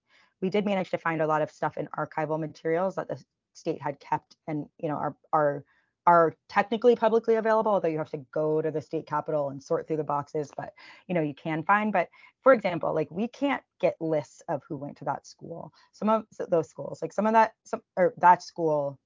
We 0.44 0.50
did 0.50 0.66
manage 0.66 0.92
to 0.92 0.98
find 0.98 1.22
a 1.22 1.28
lot 1.28 1.42
of 1.42 1.50
stuff 1.50 1.78
in 1.78 1.88
archival 1.98 2.40
materials 2.40 2.96
that 2.96 3.08
the 3.08 3.18
state 3.54 3.82
had 3.82 4.00
kept 4.00 4.36
and 4.48 4.66
you 4.78 4.90
know 4.90 4.96
are 4.96 5.16
are 5.32 5.64
are 6.06 6.36
technically 6.50 6.98
publicly 6.98 7.36
available, 7.36 7.72
although 7.72 7.88
you 7.88 7.98
have 7.98 8.10
to 8.10 8.26
go 8.34 8.62
to 8.62 8.70
the 8.70 8.82
state 8.82 9.08
capitol 9.08 9.50
and 9.52 9.64
sort 9.64 9.88
through 9.88 9.96
the 9.96 10.04
boxes, 10.04 10.52
but 10.58 10.74
you 11.08 11.16
know, 11.16 11.22
you 11.22 11.34
can 11.34 11.64
find. 11.64 11.94
But 11.94 12.10
for 12.42 12.52
example, 12.54 12.94
like 12.94 13.10
we 13.10 13.30
can't 13.30 13.64
get 13.80 13.96
lists 14.02 14.42
of 14.50 14.62
who 14.68 14.76
went 14.76 14.98
to 14.98 15.06
that 15.06 15.26
school. 15.26 15.72
Some 15.94 16.10
of 16.10 16.26
those 16.50 16.70
schools, 16.70 17.00
like 17.02 17.14
some 17.14 17.26
of 17.26 17.34
that 17.34 17.54
some 17.64 17.82
or 17.96 18.14
that 18.18 18.44
school 18.44 19.00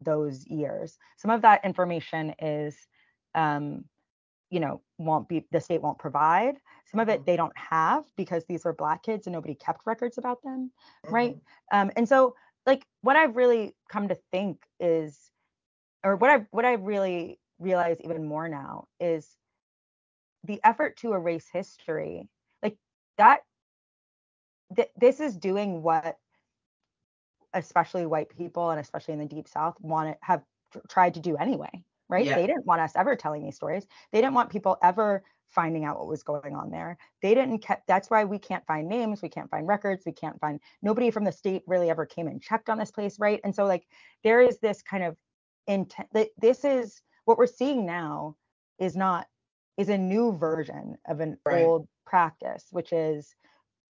those 0.00 0.44
years. 0.48 0.98
Some 1.16 1.30
of 1.30 1.42
that 1.42 1.64
information 1.64 2.34
is, 2.40 2.76
um, 3.36 3.84
you 4.52 4.60
know, 4.60 4.82
won't 4.98 5.28
be 5.28 5.46
the 5.52 5.60
state 5.60 5.82
won't 5.82 5.98
provide. 5.98 6.56
Some 6.86 7.00
of 7.00 7.10
it 7.10 7.22
Mhm. 7.22 7.26
they 7.26 7.36
don't 7.38 7.56
have 7.58 8.04
because 8.16 8.46
these 8.46 8.64
were 8.66 8.74
black 8.74 9.04
kids 9.04 9.26
and 9.28 9.34
nobody 9.34 9.56
kept 9.56 9.86
records 9.86 10.18
about 10.18 10.42
them, 10.44 10.72
right? 11.10 11.36
Mhm. 11.36 11.42
Um, 11.72 11.92
and 11.96 12.08
so, 12.08 12.36
like, 12.66 12.86
what 13.02 13.16
I've 13.16 13.36
really 13.36 13.76
come 13.90 14.08
to 14.10 14.16
think 14.32 14.64
is, 14.80 15.32
or 16.04 16.16
what 16.16 16.30
I've 16.30 16.46
what 16.52 16.64
i've 16.66 16.82
really 16.82 17.40
realize 17.60 17.98
even 18.02 18.26
more 18.26 18.48
now 18.48 18.88
is 19.00 19.36
the 20.44 20.60
effort 20.64 20.96
to 20.98 21.12
erase 21.14 21.48
history, 21.52 22.28
like 22.62 22.78
that. 23.18 23.42
Th- 24.74 24.90
this 24.96 25.20
is 25.20 25.36
doing 25.36 25.82
what 25.82 26.18
especially 27.54 28.06
white 28.06 28.30
people 28.30 28.70
and 28.70 28.80
especially 28.80 29.14
in 29.14 29.20
the 29.20 29.26
deep 29.26 29.48
south 29.48 29.76
want 29.80 30.08
to 30.10 30.18
have 30.24 30.42
tr- 30.72 30.78
tried 30.88 31.14
to 31.14 31.20
do 31.20 31.36
anyway 31.36 31.70
right? 32.08 32.26
Yeah. 32.26 32.34
they 32.34 32.46
didn't 32.46 32.66
want 32.66 32.80
us 32.80 32.92
ever 32.96 33.16
telling 33.16 33.42
these 33.44 33.56
stories. 33.56 33.86
They 34.12 34.20
didn't 34.20 34.34
want 34.34 34.50
people 34.50 34.76
ever 34.82 35.24
finding 35.48 35.84
out 35.84 35.98
what 35.98 36.08
was 36.08 36.22
going 36.22 36.54
on 36.54 36.70
there. 36.70 36.96
They 37.20 37.34
didn't 37.34 37.58
kept 37.58 37.86
that's 37.86 38.10
why 38.10 38.24
we 38.24 38.38
can't 38.38 38.66
find 38.66 38.88
names 38.88 39.20
we 39.22 39.28
can't 39.28 39.50
find 39.50 39.66
records 39.68 40.04
we 40.06 40.12
can't 40.12 40.40
find 40.40 40.60
nobody 40.80 41.10
from 41.10 41.24
the 41.24 41.32
state 41.32 41.62
really 41.66 41.90
ever 41.90 42.06
came 42.06 42.26
and 42.26 42.42
checked 42.42 42.70
on 42.70 42.78
this 42.78 42.90
place 42.90 43.18
right? 43.18 43.40
And 43.44 43.54
so 43.54 43.64
like 43.66 43.86
there 44.24 44.40
is 44.40 44.58
this 44.60 44.82
kind 44.82 45.04
of 45.04 45.16
intent 45.66 46.08
that 46.12 46.30
this 46.38 46.64
is 46.64 47.02
what 47.24 47.38
we're 47.38 47.46
seeing 47.46 47.86
now 47.86 48.36
is 48.78 48.96
not 48.96 49.26
is 49.76 49.88
a 49.88 49.98
new 49.98 50.32
version 50.36 50.96
of 51.06 51.20
an 51.20 51.38
Right. 51.44 51.64
old 51.64 51.86
practice 52.06 52.66
which 52.70 52.92
is 52.92 53.34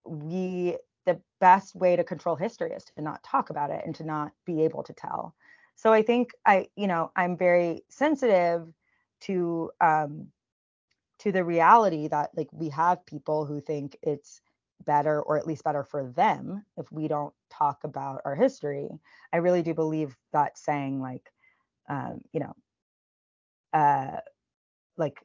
we 0.05 0.77
the 1.07 1.21
best 1.41 1.75
way 1.75 1.97
to 1.97 2.05
control 2.05 2.37
history 2.37 2.73
is 2.73 2.85
to 2.85 3.03
not 3.03 3.23
talk 3.25 3.51
about 3.51 3.71
it 3.71 3.83
and 3.85 3.95
to 3.97 4.05
not 4.05 4.33
be 4.47 4.63
able 4.65 4.83
to 4.85 4.93
tell 4.93 5.35
so 5.75 5.93
i 5.93 6.03
think 6.03 6.31
i 6.47 6.67
you 6.77 6.87
know 6.87 7.11
i'm 7.17 7.37
very 7.37 7.83
sensitive 7.89 8.67
to 9.21 9.71
um 9.81 10.29
to 11.23 11.31
the 11.31 11.45
reality 11.45 12.09
that 12.09 12.31
like 12.37 12.49
we 12.53 12.69
have 12.69 13.07
people 13.07 13.47
who 13.47 13.61
think 13.61 13.97
it's 14.03 14.41
better 14.85 15.23
or 15.23 15.39
at 15.39 15.47
least 15.47 15.63
better 15.63 15.85
for 15.85 16.09
them 16.17 16.65
if 16.77 16.91
we 16.91 17.07
don't 17.07 17.33
talk 17.49 17.85
about 17.85 18.21
our 18.25 18.35
history. 18.35 18.89
I 19.33 19.37
really 19.37 19.63
do 19.63 19.73
believe 19.75 20.17
that 20.33 20.59
saying 20.59 21.01
like 21.01 21.31
um 21.89 22.21
you 22.33 22.41
know 22.41 22.57
uh 23.73 24.19
like 24.97 25.21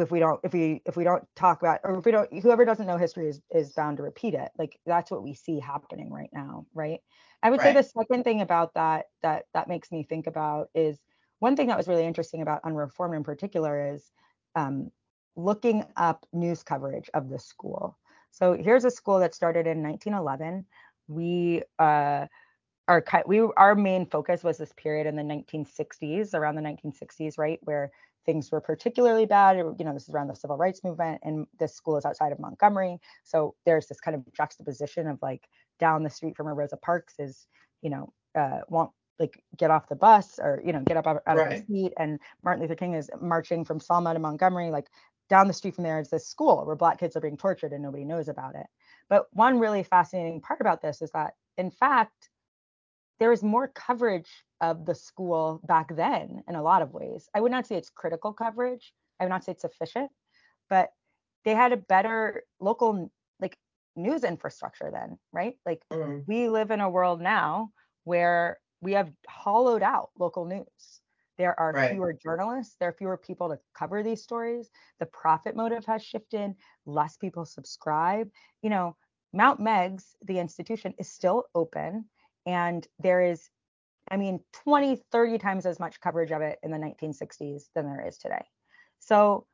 if 0.00 0.10
we 0.12 0.20
don't 0.20 0.40
if 0.44 0.52
we 0.52 0.80
if 0.86 0.96
we 0.96 1.02
don't 1.02 1.24
talk 1.34 1.60
about 1.60 1.80
or 1.82 1.98
if 1.98 2.04
we 2.04 2.12
don't 2.12 2.32
whoever 2.40 2.64
doesn't 2.64 2.86
know 2.86 2.96
history 2.96 3.28
is 3.28 3.40
is 3.50 3.72
bound 3.72 3.96
to 3.96 4.04
repeat 4.04 4.34
it. 4.34 4.50
Like 4.58 4.78
that's 4.86 5.10
what 5.10 5.24
we 5.24 5.34
see 5.34 5.58
happening 5.58 6.12
right 6.12 6.30
now 6.32 6.66
right 6.74 7.00
i 7.42 7.50
would 7.50 7.60
say 7.60 7.72
the 7.72 7.82
second 7.82 8.24
thing 8.24 8.40
about 8.40 8.74
that 8.74 9.06
that 9.22 9.44
that 9.54 9.68
makes 9.68 9.90
me 9.90 10.02
think 10.02 10.26
about 10.26 10.68
is 10.74 10.98
one 11.40 11.56
thing 11.56 11.68
that 11.68 11.76
was 11.76 11.88
really 11.88 12.04
interesting 12.04 12.42
about 12.42 12.60
unreformed 12.64 13.14
in 13.14 13.24
particular 13.24 13.92
is 13.94 14.12
um, 14.54 14.90
looking 15.36 15.84
up 15.96 16.26
news 16.32 16.62
coverage 16.62 17.10
of 17.14 17.28
the 17.28 17.38
school. 17.38 17.98
So 18.30 18.52
here's 18.52 18.84
a 18.84 18.90
school 18.90 19.18
that 19.20 19.34
started 19.34 19.66
in 19.66 19.82
1911 19.82 20.66
we 21.08 21.60
uh 21.80 22.26
our 22.86 23.04
we 23.26 23.40
our 23.56 23.74
main 23.74 24.06
focus 24.06 24.44
was 24.44 24.58
this 24.58 24.72
period 24.76 25.08
in 25.08 25.16
the 25.16 25.22
1960s 25.22 26.34
around 26.34 26.54
the 26.54 26.62
1960s 26.62 27.36
right 27.36 27.58
where 27.62 27.90
things 28.26 28.50
were 28.50 28.60
particularly 28.60 29.26
bad 29.26 29.56
you 29.56 29.84
know 29.84 29.92
this 29.92 30.04
is 30.08 30.14
around 30.14 30.28
the 30.28 30.34
civil 30.34 30.56
rights 30.56 30.84
movement 30.84 31.20
and 31.24 31.46
this 31.58 31.74
school 31.74 31.96
is 31.96 32.04
outside 32.04 32.32
of 32.32 32.38
montgomery. 32.40 32.98
So 33.24 33.54
there's 33.66 33.86
this 33.86 34.00
kind 34.00 34.14
of 34.14 34.22
juxtaposition 34.32 35.06
of 35.08 35.18
like 35.22 35.48
down 35.78 36.02
the 36.02 36.10
street 36.10 36.36
from 36.36 36.46
where 36.46 36.54
rosa 36.54 36.76
parks 36.76 37.14
is 37.18 37.46
you 37.82 37.90
know 37.90 38.12
uh 38.34 38.60
won't 38.68 38.92
like 39.18 39.42
get 39.56 39.70
off 39.70 39.88
the 39.88 39.96
bus 39.96 40.38
or 40.38 40.62
you 40.64 40.72
know 40.72 40.80
get 40.80 40.96
up 40.96 41.06
out 41.06 41.22
out 41.26 41.38
of 41.38 41.46
Right. 41.46 41.66
seat. 41.66 41.92
And 41.98 42.18
martin 42.42 42.62
luther 42.62 42.74
king 42.74 42.94
is 42.94 43.10
marching 43.20 43.64
from 43.64 43.80
selma 43.80 44.14
to 44.14 44.20
montgomery 44.20 44.70
like 44.70 44.88
down 45.28 45.46
the 45.46 45.54
street 45.54 45.74
from 45.74 45.84
there 45.84 46.00
is 46.00 46.10
this 46.10 46.26
school 46.26 46.66
where 46.66 46.76
black 46.76 46.98
kids 46.98 47.16
are 47.16 47.20
being 47.20 47.36
tortured 47.36 47.72
and 47.72 47.82
nobody 47.82 48.04
knows 48.04 48.28
about 48.28 48.56
it. 48.56 48.66
But 49.08 49.26
one 49.32 49.58
really 49.60 49.82
fascinating 49.84 50.40
part 50.40 50.60
about 50.60 50.82
this 50.82 51.02
is 51.02 51.10
that 51.12 51.34
in 51.56 51.70
fact 51.70 52.29
there 53.20 53.32
is 53.32 53.42
more 53.44 53.68
coverage 53.68 54.44
of 54.60 54.86
the 54.86 54.94
school 54.94 55.60
back 55.66 55.94
then 55.94 56.42
in 56.48 56.56
a 56.56 56.62
lot 56.62 56.82
of 56.82 56.92
ways. 56.94 57.28
I 57.34 57.40
would 57.40 57.52
not 57.52 57.66
say 57.66 57.76
it's 57.76 57.90
critical 57.90 58.32
coverage. 58.32 58.92
I 59.20 59.24
would 59.24 59.30
not 59.30 59.44
say 59.44 59.52
it's 59.52 59.62
sufficient, 59.62 60.10
but 60.68 60.90
they 61.44 61.54
had 61.54 61.72
a 61.72 61.76
better 61.76 62.44
local 62.60 63.10
like 63.40 63.58
news 63.96 64.24
infrastructure 64.24 64.90
then, 64.90 65.18
right? 65.32 65.56
Like 65.66 65.82
Mm. 65.92 66.24
we 66.26 66.48
live 66.48 66.70
in 66.70 66.80
a 66.80 66.90
world 66.90 67.20
now 67.20 67.72
where 68.04 68.60
we 68.82 68.92
have 68.92 69.12
hollowed 69.28 69.82
out 69.82 70.10
local 70.18 70.46
news. 70.46 71.00
There 71.38 71.58
are 71.58 71.74
Right. 71.74 71.90
fewer 71.90 72.12
journalists, 72.12 72.76
there 72.78 72.90
are 72.90 72.92
fewer 72.94 73.16
people 73.16 73.48
to 73.50 73.60
cover 73.74 74.02
these 74.02 74.22
stories. 74.22 74.70
The 74.98 75.06
profit 75.06 75.56
motive 75.56 75.84
has 75.86 76.02
shifted, 76.04 76.54
less 76.86 77.16
people 77.16 77.44
subscribe. 77.46 78.30
You 78.62 78.70
know, 78.70 78.96
Mount 79.32 79.60
Meigs, 79.60 80.16
the 80.22 80.38
institution, 80.38 80.94
is 80.98 81.08
still 81.10 81.44
open 81.54 82.06
and 82.50 82.86
there 82.98 83.20
is 83.20 83.50
i 84.10 84.16
mean 84.16 84.40
20 84.64 84.96
30 85.12 85.38
times 85.38 85.66
as 85.66 85.78
much 85.78 86.00
coverage 86.00 86.32
of 86.32 86.42
it 86.42 86.58
in 86.62 86.70
the 86.70 86.78
1960s 86.78 87.64
than 87.74 87.86
there 87.86 88.06
is 88.06 88.18
today. 88.18 88.44
So 88.98 89.46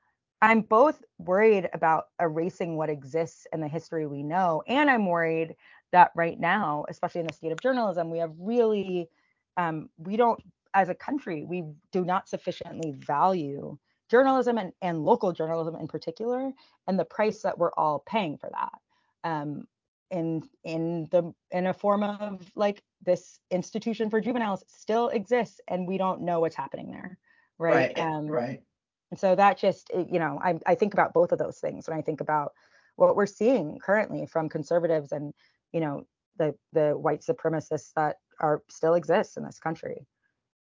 i'm 0.42 0.62
both 0.62 1.02
worried 1.18 1.68
about 1.72 2.06
erasing 2.20 2.76
what 2.76 2.90
exists 2.90 3.46
and 3.52 3.62
the 3.62 3.68
history 3.68 4.06
we 4.06 4.22
know 4.22 4.62
and 4.66 4.90
i'm 4.90 5.06
worried 5.06 5.54
that 5.92 6.10
right 6.14 6.38
now 6.38 6.84
especially 6.88 7.20
in 7.20 7.26
the 7.26 7.32
state 7.32 7.52
of 7.52 7.60
journalism 7.60 8.10
we 8.10 8.18
have 8.18 8.32
really 8.38 9.08
um, 9.56 9.88
we 9.96 10.16
don't 10.16 10.40
as 10.74 10.88
a 10.88 10.94
country 10.94 11.44
we 11.44 11.64
do 11.92 12.04
not 12.04 12.28
sufficiently 12.28 12.92
value 12.92 13.78
journalism 14.10 14.58
and, 14.58 14.72
and 14.82 15.04
local 15.04 15.32
journalism 15.32 15.76
in 15.76 15.88
particular 15.88 16.52
and 16.86 16.98
the 16.98 17.04
price 17.04 17.42
that 17.42 17.58
we're 17.58 17.72
all 17.72 18.02
paying 18.06 18.36
for 18.36 18.50
that. 18.50 19.28
Um, 19.28 19.66
in 20.10 20.42
in 20.64 21.06
the 21.10 21.32
in 21.50 21.66
a 21.66 21.74
form 21.74 22.02
of 22.02 22.50
like 22.54 22.82
this 23.02 23.38
institution 23.50 24.10
for 24.10 24.20
juveniles 24.20 24.64
still 24.68 25.08
exists 25.08 25.60
and 25.68 25.86
we 25.86 25.98
don't 25.98 26.20
know 26.20 26.40
what's 26.40 26.56
happening 26.56 26.90
there 26.90 27.18
right, 27.58 27.96
Right. 27.96 27.98
um 27.98 28.26
Right. 28.28 28.62
and 29.10 29.18
so 29.18 29.34
that 29.34 29.58
just 29.58 29.90
you 29.94 30.18
know 30.18 30.38
I, 30.42 30.58
I 30.66 30.74
think 30.74 30.94
about 30.94 31.12
both 31.12 31.32
of 31.32 31.38
those 31.38 31.58
things 31.58 31.88
when 31.88 31.98
i 31.98 32.02
think 32.02 32.20
about 32.20 32.52
what 32.96 33.16
we're 33.16 33.26
seeing 33.26 33.78
currently 33.78 34.26
from 34.26 34.48
conservatives 34.48 35.12
and 35.12 35.32
you 35.72 35.80
know 35.80 36.06
the 36.38 36.54
the 36.72 36.96
white 36.96 37.22
supremacists 37.22 37.92
that 37.96 38.16
are 38.40 38.62
still 38.68 38.94
exist 38.94 39.36
in 39.36 39.44
this 39.44 39.58
country 39.58 40.06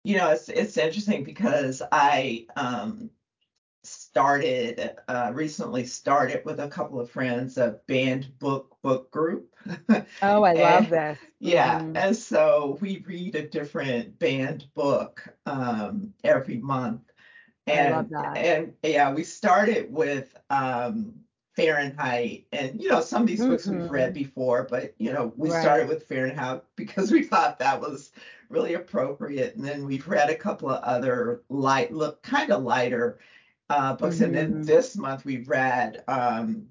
You 0.05 0.19
know, 0.19 0.31
it's 0.31 0.49
it's 0.51 0.77
interesting 0.77 1.25
because 1.25 1.83
I 1.91 2.47
um 2.57 3.11
started 3.85 4.97
uh 5.09 5.31
recently 5.35 5.85
started 5.85 6.43
with 6.45 6.61
a 6.61 6.69
couple 6.69 7.01
of 7.01 7.11
friends 7.11 7.59
a 7.59 7.81
banned 7.87 8.39
book 8.39 8.77
book 8.83 9.11
group. 9.11 9.55
oh 10.23 10.43
i 10.45 10.53
love 10.55 10.89
And 10.89 10.91
this 10.91 11.19
yeah, 11.41 11.83
Mhm. 11.83 11.95
and 11.95 12.17
so 12.17 12.79
we 12.81 12.99
read 13.07 13.35
a 13.35 13.47
different 13.49 14.19
banned 14.19 14.67
book 14.75 15.29
um 15.47 16.15
every 16.25 16.59
month. 16.59 17.03
I 17.73 17.85
love 17.85 18.07
And 18.07 18.11
that. 18.11 18.35
and 18.35 18.75
yeah, 18.83 19.13
we 19.13 19.25
started 19.25 19.91
with 19.93 20.37
um 20.51 21.15
Fahrenheit, 21.57 22.47
and 22.53 22.81
you 22.83 22.89
know 22.91 23.01
some 23.01 23.23
of 23.23 23.29
these 23.29 23.47
books 23.47 23.71
we've 23.71 23.89
read 23.89 24.13
Mhm. 24.13 24.15
before, 24.15 24.67
but 24.69 24.95
you 24.99 25.13
know 25.13 25.33
we 25.37 25.49
Right. 25.49 25.49
started 25.51 25.89
with 25.89 26.05
Fahrenheit 26.05 26.63
because 26.77 27.11
we 27.13 27.23
thought 27.23 27.59
that 27.59 27.81
was 27.81 28.13
really 28.51 28.75
appropriate, 28.75 29.55
and 29.57 29.65
then 29.65 29.85
we've 29.85 30.07
read 30.09 30.31
a 30.31 30.37
couple 30.37 30.69
of 30.71 30.83
other 30.83 31.43
light, 31.49 31.93
look 31.93 32.23
kind 32.23 32.51
of 32.53 32.63
lighter 32.63 33.19
uh, 33.75 33.95
books, 33.97 34.21
and 34.21 34.35
then 34.35 34.53
Mhm. 34.53 34.67
this 34.67 34.97
month 34.97 35.25
we 35.25 35.39
read 35.39 36.05
um, 36.07 36.69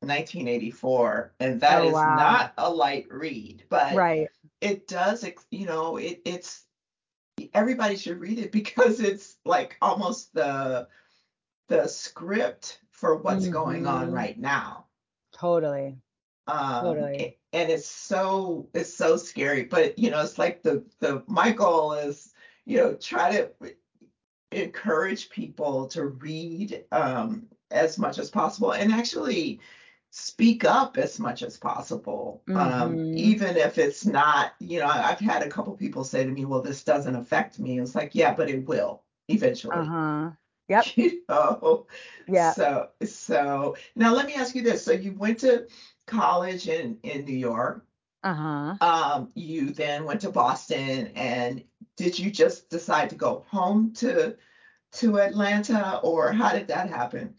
1984, 0.00 1.34
and 1.40 1.60
that 1.60 1.82
Oh 1.82 1.88
is 1.88 1.94
wow. 1.94 2.16
not 2.16 2.54
a 2.58 2.70
light 2.70 3.06
read, 3.10 3.64
but 3.68 3.96
Right. 3.96 4.28
it 4.60 4.86
does, 4.86 5.24
you 5.50 5.66
know, 5.66 5.96
it 5.96 6.22
it's 6.24 6.66
everybody 7.52 7.96
should 7.96 8.20
read 8.20 8.38
it 8.38 8.52
because 8.60 9.00
it's 9.00 9.38
like 9.44 9.76
almost 9.82 10.32
the 10.34 10.86
the 11.68 11.86
script 11.88 12.80
for 12.90 13.16
what's 13.16 13.48
going 13.48 13.86
on 13.86 14.10
Mhm. 14.10 14.12
right 14.12 14.38
now. 14.38 14.86
Totally. 15.32 15.96
Um, 16.46 16.84
Totally. 16.84 17.38
and 17.52 17.70
it's 17.70 17.86
so 17.88 18.68
it's 18.74 18.94
so 18.94 19.16
scary, 19.16 19.64
but 19.64 19.98
you 19.98 20.10
know, 20.10 20.20
it's 20.20 20.38
like 20.38 20.62
the 20.62 20.84
the 21.00 21.22
my 21.26 21.50
goal 21.50 21.94
is, 21.94 22.32
you 22.66 22.78
know, 22.78 22.94
try 22.94 23.30
to 23.36 23.50
encourage 24.54 25.30
people 25.30 25.86
to 25.88 26.06
read 26.06 26.84
um 26.92 27.46
as 27.70 27.98
much 27.98 28.18
as 28.18 28.30
possible 28.30 28.72
and 28.72 28.92
actually 28.92 29.60
speak 30.10 30.64
up 30.64 30.96
as 30.96 31.18
much 31.18 31.42
as 31.42 31.56
possible. 31.56 32.42
Um, 32.54 32.54
Mhm. 32.54 33.14
even 33.14 33.56
if 33.56 33.78
it's 33.78 34.06
not, 34.06 34.52
you 34.60 34.78
know, 34.78 34.86
I've 34.86 35.18
had 35.18 35.42
a 35.42 35.48
couple 35.48 35.76
people 35.76 36.04
say 36.04 36.24
to 36.24 36.30
me, 36.30 36.44
well, 36.44 36.62
this 36.62 36.84
doesn't 36.84 37.16
affect 37.16 37.58
me. 37.58 37.80
It's 37.80 37.94
like, 37.96 38.14
yeah, 38.14 38.32
but 38.34 38.48
it 38.48 38.64
will 38.66 39.02
eventually. 39.28 39.76
Uh-huh. 39.78 40.30
Yep. 40.68 40.86
You 40.96 41.22
know, 41.28 41.86
Yeah. 42.26 42.52
so 42.52 42.90
so 43.04 43.76
now 43.96 44.14
let 44.14 44.26
me 44.26 44.34
ask 44.34 44.54
you 44.54 44.62
this. 44.62 44.84
So 44.84 44.92
you 44.92 45.12
went 45.12 45.40
to 45.40 45.68
college 46.06 46.68
in 46.68 46.98
in 47.02 47.24
New 47.26 47.36
York. 47.36 47.86
Uh-huh. 48.22 48.76
Um, 48.80 49.30
you 49.34 49.70
then 49.70 50.04
went 50.04 50.20
to 50.22 50.30
Boston, 50.30 51.08
and 51.14 51.62
did 51.96 52.18
you 52.18 52.30
just 52.30 52.70
decide 52.70 53.10
to 53.10 53.16
go 53.16 53.44
home 53.50 53.92
to 53.94 54.36
to 54.92 55.18
Atlanta, 55.18 56.00
or 56.02 56.32
how 56.32 56.52
did 56.52 56.68
that 56.68 56.88
happen? 56.88 57.34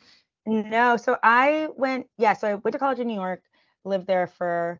No, 0.46 0.98
so 0.98 1.18
I 1.24 1.70
went, 1.76 2.08
yeah, 2.18 2.34
so 2.34 2.48
I 2.48 2.54
went 2.56 2.74
to 2.74 2.80
college 2.80 3.00
in 3.00 3.08
New 3.08 3.15
York, 3.15 3.41
lived 3.84 4.08
there 4.08 4.28
for 4.28 4.80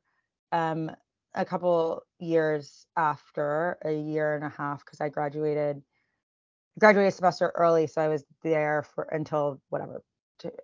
um 0.52 0.92
a 1.34 1.46
couple 1.46 2.04
years 2.20 2.86
after, 2.96 3.78
a 3.84 3.92
year 3.92 4.36
and 4.36 4.44
a 4.44 4.50
half, 4.50 4.86
because 4.86 5.02
I 5.02 5.10
graduated 5.10 5.82
graduated 6.80 7.14
a 7.14 7.16
semester 7.16 7.52
early, 7.56 7.88
so 7.88 8.02
I 8.02 8.08
was 8.08 8.24
there 8.44 8.84
for 8.84 9.06
until 9.06 9.62
whatever, 9.70 10.04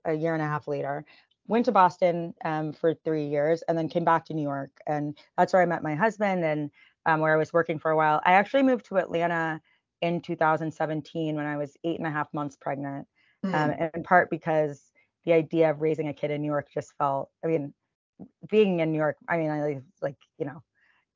a 0.05 0.13
year 0.13 0.33
and 0.33 0.43
a 0.43 0.47
half 0.47 0.67
later. 0.67 1.05
Went 1.47 1.65
to 1.65 1.71
Boston 1.71 2.33
um, 2.45 2.71
for 2.71 2.93
three 2.93 3.27
years, 3.27 3.63
and 3.63 3.77
then 3.77 3.89
came 3.89 4.05
back 4.05 4.25
to 4.25 4.33
New 4.33 4.43
York, 4.43 4.71
and 4.87 5.17
that's 5.37 5.53
where 5.53 5.61
I 5.61 5.65
met 5.65 5.83
my 5.83 5.95
husband, 5.95 6.43
and 6.43 6.69
um, 7.05 7.19
where 7.19 7.33
I 7.33 7.37
was 7.37 7.53
working 7.53 7.79
for 7.79 7.91
a 7.91 7.95
while. 7.95 8.21
I 8.25 8.33
actually 8.33 8.63
moved 8.63 8.85
to 8.85 8.97
Atlanta 8.97 9.61
in 10.01 10.21
2017 10.21 11.35
when 11.35 11.45
I 11.45 11.57
was 11.57 11.77
eight 11.83 11.99
and 11.99 12.07
a 12.07 12.11
half 12.11 12.33
months 12.33 12.55
pregnant, 12.59 13.07
um, 13.43 13.71
Mm, 13.71 13.95
in 13.95 14.03
part 14.03 14.29
because 14.29 14.91
the 15.25 15.33
idea 15.33 15.69
of 15.69 15.81
raising 15.81 16.07
a 16.07 16.13
kid 16.13 16.31
in 16.31 16.41
New 16.41 16.47
York 16.47 16.69
just 16.73 16.93
felt, 16.97 17.29
I 17.43 17.47
mean, 17.47 17.73
being 18.49 18.79
in 18.79 18.91
New 18.91 18.97
York, 18.97 19.17
I 19.27 19.37
mean, 19.37 19.51
I 19.51 19.81
like, 20.01 20.17
you 20.37 20.45
know, 20.45 20.63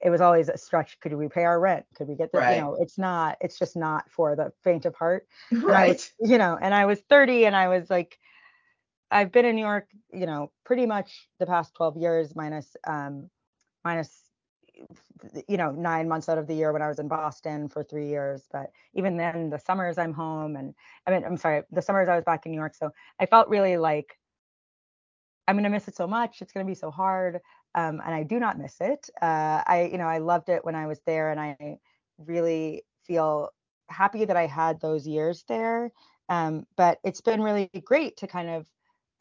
it 0.02 0.10
was 0.10 0.21
always 0.21 0.50
a 0.50 0.58
stretch. 0.58 1.00
Could 1.00 1.13
we 1.13 1.28
pay 1.30 1.43
our 1.45 1.60
rent? 1.60 1.86
Could 1.95 2.08
we 2.08 2.15
get 2.15 2.32
the, 2.32 2.39
you 2.41 2.58
know, 2.62 2.76
it's 2.80 2.98
not, 2.98 3.38
it's 3.41 3.58
just 3.58 3.76
not 3.76 4.10
for 4.12 4.36
the 4.36 4.52
faint 4.63 4.86
of 4.86 4.95
heart. 4.95 5.28
I 5.52 5.56
was, 5.56 5.65
right, 5.65 6.12
you 6.19 6.38
know, 6.38 6.58
and 6.62 6.74
I 6.74 6.86
was 6.86 7.00
30 7.10 7.45
and 7.45 7.56
I 7.56 7.69
was 7.69 7.89
like, 7.89 8.19
I've 9.12 9.32
been 9.32 9.45
in 9.45 9.56
New 9.56 9.62
York, 9.62 9.88
you 10.13 10.26
know, 10.26 10.52
pretty 10.65 10.86
much 10.86 11.30
the 11.39 11.45
past 11.45 11.74
12 11.76 11.98
years 11.98 12.36
minus, 12.36 12.76
um, 12.86 13.30
minus, 13.84 14.12
you 15.48 15.58
know, 15.58 15.72
nine 15.72 16.08
months 16.08 16.30
out 16.30 16.38
of 16.38 16.48
the 16.48 16.54
year 16.54 16.72
when 16.74 16.82
I 16.82 16.88
was 16.88 17.00
in 17.00 17.08
Boston 17.08 17.68
for 17.70 17.84
three 17.84 18.08
years. 18.08 18.48
But 18.52 18.72
even 18.94 19.18
then, 19.18 19.50
the 19.50 19.60
summers 19.60 19.98
I'm 19.98 20.14
home 20.14 20.56
and 20.56 20.74
I 21.08 21.12
mean, 21.12 21.24
I'm 21.24 21.38
sorry, 21.38 21.64
the 21.72 21.82
summers 21.82 22.10
I 22.10 22.16
was 22.16 22.24
back 22.26 22.46
in 22.46 22.52
New 22.52 22.58
York. 22.58 22.76
So 22.76 22.92
I 23.20 23.26
felt 23.26 23.50
really 23.50 23.78
like, 23.78 24.18
I'm 25.48 25.56
gonna 25.56 25.70
miss 25.70 25.88
it 25.88 25.96
so 25.96 26.08
much. 26.08 26.42
It's 26.42 26.52
gonna 26.52 26.66
be 26.66 26.76
so 26.76 26.90
hard, 26.90 27.40
um, 27.76 28.02
and 28.04 28.16
I 28.16 28.24
do 28.24 28.40
not 28.40 28.58
miss 28.58 28.78
it. 28.82 29.10
Uh, 29.22 29.62
I, 29.66 29.90
you 29.92 29.98
know, 29.98 30.08
I 30.08 30.18
loved 30.18 30.50
it 30.50 30.66
when 30.66 30.76
I 30.76 30.88
was 30.88 31.00
there, 31.06 31.30
and 31.30 31.40
I 31.40 31.78
really 32.18 32.84
feel 33.04 33.52
happy 33.88 34.26
that 34.26 34.38
I 34.38 34.48
had 34.48 34.82
those 34.82 35.08
years 35.08 35.44
there. 35.48 35.92
Um, 36.30 36.66
but 36.76 37.00
it's 37.04 37.22
been 37.22 37.42
really 37.44 37.70
great 37.84 38.18
to 38.18 38.28
kind 38.28 38.50
of 38.50 38.66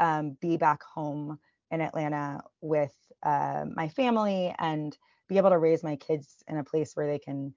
um, 0.01 0.37
be 0.41 0.57
back 0.57 0.83
home 0.83 1.39
in 1.71 1.81
Atlanta 1.83 2.41
with 2.63 2.95
uh, 3.23 3.65
my 3.75 3.89
family 3.89 4.55
and 4.59 4.97
be 5.29 5.39
able 5.39 5.51
to 5.51 5.59
raise 5.59 5.83
my 5.83 5.97
kids 5.97 6.37
in 6.49 6.59
a 6.59 6.65
place 6.65 6.93
where 6.95 7.07
they 7.07 7.19
can, 7.19 7.55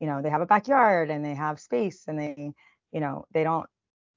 you 0.00 0.06
know, 0.06 0.22
they 0.22 0.30
have 0.30 0.40
a 0.40 0.46
backyard 0.46 1.10
and 1.10 1.24
they 1.24 1.34
have 1.34 1.60
space 1.60 2.04
and 2.08 2.18
they, 2.18 2.52
you 2.92 3.00
know, 3.00 3.24
they 3.32 3.44
don't 3.44 3.66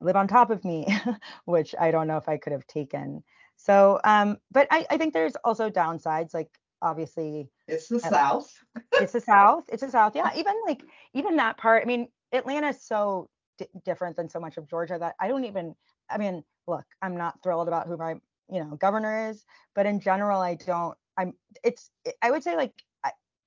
live 0.02 0.16
on 0.16 0.28
top 0.28 0.50
of 0.50 0.64
me, 0.64 0.88
which 1.46 1.76
I 1.80 1.92
don't 1.92 2.08
know 2.08 2.18
if 2.18 2.30
I 2.30 2.38
could 2.38 2.54
have 2.54 2.68
taken. 2.68 3.24
So, 3.56 4.00
um, 4.04 4.38
but 4.52 4.68
I, 4.72 4.86
I 4.90 4.98
think 4.98 5.14
there's 5.14 5.36
also 5.44 5.70
downsides, 5.70 6.34
like 6.34 6.50
obviously 6.82 7.50
it's 7.68 7.88
the 7.88 8.00
uh, 8.00 8.10
South. 8.10 8.52
it's 8.94 9.14
the 9.14 9.22
South, 9.22 9.66
it's 9.70 9.82
the 9.82 9.90
South. 9.90 10.16
Yeah, 10.16 10.30
even 10.36 10.54
like 10.66 10.84
even 11.14 11.36
that 11.38 11.58
part. 11.58 11.84
I 11.84 11.86
mean, 11.86 12.08
Atlanta 12.32 12.70
is 12.70 12.84
so 12.84 13.30
d- 13.58 13.68
different 13.84 14.16
than 14.16 14.30
so 14.30 14.40
much 14.40 14.58
of 14.58 14.70
Georgia 14.70 14.98
that 15.00 15.16
I 15.20 15.28
don't 15.28 15.46
even. 15.46 15.76
I 16.10 16.18
mean, 16.18 16.44
look, 16.68 16.86
I'm 17.02 17.18
not 17.18 17.42
thrilled 17.44 17.68
about 17.68 17.88
who 17.88 17.98
my 17.98 18.14
you 18.50 18.60
know 18.64 18.76
governor 18.80 19.30
is, 19.30 19.44
but 19.76 19.86
in 19.86 20.00
general, 20.00 20.40
I 20.40 20.56
don't. 20.56 20.98
I'm. 21.18 21.34
It's. 21.64 21.90
I 22.22 22.32
would 22.32 22.44
say 22.44 22.56
like 22.56 22.74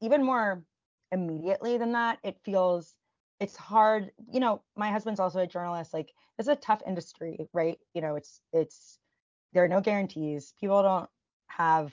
even 0.02 0.24
more 0.24 0.62
immediately 1.12 1.78
than 1.78 1.92
that. 1.92 2.18
It 2.22 2.38
feels. 2.44 2.94
It's 3.40 3.56
hard. 3.56 4.12
You 4.32 4.40
know, 4.40 4.62
my 4.76 4.90
husband's 4.90 5.20
also 5.20 5.40
a 5.40 5.46
journalist. 5.46 5.94
Like, 5.94 6.12
it's 6.38 6.48
a 6.48 6.56
tough 6.56 6.82
industry, 6.86 7.48
right? 7.52 7.78
You 7.94 8.02
know, 8.02 8.16
it's 8.16 8.40
it's 8.52 8.98
there 9.52 9.64
are 9.64 9.68
no 9.68 9.80
guarantees. 9.80 10.54
People 10.60 10.82
don't 10.82 11.08
have 11.48 11.92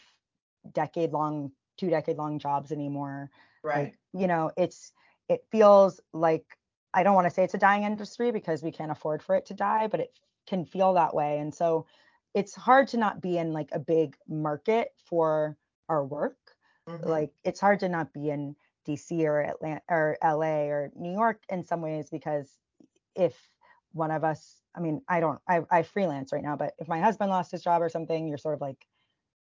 decade 0.73 1.11
long, 1.13 1.51
two 1.77 1.89
decade 1.89 2.17
long 2.17 2.39
jobs 2.39 2.71
anymore. 2.71 3.29
Like, 3.73 3.93
Right. 3.93 3.93
you 4.13 4.27
know, 4.27 4.51
it's 4.57 4.91
it 5.29 5.41
feels 5.51 5.99
like 6.13 6.45
I 6.93 7.03
don't 7.03 7.15
want 7.15 7.25
to 7.27 7.31
say 7.33 7.43
it's 7.43 7.53
a 7.53 7.59
dying 7.59 7.83
industry 7.83 8.31
because 8.31 8.63
we 8.63 8.71
can't 8.71 8.91
afford 8.91 9.21
for 9.23 9.35
it 9.35 9.45
to 9.47 9.53
die, 9.53 9.87
but 9.87 9.99
it 9.99 10.17
can 10.47 10.65
feel 10.65 10.93
that 10.93 11.13
way. 11.13 11.39
And 11.39 11.53
so 11.53 11.85
it's 12.33 12.55
hard 12.55 12.87
to 12.89 12.97
not 12.97 13.21
be 13.21 13.37
in 13.37 13.53
like 13.53 13.69
a 13.71 13.79
big 13.79 14.15
market 14.27 14.89
for 15.05 15.57
our 15.89 16.05
work. 16.05 16.37
hmm 16.87 17.07
Like 17.07 17.31
it's 17.43 17.59
hard 17.59 17.79
to 17.81 17.89
not 17.89 18.13
be 18.13 18.29
in 18.29 18.55
DC 18.85 19.25
or 19.25 19.41
Atlanta 19.41 19.81
or 19.89 20.17
LA 20.21 20.67
or 20.69 20.91
New 20.95 21.11
York 21.11 21.41
in 21.49 21.63
some 21.63 21.81
ways 21.81 22.09
because 22.09 22.57
if 23.15 23.35
one 23.93 24.11
of 24.11 24.23
us, 24.23 24.61
I 24.75 24.79
mean, 24.79 25.01
I 25.09 25.19
don't, 25.19 25.39
I, 25.47 25.61
I 25.71 25.83
freelance 25.83 26.31
right 26.31 26.43
now, 26.43 26.55
but 26.55 26.73
if 26.77 26.87
my 26.87 26.99
husband 26.99 27.29
lost 27.29 27.51
his 27.51 27.63
job 27.63 27.81
or 27.81 27.89
something, 27.89 28.27
you're 28.27 28.37
sort 28.37 28.55
of 28.55 28.61
like, 28.61 28.77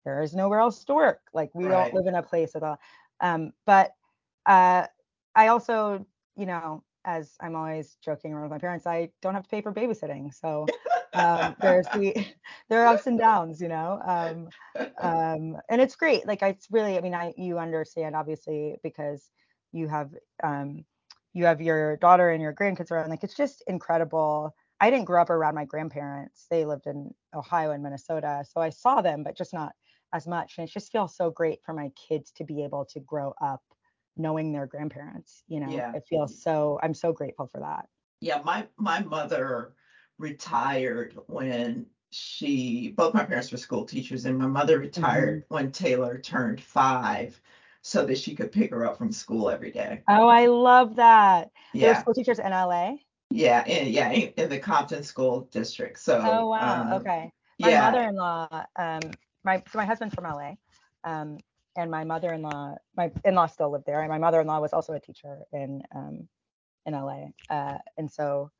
there 0.05 0.23
is 0.23 0.35
nowhere 0.35 0.61
else 0.61 0.85
to 0.85 0.95
work. 0.95 1.21
Like 1.33 1.51
we 1.55 1.69
don't 1.69 1.93
live 1.93 2.07
in 2.07 2.15
a 2.15 2.23
place 2.23 2.53
with 2.55 2.63
a, 2.63 2.79
um, 3.21 3.53
but 3.67 3.93
uh, 4.47 4.87
I 5.35 5.49
also, 5.49 6.07
you 6.37 6.47
know, 6.47 6.85
as 7.05 7.35
I'm 7.41 7.57
always 7.57 7.97
joking 8.05 8.33
around 8.33 8.45
with 8.45 8.53
my 8.53 8.59
parents, 8.59 8.87
I 8.87 9.11
don't 9.23 9.35
have 9.35 9.45
to 9.45 9.49
pay 9.49 9.61
for 9.63 9.73
babysitting. 9.73 10.33
So 10.35 10.67
um, 11.15 11.57
there's 11.61 11.87
the, 11.95 12.15
there 12.69 12.83
are 12.83 12.89
ups 12.89 13.07
and 13.07 13.19
downs, 13.19 13.61
you 13.61 13.69
know, 13.69 14.01
um, 14.07 14.49
um, 15.03 15.57
and 15.69 15.81
it's 15.81 15.97
great. 15.97 16.27
Like 16.27 16.43
it's 16.43 16.69
really, 16.71 16.97
I 16.99 17.01
mean, 17.01 17.15
I, 17.15 17.35
you 17.37 17.59
understand 17.59 18.15
obviously 18.17 18.77
because 18.83 19.31
you 19.73 19.89
have, 19.89 20.11
um, 20.43 20.85
you 21.33 21.45
have 21.47 21.61
your 21.61 21.97
daughter 21.97 22.31
and 22.31 22.43
your 22.43 22.55
grandkids 22.55 22.91
around. 22.91 23.11
Like 23.11 23.25
it's 23.25 23.37
just 23.37 23.63
incredible. 23.67 24.55
I 24.81 24.91
didn't 24.91 25.07
grow 25.07 25.23
up 25.23 25.31
around 25.31 25.55
my 25.55 25.65
grandparents. 25.65 26.47
They 26.51 26.65
lived 26.65 26.87
in 26.87 27.13
Ohio 27.35 27.71
and 27.73 27.83
Minnesota, 27.83 28.45
so 28.49 28.61
I 28.61 28.71
saw 28.71 29.01
them, 29.01 29.23
but 29.25 29.37
just 29.37 29.53
not 29.53 29.73
as 30.13 30.27
much. 30.27 30.55
And 30.59 30.69
it 30.69 30.73
just 30.73 30.93
feels 30.93 31.17
so 31.17 31.31
great 31.31 31.61
for 31.65 31.73
my 31.73 31.91
kids 32.09 32.31
to 32.33 32.45
be 32.45 32.63
able 32.63 32.85
to 32.87 33.01
grow 33.01 33.35
up 33.43 33.63
knowing 34.17 34.53
their 34.53 34.67
grandparents. 34.67 35.43
You 35.49 35.61
know, 35.61 35.71
Yeah. 35.71 35.93
it 35.95 36.05
feels 36.09 36.41
so. 36.41 36.79
I'm 36.83 36.95
so 36.95 37.13
grateful 37.13 37.49
for 37.49 37.61
that. 37.61 37.89
Yeah, 38.21 38.41
my 38.45 38.67
my 38.77 39.01
mother 39.01 39.75
retired 40.19 41.17
when 41.27 41.87
she 42.11 42.95
both 42.97 43.13
my 43.15 43.25
parents 43.25 43.51
were 43.51 43.59
school 43.59 43.85
teachers 43.85 44.25
and 44.25 44.39
my 44.39 44.47
mother 44.47 44.79
retired 44.79 45.45
when 45.49 45.73
Taylor 45.73 46.19
turned 46.19 46.61
five 46.61 47.41
so 47.83 48.07
that 48.07 48.19
she 48.19 48.35
could 48.35 48.53
pick 48.53 48.71
her 48.71 48.87
up 48.87 48.97
from 48.99 49.11
school 49.13 49.51
every 49.51 49.71
day. 49.73 50.03
Oh, 50.09 50.29
I 50.29 50.47
love 50.47 50.97
that. 50.97 51.51
There 51.75 51.89
were 51.89 51.95
Yeah. 51.95 52.01
school 52.01 52.15
teachers 52.15 52.39
in 52.39 52.51
LA. 52.53 52.97
Yeah, 53.31 53.65
and 53.67 53.89
yeah, 53.89 54.11
in, 54.11 54.33
in 54.37 54.49
the 54.49 54.59
Compton 54.59 55.03
School 55.03 55.49
District. 55.51 55.99
So 55.99 56.21
Oh 56.25 56.47
wow. 56.47 56.93
um, 56.93 57.01
Okay. 57.01 57.33
My 57.61 57.71
yeah, 57.71 57.91
mother-in-law, 57.91 58.65
um, 58.79 59.01
my 59.45 59.63
so 59.71 59.79
my 59.79 59.85
husband's 59.85 60.15
from 60.15 60.25
LA, 60.25 60.55
um, 61.05 61.39
and 61.77 61.91
my 61.91 62.05
mother-in-law, 62.05 62.77
my 62.97 63.11
in-law 63.25 63.47
still 63.47 63.71
lived 63.71 63.87
there, 63.87 64.01
and 64.01 64.09
my 64.09 64.19
mother-in-law 64.19 64.61
was 64.61 64.73
also 64.73 64.93
a 64.93 65.01
teacher 65.01 65.41
in 65.53 65.83
um 65.95 66.29
in 66.87 66.95
LA, 66.95 67.29
uh, 67.51 67.79
and 67.97 68.11
so 68.11 68.51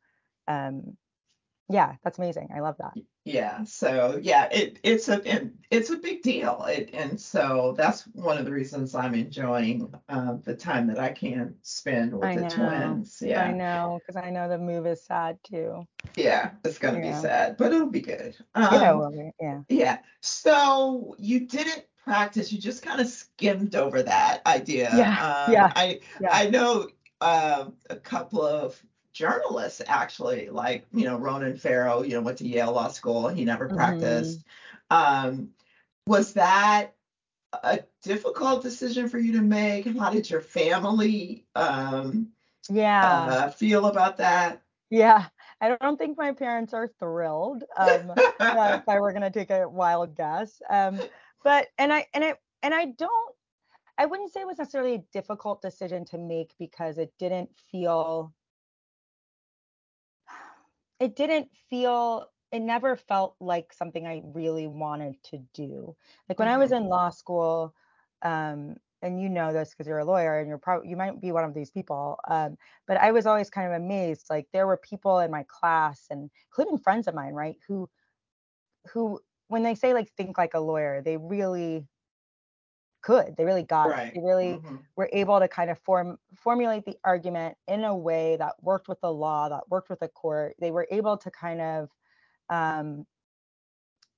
um 0.49 0.97
Yeah, 1.69 1.97
that's 2.03 2.19
amazing. 2.19 2.49
I 2.55 2.61
love 2.61 2.77
that. 2.79 2.95
Yeah, 3.25 3.65
so 3.65 4.19
yeah, 4.23 4.49
it 4.53 4.79
it's 4.83 5.09
a 5.09 5.23
it, 5.29 5.51
it's 5.71 5.89
a 5.91 5.97
big 5.97 6.23
deal, 6.23 6.63
it, 6.69 6.91
and 6.93 7.19
so 7.19 7.75
that's 7.77 8.03
one 8.09 8.37
of 8.37 8.45
the 8.45 8.53
reasons 8.53 8.95
I'm 8.95 9.15
enjoying 9.15 9.93
uh, 10.11 10.35
the 10.43 10.55
time 10.55 10.87
that 10.89 10.99
I 10.99 11.13
can 11.13 11.57
spend 11.63 12.13
with 12.19 12.33
I 12.33 12.35
the 12.35 12.45
know. 12.45 12.47
twins. 12.47 13.23
Yeah. 13.23 13.47
I 13.47 13.53
Yeah, 13.53 13.53
know, 13.53 14.01
because 14.01 14.17
I 14.21 14.31
know 14.31 14.49
the 14.49 14.59
move 14.59 14.87
is 14.87 15.05
sad 15.05 15.39
too. 15.45 15.87
yeah, 16.17 16.53
it's 16.65 16.79
gonna 16.79 17.01
be 17.01 17.13
sad, 17.13 17.57
but 17.57 17.73
it'll 17.73 17.87
be 17.91 18.01
good. 18.01 18.37
Yeah, 18.71 18.93
Um, 18.93 18.93
well, 18.93 19.13
yeah. 19.41 19.63
yeah. 19.69 20.01
So 20.21 21.17
you 21.19 21.47
didn't 21.47 21.87
practice, 22.05 22.53
you 22.53 22.59
just 22.61 22.83
kind 22.83 23.01
of 23.01 23.09
skimmed 23.09 23.77
over 23.77 24.03
that 24.03 24.43
idea. 24.47 24.91
Yeah, 24.91 25.17
Um, 25.17 25.25
yeah, 25.47 25.73
I 25.77 26.01
yeah. 26.19 26.31
I 26.31 26.49
know 26.51 26.89
um, 27.21 27.75
a 27.91 27.97
couple 27.97 28.43
of 28.47 28.83
journalists 29.15 29.81
actually, 29.87 30.51
like, 30.51 30.87
you 30.93 31.05
know, 31.05 31.17
Ronan 31.17 31.57
Farrow, 31.57 32.03
you 32.03 32.15
know, 32.15 32.21
went 32.21 32.39
to 32.39 32.47
Yale 32.47 32.73
Law 32.73 32.89
School, 32.89 33.29
he 33.29 33.45
never 33.45 33.69
Mhm. 33.69 33.75
practiced. 33.77 34.45
Um, 34.91 35.55
was 36.07 36.35
that 36.35 36.95
a 37.63 37.81
difficult 38.03 38.63
decision 38.63 39.09
for 39.09 39.19
you 39.19 39.33
to 39.33 39.41
make? 39.43 39.87
How 39.87 40.11
did 40.11 40.29
your 40.29 40.41
family 40.41 41.47
um, 41.55 42.33
Yeah. 42.69 43.27
uh, 43.29 43.51
feel 43.51 43.87
about 43.87 44.19
that? 44.19 44.61
Yeah. 44.91 45.29
I 45.61 45.77
don't 45.81 45.97
think 45.97 46.19
my 46.19 46.33
parents 46.33 46.75
are 46.75 46.89
thrilled. 47.01 47.65
Um, 47.77 48.11
uh, 48.41 48.79
if 48.81 48.89
I 48.89 49.01
were 49.01 49.13
gonna 49.13 49.31
take 49.31 49.51
a 49.51 49.69
wild 49.69 50.15
guess. 50.17 50.61
Um, 50.69 51.01
but 51.43 51.69
and 51.79 51.93
I 51.93 52.07
and 52.13 52.25
I 52.25 52.35
and 52.63 52.75
I 52.75 52.87
don't 52.87 53.35
I 53.97 54.07
wouldn't 54.07 54.33
say 54.33 54.41
it 54.41 54.47
was 54.47 54.59
necessarily 54.59 54.95
a 54.97 55.05
difficult 55.13 55.63
decision 55.63 56.05
to 56.07 56.19
make 56.19 56.53
because 56.59 56.99
it 56.99 57.13
didn't 57.19 57.51
feel 57.71 58.35
it 61.01 61.17
didn't 61.17 61.51
feel 61.71 62.31
it 62.53 62.61
never 62.61 62.97
felt 62.97 63.37
like 63.41 63.73
something 63.73 64.07
I 64.07 64.23
really 64.25 64.67
wanted 64.69 65.23
to 65.25 65.39
do. 65.55 65.97
Like 66.29 66.39
when 66.39 66.49
I 66.49 66.57
was 66.57 66.71
Mhm. 66.71 66.75
in 66.75 66.85
law 66.89 67.11
school, 67.11 67.75
um, 68.23 68.77
and 69.03 69.21
you 69.21 69.29
know 69.29 69.53
this 69.53 69.71
because 69.71 69.87
you're 69.87 69.99
a 69.99 70.05
lawyer 70.05 70.39
and 70.39 70.49
you're 70.49 70.59
probably 70.59 70.89
you 70.89 70.97
might 70.97 71.21
be 71.21 71.33
one 71.33 71.45
of 71.45 71.53
these 71.55 71.71
people. 71.71 72.19
Um, 72.29 72.57
but 72.87 72.97
I 72.99 73.13
was 73.13 73.27
always 73.27 73.51
kind 73.51 73.67
of 73.73 73.81
amazed. 73.83 74.27
Like 74.31 74.49
there 74.53 74.67
were 74.67 74.77
people 74.79 75.19
in 75.21 75.31
my 75.31 75.45
class 75.49 76.07
and 76.11 76.31
including 76.49 76.79
friends 76.79 77.09
of 77.09 77.15
mine, 77.15 77.35
right, 77.35 77.57
who 77.67 77.91
who 78.93 79.21
when 79.49 79.63
they 79.63 79.75
say 79.75 79.95
like 79.95 80.11
think 80.13 80.39
like 80.39 80.55
a 80.55 80.61
lawyer, 80.61 81.03
they 81.03 81.17
really 81.17 81.87
could. 83.05 83.37
They 83.37 83.45
really 83.47 83.65
got 83.65 83.93
it. 83.93 84.09
They 84.15 84.21
really 84.23 84.63
Mhm. 84.63 84.87
were 84.97 85.11
able 85.13 85.41
to 85.41 85.49
kind 85.49 85.71
of 85.71 85.79
form 85.81 86.19
formulate 86.37 86.87
the 86.87 86.99
argument 87.05 87.59
in 87.69 87.85
a 87.85 87.97
way 87.97 88.37
that 88.39 88.55
worked 88.63 88.89
with 88.89 89.01
the 89.03 89.13
law, 89.13 89.49
that 89.51 89.69
worked 89.71 89.91
with 89.91 90.01
the 90.01 90.09
court. 90.09 90.57
They 90.61 90.73
were 90.73 90.89
able 90.91 91.19
to 91.19 91.31
kind 91.31 91.61
of 91.63 91.91
um, 92.51 93.07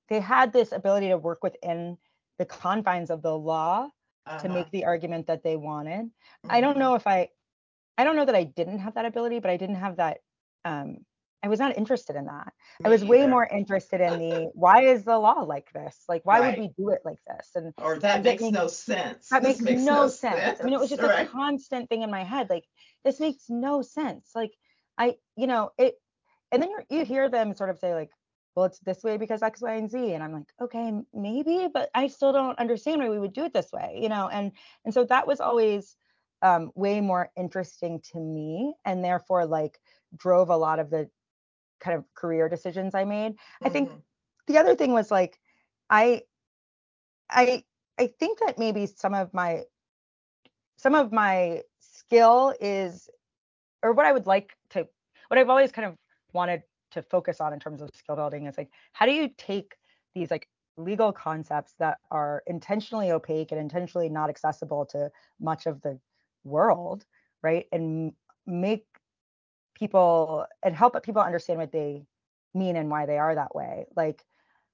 they 0.09 0.19
had 0.21 0.53
this 0.53 0.71
ability 0.73 1.09
to 1.09 1.17
work 1.17 1.43
within 1.43 1.97
the 2.37 2.45
confines 2.45 3.09
of 3.11 3.21
the 3.23 3.37
law 3.37 3.89
to 4.39 4.49
Uh-huh. 4.49 4.49
make 4.49 4.71
the 4.71 4.85
argument 4.85 5.27
that 5.27 5.43
they 5.43 5.57
wanted. 5.57 6.11
I 6.49 6.61
don't 6.61 6.77
Mhm. 6.77 6.79
know 6.79 6.95
if 6.95 7.07
I 7.07 7.29
I 7.97 8.03
don't 8.05 8.15
know 8.17 8.25
that 8.25 8.35
I 8.35 8.43
didn't 8.45 8.79
have 8.79 8.95
that 8.95 9.05
ability, 9.05 9.39
but 9.39 9.51
I 9.51 9.57
didn't 9.57 9.75
have 9.77 9.97
that 9.97 10.19
um 10.65 11.05
I 11.47 11.49
was 11.49 11.59
not 11.59 11.77
interested 11.77 12.17
in 12.17 12.25
that. 12.25 12.51
I 12.83 12.89
Me 12.89 12.93
was 12.93 13.05
way 13.05 13.19
either. 13.19 13.29
more 13.29 13.47
interested 13.47 14.01
in 14.01 14.19
the 14.19 14.51
why 14.53 14.83
is 14.83 15.05
the 15.05 15.17
law 15.17 15.43
like 15.43 15.71
this? 15.71 16.03
Like 16.09 16.25
why 16.25 16.41
would 16.41 16.59
we 16.59 16.67
do 16.77 16.89
it 16.89 16.99
like 17.05 17.19
this? 17.25 17.51
And 17.55 17.73
Or 17.77 17.97
that 17.99 18.21
makes 18.21 18.43
make 18.43 18.51
no 18.51 18.67
sense. 18.67 19.29
that 19.29 19.43
This 19.43 19.61
makes 19.61 19.81
no 19.81 20.09
sense. 20.09 20.59
I 20.59 20.63
mean, 20.65 20.73
it 20.73 20.79
was 20.79 20.89
just 20.89 21.01
a 21.01 21.25
constant 21.31 21.87
thing 21.89 22.01
in 22.01 22.11
my 22.11 22.25
head. 22.25 22.49
Like, 22.49 22.65
this 23.05 23.21
makes 23.21 23.45
no 23.49 23.81
sense. 23.81 24.31
Like, 24.35 24.51
I, 24.97 25.15
you 25.37 25.47
know, 25.47 25.71
it, 25.77 25.95
and 26.51 26.61
then 26.61 26.69
you 26.69 26.79
you 26.89 27.05
hear 27.05 27.29
them 27.29 27.55
sort 27.55 27.69
of 27.69 27.79
say 27.79 27.93
like, 27.95 28.11
well, 28.55 28.65
it's 28.65 28.79
this 28.79 29.03
way 29.03 29.15
because 29.17 29.41
X, 29.41 29.61
Y, 29.61 29.75
and 29.75 29.89
Z, 29.89 30.13
and 30.13 30.21
I'm 30.23 30.33
like, 30.33 30.51
okay, 30.61 30.91
maybe, 31.13 31.69
but 31.73 31.89
I 31.95 32.07
still 32.07 32.33
don't 32.33 32.59
understand 32.59 32.99
why 32.99 33.09
we 33.09 33.19
would 33.19 33.33
do 33.33 33.45
it 33.45 33.53
this 33.53 33.71
way, 33.71 33.99
you 34.01 34.09
know. 34.09 34.27
And 34.27 34.51
and 34.83 34.93
so 34.93 35.05
that 35.05 35.27
was 35.27 35.39
always 35.39 35.95
um, 36.41 36.71
way 36.75 36.99
more 36.99 37.29
interesting 37.37 38.01
to 38.11 38.19
me, 38.19 38.75
and 38.83 39.01
therefore 39.01 39.45
like 39.45 39.79
drove 40.15 40.49
a 40.49 40.57
lot 40.57 40.79
of 40.79 40.89
the 40.89 41.09
kind 41.79 41.97
of 41.97 42.05
career 42.15 42.49
decisions 42.49 42.95
I 42.95 43.05
made. 43.05 43.35
I 43.63 43.69
think 43.69 43.91
Mhm. 43.91 44.03
the 44.47 44.57
other 44.57 44.75
thing 44.75 44.93
was 44.93 45.11
like, 45.11 45.39
I 45.89 46.23
I 47.29 47.63
I 47.97 48.07
think 48.07 48.39
that 48.39 48.57
maybe 48.57 48.85
some 48.85 49.13
of 49.13 49.33
my 49.33 49.65
some 50.77 50.95
of 50.95 51.11
my 51.11 51.63
skill 51.79 52.53
is 52.59 53.09
or 53.83 53.93
what 53.93 54.05
I 54.05 54.13
would 54.13 54.27
like 54.27 54.57
to 54.71 54.87
what 55.29 55.39
I've 55.39 55.49
always 55.49 55.71
kind 55.71 55.87
of 55.87 55.97
wanted 56.33 56.63
to 56.91 57.01
focus 57.03 57.41
on 57.41 57.53
in 57.53 57.59
terms 57.59 57.81
of 57.81 57.89
skill 57.95 58.15
building 58.15 58.47
is 58.47 58.57
like 58.57 58.71
how 58.93 59.05
do 59.05 59.13
you 59.13 59.29
take 59.37 59.77
these 60.15 60.31
like 60.31 60.49
legal 60.77 61.13
concepts 61.13 61.75
that 61.79 61.99
are 62.11 62.43
intentionally 62.47 63.11
opaque 63.11 63.51
and 63.51 63.61
intentionally 63.61 64.09
not 64.09 64.29
accessible 64.29 64.85
to 64.87 65.11
much 65.39 65.65
of 65.67 65.81
the 65.81 65.99
world, 66.43 67.05
right? 67.43 67.67
And 67.71 68.13
make 68.45 68.85
people 69.77 70.45
and 70.63 70.75
help 70.75 71.01
people 71.03 71.21
understand 71.21 71.59
what 71.59 71.71
they 71.71 72.05
mean 72.53 72.75
and 72.75 72.89
why 72.89 73.05
they 73.05 73.17
are 73.17 73.35
that 73.35 73.55
way. 73.55 73.85
Like 73.95 74.23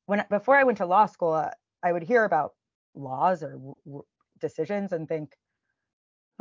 when 0.05 0.23
before 0.29 0.55
I 0.55 0.63
went 0.63 0.77
to 0.79 0.85
law 0.85 1.05
school, 1.05 1.33
uh, 1.33 1.51
I 1.83 1.91
would 1.91 2.03
hear 2.03 2.23
about 2.23 2.53
laws 2.95 3.43
or 3.43 3.51
w- 3.85 4.03
decisions 4.39 4.93
and 4.93 5.07
think, 5.07 5.35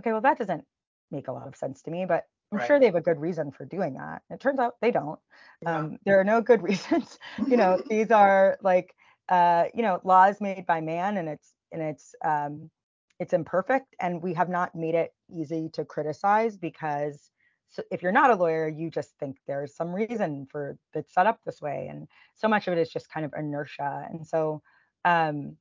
okay, 0.01 0.13
well 0.13 0.21
that 0.21 0.39
doesn't 0.39 0.65
make 1.11 1.29
a 1.29 1.33
lot 1.33 1.47
of 1.49 1.57
sense 1.57 1.83
to 1.83 1.91
me, 1.91 2.05
but 2.07 2.25
I'm 2.53 2.61
sure 2.67 2.79
they 2.79 2.87
have 2.87 2.95
a 2.95 3.01
good 3.01 3.19
reason 3.19 3.51
for 3.51 3.65
doing 3.65 3.95
that. 3.95 4.23
It 4.31 4.41
turns 4.41 4.59
out 4.59 4.75
they 4.83 4.91
don't. 4.91 5.19
Yeah. 5.63 5.79
Um, 5.79 5.99
there 6.05 6.21
are 6.21 6.25
no 6.25 6.41
good 6.43 6.63
reasons. 6.69 7.19
you 7.47 7.57
know, 7.57 7.81
these 7.89 8.11
are 8.11 8.59
like 8.63 8.95
uh, 9.29 9.65
you 9.75 9.83
know 9.83 10.01
laws 10.05 10.41
made 10.41 10.67
by 10.67 10.81
man, 10.81 11.17
and 11.17 11.29
it's 11.29 11.55
and 11.73 11.83
it's 11.83 12.15
um, 12.25 12.71
it's 13.19 13.33
imperfect, 13.33 13.95
and 14.01 14.23
we 14.23 14.35
have 14.35 14.49
not 14.49 14.75
made 14.75 14.95
it 14.95 15.15
easy 15.31 15.71
to 15.73 15.85
criticize 15.85 16.57
because 16.57 17.31
so 17.73 17.83
if 17.91 18.03
you're 18.03 18.13
not 18.13 18.31
a 18.31 18.35
lawyer, 18.35 18.69
you 18.69 18.91
just 18.91 19.17
think 19.19 19.39
there's 19.47 19.75
some 19.75 19.95
reason 19.95 20.47
for 20.51 20.77
it's 20.93 21.15
set 21.15 21.27
up 21.27 21.41
this 21.45 21.61
way, 21.63 21.89
and 21.91 22.07
so 22.37 22.47
much 22.47 22.69
of 22.69 22.75
it 22.75 22.79
is 22.79 22.91
just 22.91 23.09
kind 23.09 23.25
of 23.25 23.33
inertia. 23.37 24.07
And 24.11 24.27
so, 24.27 24.63
um, 25.07 25.57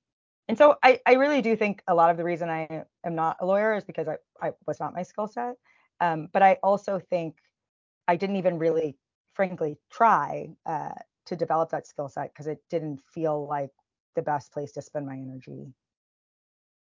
and 0.50 0.58
so 0.58 0.76
I, 0.84 1.00
I 1.06 1.13
really 1.13 1.41
do 1.41 1.56
think 1.56 1.82
a 1.88 1.95
lot 1.95 2.12
of 2.12 2.17
the 2.17 2.26
reason 2.26 2.50
I 2.50 2.84
am 3.06 3.15
not 3.15 3.38
a 3.39 3.45
lawyer 3.45 3.76
is 3.76 3.86
because 3.86 4.10
I, 4.10 4.17
I 4.45 4.52
was 4.67 4.80
not 4.80 4.93
my 4.93 5.04
skill 5.04 5.28
set. 5.28 5.56
Um, 6.02 6.28
but 6.34 6.41
I 6.41 6.58
also 6.63 7.00
think 7.00 7.38
I 8.10 8.17
didn't 8.17 8.36
even 8.36 8.60
really, 8.60 8.97
frankly, 9.34 9.78
try 9.89 10.50
uh, 10.65 10.89
to 11.28 11.36
develop 11.38 11.69
that 11.69 11.88
skill 11.88 12.10
set 12.10 12.34
because 12.34 12.47
it 12.47 12.60
didn't 12.69 13.00
feel 13.13 13.47
like 13.47 13.69
the 14.15 14.21
best 14.21 14.52
place 14.52 14.74
to 14.74 14.82
spend 14.82 15.06
my 15.06 15.15
energy. 15.15 15.67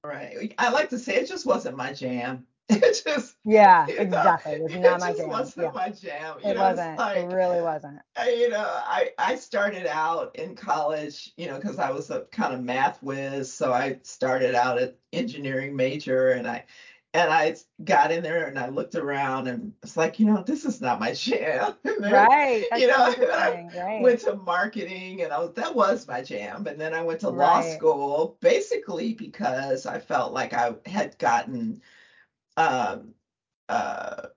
Right. 0.04 0.52
I 0.58 0.68
like 0.68 0.90
to 0.90 0.98
say 0.98 1.14
it 1.14 1.28
just 1.28 1.46
wasn't 1.46 1.78
my 1.78 1.94
jam. 1.94 2.46
It 2.68 3.02
just, 3.04 3.36
Yeah, 3.44 3.86
know, 3.88 4.02
exactly. 4.02 4.54
It 4.54 4.62
was 4.62 4.74
it 4.74 4.80
not 4.80 5.00
my 5.00 5.12
just 5.12 5.18
jam. 5.18 5.28
wasn't 5.28 5.56
Yeah, 5.56 5.72
my 5.74 5.90
jam. 5.90 6.38
You 6.42 6.50
it 6.50 6.54
know, 6.54 6.62
wasn't. 6.62 7.00
It 7.14 7.26
really 7.26 7.60
wasn't. 7.60 8.00
I, 8.16 8.30
you 8.30 8.48
know, 8.48 8.64
I 8.64 9.10
I 9.18 9.34
started 9.36 9.86
out 9.86 10.36
in 10.36 10.54
college, 10.54 11.32
you 11.36 11.46
know, 11.48 11.56
because 11.56 11.78
I 11.78 11.90
was 11.90 12.10
a 12.10 12.22
kind 12.32 12.54
of 12.54 12.62
math 12.62 13.02
whiz, 13.02 13.52
so 13.52 13.72
I 13.72 13.98
started 14.04 14.54
out 14.54 14.78
at 14.78 14.96
engineering 15.12 15.74
major, 15.76 16.30
and 16.30 16.46
I 16.46 16.64
and 17.12 17.32
I 17.32 17.56
got 17.84 18.12
in 18.12 18.22
there 18.22 18.46
and 18.46 18.58
I 18.58 18.68
looked 18.68 18.94
around 18.96 19.48
and 19.48 19.72
it's 19.82 19.96
like, 19.96 20.18
you 20.18 20.26
know, 20.26 20.42
this 20.42 20.64
is 20.64 20.80
not 20.80 21.00
my 21.00 21.12
jam. 21.14 21.74
Then, 21.84 22.04
Right. 22.10 22.66
You 22.74 22.88
know, 22.88 22.94
I. 22.98 23.58
Right. 23.72 24.00
went 24.00 24.20
to 24.20 24.34
marketing 24.36 25.22
and 25.22 25.32
I 25.32 25.38
was 25.38 25.54
that 25.54 25.74
was 25.74 26.08
my 26.08 26.20
jam. 26.22 26.66
And 26.66 26.80
then 26.80 26.94
I 26.94 27.02
went 27.02 27.20
to 27.20 27.30
law 27.30 27.60
school 27.60 28.36
basically 28.40 29.14
because 29.14 29.86
I 29.86 29.98
felt 30.00 30.32
like 30.32 30.52
I 30.52 30.74
had 30.86 31.16
gotten 31.18 31.80
um 32.56 33.14
uh 33.68 34.28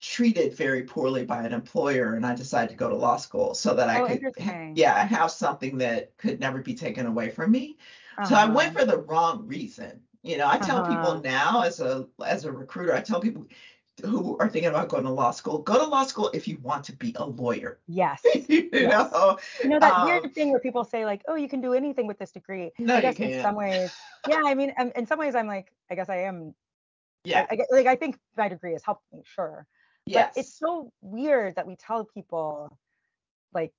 treated 0.00 0.54
very 0.54 0.84
poorly 0.84 1.24
by 1.24 1.42
an 1.44 1.52
employer 1.52 2.14
and 2.14 2.24
I 2.24 2.34
decided 2.34 2.70
to 2.70 2.76
go 2.76 2.88
to 2.88 2.94
law 2.96 3.16
school 3.16 3.54
so 3.54 3.74
that 3.74 3.88
I 3.88 3.98
Oh, 3.98 4.00
could 4.00 4.28
yeah, 4.74 5.04
have 5.04 5.30
something 5.32 5.78
that 5.78 6.16
could 6.18 6.38
never 6.40 6.62
be 6.62 6.74
taken 6.74 7.06
away 7.06 7.30
from 7.30 7.50
me. 7.50 7.78
So 8.22 8.36
I 8.36 8.46
went 8.46 8.72
Uh-huh. 8.72 8.78
for 8.78 8.84
the 8.84 8.98
wrong 8.98 9.46
reason. 9.46 10.04
You 10.22 10.36
know, 10.36 10.46
I 10.48 10.58
tell 10.58 10.82
people 10.84 11.14
Uh-huh. 11.14 11.22
now 11.22 11.62
as 11.62 11.80
a 11.80 12.08
as 12.24 12.44
a 12.44 12.52
recruiter, 12.52 12.92
I 12.94 13.00
tell 13.00 13.20
people 13.20 13.46
who 14.04 14.36
are 14.38 14.48
thinking 14.48 14.70
about 14.70 14.88
going 14.88 15.04
to 15.04 15.10
law 15.10 15.30
school, 15.30 15.58
go 15.58 15.78
to 15.78 15.84
law 15.86 16.04
school 16.04 16.30
if 16.34 16.46
you 16.48 16.58
want 16.62 16.84
to 16.84 16.92
be 16.92 17.14
a 17.16 17.24
lawyer. 17.24 17.78
Yes. 17.86 18.20
you 18.48 18.68
Yes. 18.72 19.10
know, 19.10 19.38
You 19.62 19.70
know 19.70 19.80
that 19.80 19.96
um, 19.96 20.06
weird 20.06 20.34
thing 20.34 20.50
where 20.50 20.60
people 20.60 20.84
say 20.84 21.04
like, 21.04 21.22
"Oh, 21.28 21.34
you 21.34 21.48
can 21.48 21.60
do 21.60 21.74
anything 21.74 22.06
with 22.06 22.18
this 22.18 22.30
degree." 22.32 22.72
no, 22.78 22.94
I 22.96 23.00
guess 23.00 23.16
in 23.16 23.30
can't. 23.30 23.42
some 23.42 23.54
ways, 23.56 23.90
yeah. 24.26 24.42
I 24.44 24.54
mean, 24.54 24.72
um, 24.78 24.92
in 24.94 25.06
some 25.06 25.18
ways, 25.18 25.34
I'm 25.34 25.46
like, 25.46 25.72
I 25.90 25.94
guess 25.94 26.08
I 26.08 26.22
am. 26.22 26.54
I, 27.26 27.30
Yeah, 27.30 27.46
I 27.50 27.56
get- 27.56 27.66
like 27.70 27.86
I 27.86 27.96
think 27.96 28.18
my 28.36 28.48
degree 28.48 28.72
has 28.72 28.84
helped 28.84 29.04
me, 29.12 29.22
sure. 29.24 29.66
But 30.12 30.30
it's 30.36 30.48
yes, 30.48 30.58
so 30.58 30.92
weird 31.00 31.56
that 31.56 31.66
we 31.66 31.76
tell 31.76 32.04
people 32.04 32.78
like, 33.52 33.72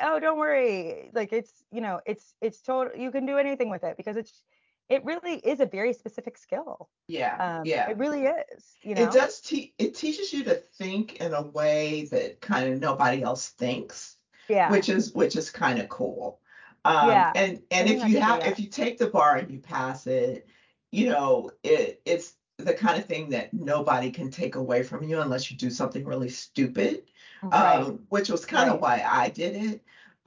"Oh, 0.00 0.18
don't 0.20 0.38
worry." 0.38 1.10
Like 1.14 1.32
it's, 1.32 1.52
you 1.70 1.80
know, 1.80 2.00
it's 2.06 2.34
it's 2.40 2.60
total. 2.62 2.96
You 2.98 3.10
can 3.10 3.26
do 3.26 3.38
anything 3.38 3.70
with 3.70 3.84
it 3.84 3.96
because 3.96 4.16
it's 4.16 4.42
it 4.88 5.04
really 5.04 5.34
is 5.34 5.60
a 5.60 5.66
very 5.66 5.92
specific 5.92 6.38
skill. 6.38 6.88
Yeah. 7.08 7.36
Um, 7.58 7.62
yeah. 7.66 7.90
It 7.90 7.98
really 7.98 8.24
is. 8.24 8.64
You 8.82 8.94
know. 8.94 9.02
It 9.04 9.12
does 9.12 9.40
te- 9.40 9.74
it 9.78 9.94
teaches 9.94 10.32
you 10.32 10.44
to 10.44 10.54
think 10.54 11.16
in 11.20 11.34
a 11.34 11.42
way 11.42 12.06
that 12.10 12.40
kind 12.40 12.72
of 12.72 12.80
nobody 12.80 13.22
else 13.22 13.48
thinks, 13.48 14.16
Yeah. 14.48 14.70
which 14.70 14.88
is 14.88 15.12
which 15.14 15.36
is 15.36 15.50
kind 15.50 15.78
of 15.78 15.88
cool. 15.88 16.40
Um, 16.84 17.08
Yeah, 17.08 17.32
and 17.34 17.62
and 17.70 17.88
if 17.90 18.08
you 18.08 18.20
have 18.20 18.46
if 18.46 18.58
you 18.58 18.68
take 18.68 18.98
the 18.98 19.08
bar 19.08 19.36
and 19.36 19.50
you 19.50 19.58
pass 19.58 20.06
it, 20.06 20.46
you 20.90 21.08
know, 21.10 21.50
it 21.62 22.00
it's 22.04 22.34
the 22.56 22.74
kind 22.74 22.98
of 22.98 23.04
thing 23.06 23.30
that 23.30 23.52
nobody 23.54 24.10
can 24.10 24.30
take 24.30 24.56
away 24.56 24.82
from 24.82 25.04
you 25.04 25.20
unless 25.20 25.50
you 25.50 25.56
do 25.56 25.70
something 25.70 26.04
really 26.04 26.28
stupid. 26.28 27.02
right. 27.42 27.76
Um, 27.82 28.00
which 28.08 28.28
was 28.30 28.44
kind 28.44 28.68
of 28.70 28.80
Right. 28.80 29.02
why 29.02 29.08
I 29.08 29.28
did 29.28 29.54
it. 29.54 29.84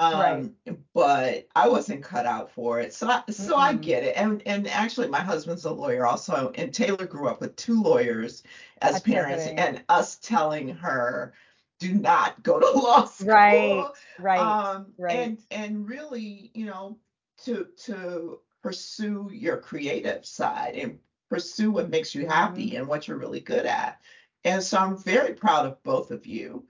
Right. 0.09 0.43
Um, 0.43 0.55
but 0.93 1.47
I 1.55 1.69
wasn't 1.69 2.03
cut 2.03 2.25
out 2.25 2.51
for 2.51 2.79
it. 2.79 2.93
So 2.93 3.07
I 3.09 3.23
so 3.29 3.57
I 3.57 3.73
Mm-mm. 3.73 3.81
get 3.81 4.03
it. 4.03 4.15
And 4.17 4.41
and 4.45 4.67
actually 4.67 5.07
my 5.09 5.21
husband's 5.21 5.65
a 5.65 5.71
lawyer 5.71 6.05
also, 6.05 6.51
and 6.55 6.73
Taylor 6.73 7.05
grew 7.05 7.27
up 7.29 7.41
with 7.41 7.55
two 7.55 7.81
lawyers 7.81 8.43
as 8.81 9.01
That's 9.01 9.05
parents 9.05 9.47
and 9.57 9.83
us 9.89 10.17
telling 10.17 10.69
her 10.69 11.33
do 11.79 11.93
not 11.93 12.41
go 12.43 12.59
to 12.59 12.71
law 12.79 13.05
school. 13.05 13.27
Right. 13.27 13.91
Right. 14.17 14.39
Um, 14.39 14.93
right. 14.97 15.31
and 15.31 15.39
and 15.51 15.87
really, 15.87 16.51
you 16.53 16.65
know, 16.65 16.97
to 17.45 17.67
to 17.85 18.39
pursue 18.63 19.29
your 19.33 19.57
creative 19.57 20.25
side 20.25 20.75
and 20.75 20.99
pursue 21.29 21.71
what 21.71 21.89
makes 21.89 22.15
you 22.15 22.27
happy 22.27 22.75
and 22.75 22.87
what 22.87 23.07
you're 23.07 23.17
really 23.17 23.39
good 23.39 23.65
at. 23.65 23.99
And 24.43 24.63
so 24.63 24.77
I'm 24.79 24.97
very 24.97 25.33
proud 25.33 25.65
of 25.65 25.81
both 25.83 26.11
of 26.11 26.25
you 26.25 26.65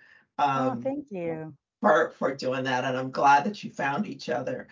oh, 0.56 0.72
um, 0.72 0.82
thank 0.84 1.08
you. 1.12 1.54
For 1.82 2.14
for 2.18 2.34
doing 2.34 2.64
that, 2.66 2.86
and 2.86 2.96
I'm 2.98 3.12
glad 3.12 3.44
that 3.46 3.64
you 3.64 3.72
found 3.72 4.08
each 4.08 4.30
other. 4.30 4.68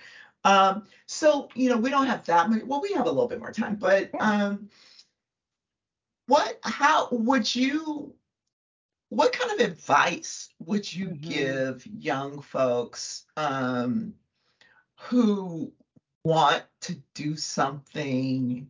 Um, 0.46 0.86
so 1.08 1.50
you 1.56 1.70
know, 1.70 1.78
we 1.78 1.90
don't 1.90 2.08
have 2.08 2.26
that 2.26 2.50
much. 2.50 2.64
Well, 2.64 2.82
we 2.82 2.94
have 2.94 3.08
a 3.08 3.12
little 3.12 3.28
bit 3.28 3.40
more 3.40 3.52
time, 3.52 3.76
but 3.76 4.10
um, 4.20 4.70
what? 6.28 6.60
How 6.64 7.10
would 7.12 7.54
you? 7.54 8.14
What 9.10 9.34
kind 9.34 9.60
of 9.60 9.68
advice 9.68 10.50
would 10.60 10.94
you 10.94 11.08
Mhm. 11.10 11.22
give 11.22 11.88
young 11.88 12.42
folks 12.42 13.26
um, 13.36 14.14
who 14.96 15.74
want 16.24 16.64
to 16.82 17.02
do 17.16 17.36
something 17.36 18.70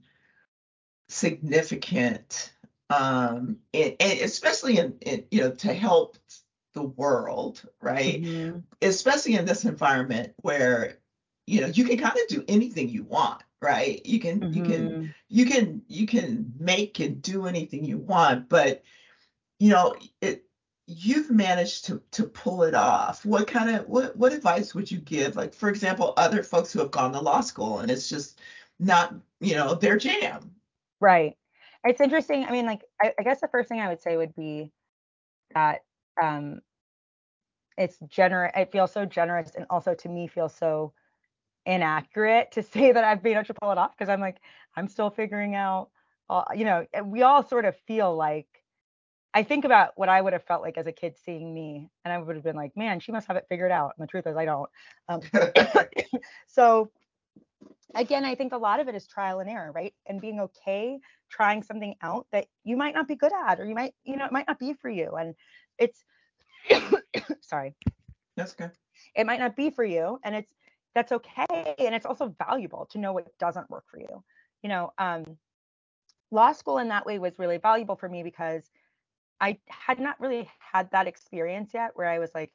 significant, 1.09 2.53
um, 2.89 3.59
and, 3.73 3.95
and 3.99 4.19
especially 4.21 4.77
in, 4.77 4.97
in 5.01 5.25
you 5.29 5.41
know 5.41 5.51
to 5.51 5.73
help 5.73 6.17
the 6.73 6.83
world, 6.83 7.61
right? 7.81 8.23
Mhm. 8.23 8.63
Especially 8.81 9.35
in 9.35 9.45
this 9.45 9.65
environment 9.65 10.33
where 10.37 10.99
you 11.47 11.61
know 11.61 11.67
you 11.67 11.85
can 11.85 11.97
kind 11.97 12.17
of 12.17 12.27
do 12.27 12.43
anything 12.47 12.89
you 12.89 13.03
want, 13.03 13.43
right? 13.61 14.05
You 14.05 14.19
can 14.19 14.47
you 14.51 14.61
can 14.63 14.93
Mhm. 14.93 15.13
you 15.27 15.45
can 15.45 15.81
you 15.87 16.07
can 16.07 16.53
make 16.59 16.99
and 16.99 17.21
do 17.21 17.45
anything 17.47 17.83
you 17.83 17.97
want, 17.97 18.49
but 18.49 18.83
you 19.59 19.69
know 19.69 19.95
it 20.21 20.45
you've 20.87 21.31
managed 21.31 21.85
to 21.85 22.01
to 22.11 22.25
pull 22.25 22.63
it 22.63 22.73
off. 22.75 23.25
What 23.25 23.47
kind 23.47 23.69
of 23.75 23.87
what 23.87 24.15
what 24.17 24.33
advice 24.33 24.73
would 24.75 24.89
you 24.91 24.99
give? 24.99 25.35
Like 25.35 25.53
for 25.53 25.69
example, 25.69 26.13
other 26.17 26.43
folks 26.43 26.71
who 26.73 26.79
have 26.79 26.91
gone 26.91 27.13
to 27.13 27.21
law 27.21 27.41
school 27.41 27.79
and 27.79 27.91
it's 27.91 28.09
just 28.09 28.39
not 28.79 29.13
you 29.39 29.55
know 29.55 29.75
their 29.75 29.97
jam. 29.97 30.55
Right. 30.99 31.37
It's 31.83 32.01
interesting. 32.01 32.43
I 32.45 32.51
mean, 32.51 32.65
like, 32.65 32.81
I, 33.01 33.13
I 33.17 33.23
guess 33.23 33.39
the 33.41 33.47
first 33.47 33.69
thing 33.69 33.79
I 33.79 33.87
would 33.87 34.01
say 34.01 34.17
would 34.17 34.35
be 34.35 34.71
that 35.53 35.81
um, 36.21 36.61
it's 37.77 37.97
generous. 38.07 38.51
It 38.55 38.71
feels 38.71 38.91
so 38.91 39.05
generous, 39.05 39.51
and 39.55 39.65
also 39.69 39.93
to 39.93 40.09
me 40.09 40.27
feels 40.27 40.53
so 40.53 40.93
inaccurate 41.65 42.51
to 42.53 42.63
say 42.73 42.91
that 42.91 43.03
I've 43.03 43.23
been 43.23 43.33
able 43.33 43.45
to 43.45 43.53
pull 43.53 43.71
it 43.71 43.77
off 43.77 43.97
because 43.97 44.09
I'm 44.09 44.21
like, 44.21 44.37
I'm 44.75 44.87
still 44.87 45.09
figuring 45.09 45.55
out. 45.55 45.89
Uh, 46.29 46.43
you 46.55 46.65
know, 46.65 46.85
we 47.05 47.23
all 47.23 47.47
sort 47.47 47.65
of 47.65 47.75
feel 47.87 48.15
like. 48.15 48.47
I 49.31 49.43
think 49.43 49.63
about 49.63 49.91
what 49.95 50.09
I 50.09 50.19
would 50.19 50.33
have 50.33 50.43
felt 50.43 50.63
like 50.63 50.75
as 50.75 50.87
a 50.87 50.91
kid 50.91 51.15
seeing 51.23 51.53
me, 51.53 51.87
and 52.03 52.11
I 52.11 52.17
would 52.17 52.35
have 52.35 52.43
been 52.43 52.55
like, 52.55 52.75
man, 52.75 52.99
she 52.99 53.11
must 53.11 53.27
have 53.27 53.37
it 53.37 53.45
figured 53.47 53.71
out. 53.71 53.93
And 53.95 54.03
the 54.03 54.09
truth 54.09 54.25
is, 54.25 54.35
I 54.35 54.45
don't. 54.45 54.69
Um, 55.07 55.21
so 56.47 56.89
again, 57.95 58.25
I 58.25 58.35
think 58.35 58.53
a 58.53 58.57
lot 58.57 58.79
of 58.79 58.87
it 58.87 58.95
is 58.95 59.07
trial 59.07 59.39
and 59.39 59.49
error, 59.49 59.71
right? 59.71 59.93
And 60.07 60.21
being 60.21 60.39
okay 60.39 60.99
trying 61.29 61.63
something 61.63 61.95
out 62.01 62.27
that 62.31 62.47
you 62.63 62.75
might 62.75 62.95
not 62.95 63.07
be 63.07 63.15
good 63.15 63.31
at, 63.47 63.59
or 63.59 63.65
you 63.65 63.75
might, 63.75 63.93
you 64.03 64.17
know, 64.17 64.25
it 64.25 64.31
might 64.31 64.47
not 64.47 64.59
be 64.59 64.73
for 64.73 64.89
you. 64.89 65.11
And 65.15 65.35
it's, 65.79 66.05
sorry, 67.41 67.75
That's 68.35 68.53
good. 68.53 68.71
it 69.15 69.25
might 69.25 69.39
not 69.39 69.55
be 69.55 69.69
for 69.69 69.83
you. 69.83 70.19
And 70.23 70.35
it's, 70.35 70.53
that's 70.95 71.11
okay. 71.11 71.45
And 71.79 71.95
it's 71.95 72.05
also 72.05 72.35
valuable 72.39 72.87
to 72.91 72.97
know 72.99 73.13
what 73.13 73.37
doesn't 73.39 73.69
work 73.69 73.85
for 73.89 73.99
you. 73.99 74.23
You 74.63 74.69
know, 74.69 74.93
um, 74.97 75.37
law 76.31 76.51
school 76.51 76.77
in 76.79 76.89
that 76.89 77.05
way 77.05 77.19
was 77.19 77.39
really 77.39 77.57
valuable 77.57 77.95
for 77.95 78.09
me 78.09 78.23
because 78.23 78.69
I 79.41 79.59
had 79.67 79.99
not 79.99 80.19
really 80.19 80.49
had 80.59 80.91
that 80.91 81.07
experience 81.07 81.73
yet 81.73 81.91
where 81.95 82.07
I 82.07 82.19
was 82.19 82.31
like, 82.35 82.51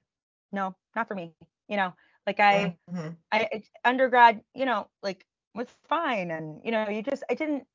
no, 0.52 0.74
not 0.96 1.08
for 1.08 1.14
me. 1.14 1.34
You 1.68 1.76
know, 1.76 1.94
like 2.26 2.40
I, 2.40 2.76
Mhm. 2.88 3.16
I 3.32 3.62
undergrad, 3.84 4.42
you 4.54 4.66
know, 4.66 4.88
like 5.02 5.26
was 5.54 5.68
fine, 5.88 6.30
and 6.30 6.60
you 6.64 6.70
know, 6.70 6.88
you 6.88 7.02
just 7.02 7.24
I 7.30 7.34
didn't 7.34 7.66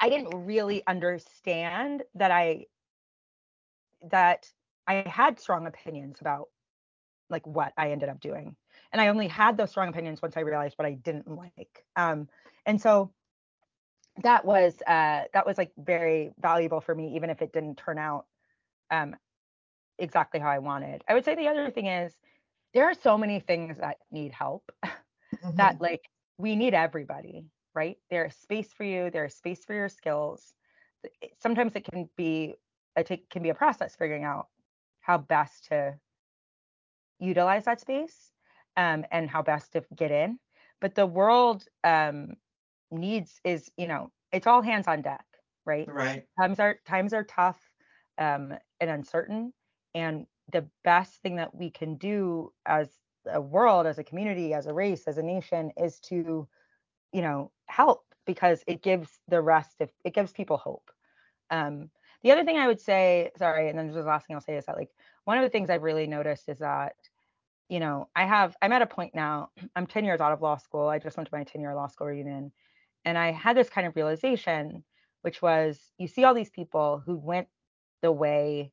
I 0.00 0.08
didn't 0.08 0.46
really 0.46 0.86
understand 0.86 2.02
that 2.14 2.30
I 2.30 2.66
that 4.02 4.52
I 4.86 5.08
had 5.08 5.38
strong 5.38 5.66
opinions 5.66 6.20
about 6.20 6.48
like 7.30 7.46
what 7.46 7.72
I 7.76 7.92
ended 7.92 8.08
up 8.10 8.20
doing, 8.20 8.56
and 8.92 9.00
I 9.00 9.08
only 9.08 9.28
had 9.28 9.56
those 9.56 9.70
strong 9.70 9.88
opinions 9.88 10.22
once 10.22 10.36
I 10.36 10.40
realized 10.40 10.78
what 10.78 10.86
I 10.86 10.94
didn't 10.94 11.28
like. 11.28 11.86
Um, 11.96 12.28
and 12.66 12.80
so 12.80 13.14
that 14.22 14.44
was 14.44 14.82
uh 14.86 15.24
that 15.32 15.46
was 15.46 15.56
like 15.58 15.72
very 15.78 16.32
valuable 16.38 16.80
for 16.80 16.94
me, 16.94 17.14
even 17.16 17.30
if 17.30 17.42
it 17.42 17.52
didn't 17.52 17.76
turn 17.76 17.98
out 17.98 18.26
um 18.90 19.16
exactly 19.98 20.40
how 20.40 20.50
I 20.50 20.60
wanted. 20.60 21.04
I 21.08 21.14
would 21.14 21.24
say 21.24 21.36
the 21.36 21.48
other 21.48 21.70
thing 21.70 21.86
is 21.86 22.18
there 22.74 22.86
are 22.86 22.94
so 22.94 23.18
many 23.18 23.40
things 23.40 23.78
that 23.78 23.98
need 24.10 24.32
help 24.32 24.72
Mhm. 25.42 25.52
that 25.58 25.80
like 25.80 26.10
we 26.38 26.56
need 26.56 26.74
everybody, 26.74 27.46
right? 27.74 27.98
There's 28.10 28.36
space 28.36 28.72
for 28.72 28.84
you, 28.84 29.10
there's 29.10 29.34
space 29.36 29.64
for 29.64 29.74
your 29.74 29.88
skills. 29.88 30.54
Sometimes 31.38 31.74
it 31.76 31.84
can 31.84 32.08
be 32.16 32.56
it 32.96 33.06
take, 33.06 33.30
can 33.30 33.42
be 33.42 33.50
a 33.50 33.54
process 33.54 33.94
figuring 33.96 34.24
out 34.24 34.48
how 35.00 35.18
best 35.18 35.66
to 35.68 35.94
utilize 37.18 37.64
that 37.64 37.80
space 37.80 38.30
um, 38.76 39.04
and 39.10 39.28
how 39.28 39.42
best 39.42 39.72
to 39.72 39.84
get 39.94 40.10
in. 40.10 40.38
But 40.80 40.94
the 40.94 41.06
world 41.06 41.64
um, 41.84 42.34
needs 42.90 43.40
is, 43.44 43.70
you 43.76 43.86
know, 43.86 44.10
it's 44.32 44.46
all 44.46 44.62
hands 44.62 44.88
on 44.88 45.02
deck, 45.02 45.24
right? 45.64 45.88
Right. 45.88 46.24
times 46.40 46.58
are 46.60 46.78
times 46.86 47.12
are 47.12 47.24
tough 47.24 47.60
um, 48.18 48.54
and 48.80 48.90
uncertain 48.90 49.52
and 49.94 50.26
the 50.52 50.66
best 50.84 51.20
thing 51.22 51.36
that 51.36 51.54
we 51.54 51.70
can 51.70 51.96
do 51.96 52.52
as 52.66 52.88
a 53.26 53.40
world 53.40 53.86
as 53.86 53.98
a 53.98 54.04
community 54.04 54.54
as 54.54 54.66
a 54.66 54.72
race 54.72 55.06
as 55.06 55.18
a 55.18 55.22
nation 55.22 55.70
is 55.76 56.00
to 56.00 56.48
you 57.12 57.22
know 57.22 57.50
help 57.66 58.04
because 58.26 58.62
it 58.66 58.82
gives 58.82 59.20
the 59.28 59.40
rest 59.40 59.80
of 59.80 59.90
it 60.04 60.14
gives 60.14 60.32
people 60.32 60.56
hope 60.56 60.90
um, 61.50 61.90
the 62.22 62.32
other 62.32 62.44
thing 62.44 62.58
i 62.58 62.66
would 62.66 62.80
say 62.80 63.30
sorry 63.36 63.68
and 63.68 63.78
then 63.78 63.86
just 63.88 63.96
the 63.96 64.02
last 64.02 64.26
thing 64.26 64.36
i'll 64.36 64.40
say 64.42 64.56
is 64.56 64.66
that 64.66 64.76
like 64.76 64.90
one 65.24 65.38
of 65.38 65.42
the 65.44 65.50
things 65.50 65.70
i've 65.70 65.82
really 65.82 66.06
noticed 66.06 66.48
is 66.48 66.58
that 66.58 66.94
you 67.68 67.80
know 67.80 68.08
i 68.16 68.24
have 68.24 68.56
i'm 68.62 68.72
at 68.72 68.82
a 68.82 68.86
point 68.86 69.14
now 69.14 69.50
i'm 69.76 69.86
10 69.86 70.04
years 70.04 70.20
out 70.20 70.32
of 70.32 70.42
law 70.42 70.56
school 70.56 70.88
i 70.88 70.98
just 70.98 71.16
went 71.16 71.28
to 71.28 71.34
my 71.36 71.44
10 71.44 71.60
year 71.60 71.74
law 71.74 71.86
school 71.86 72.06
reunion 72.08 72.52
and 73.04 73.18
I 73.18 73.32
had 73.32 73.56
this 73.58 73.68
kind 73.68 73.88
of 73.88 73.96
realization, 73.96 74.84
which 75.22 75.42
was 75.42 75.92
you 75.98 76.08
see 76.08 76.24
all 76.24 76.34
these 76.34 76.52
people 76.52 77.02
who 77.04 77.16
went 77.18 77.48
the 78.02 78.12
way 78.12 78.72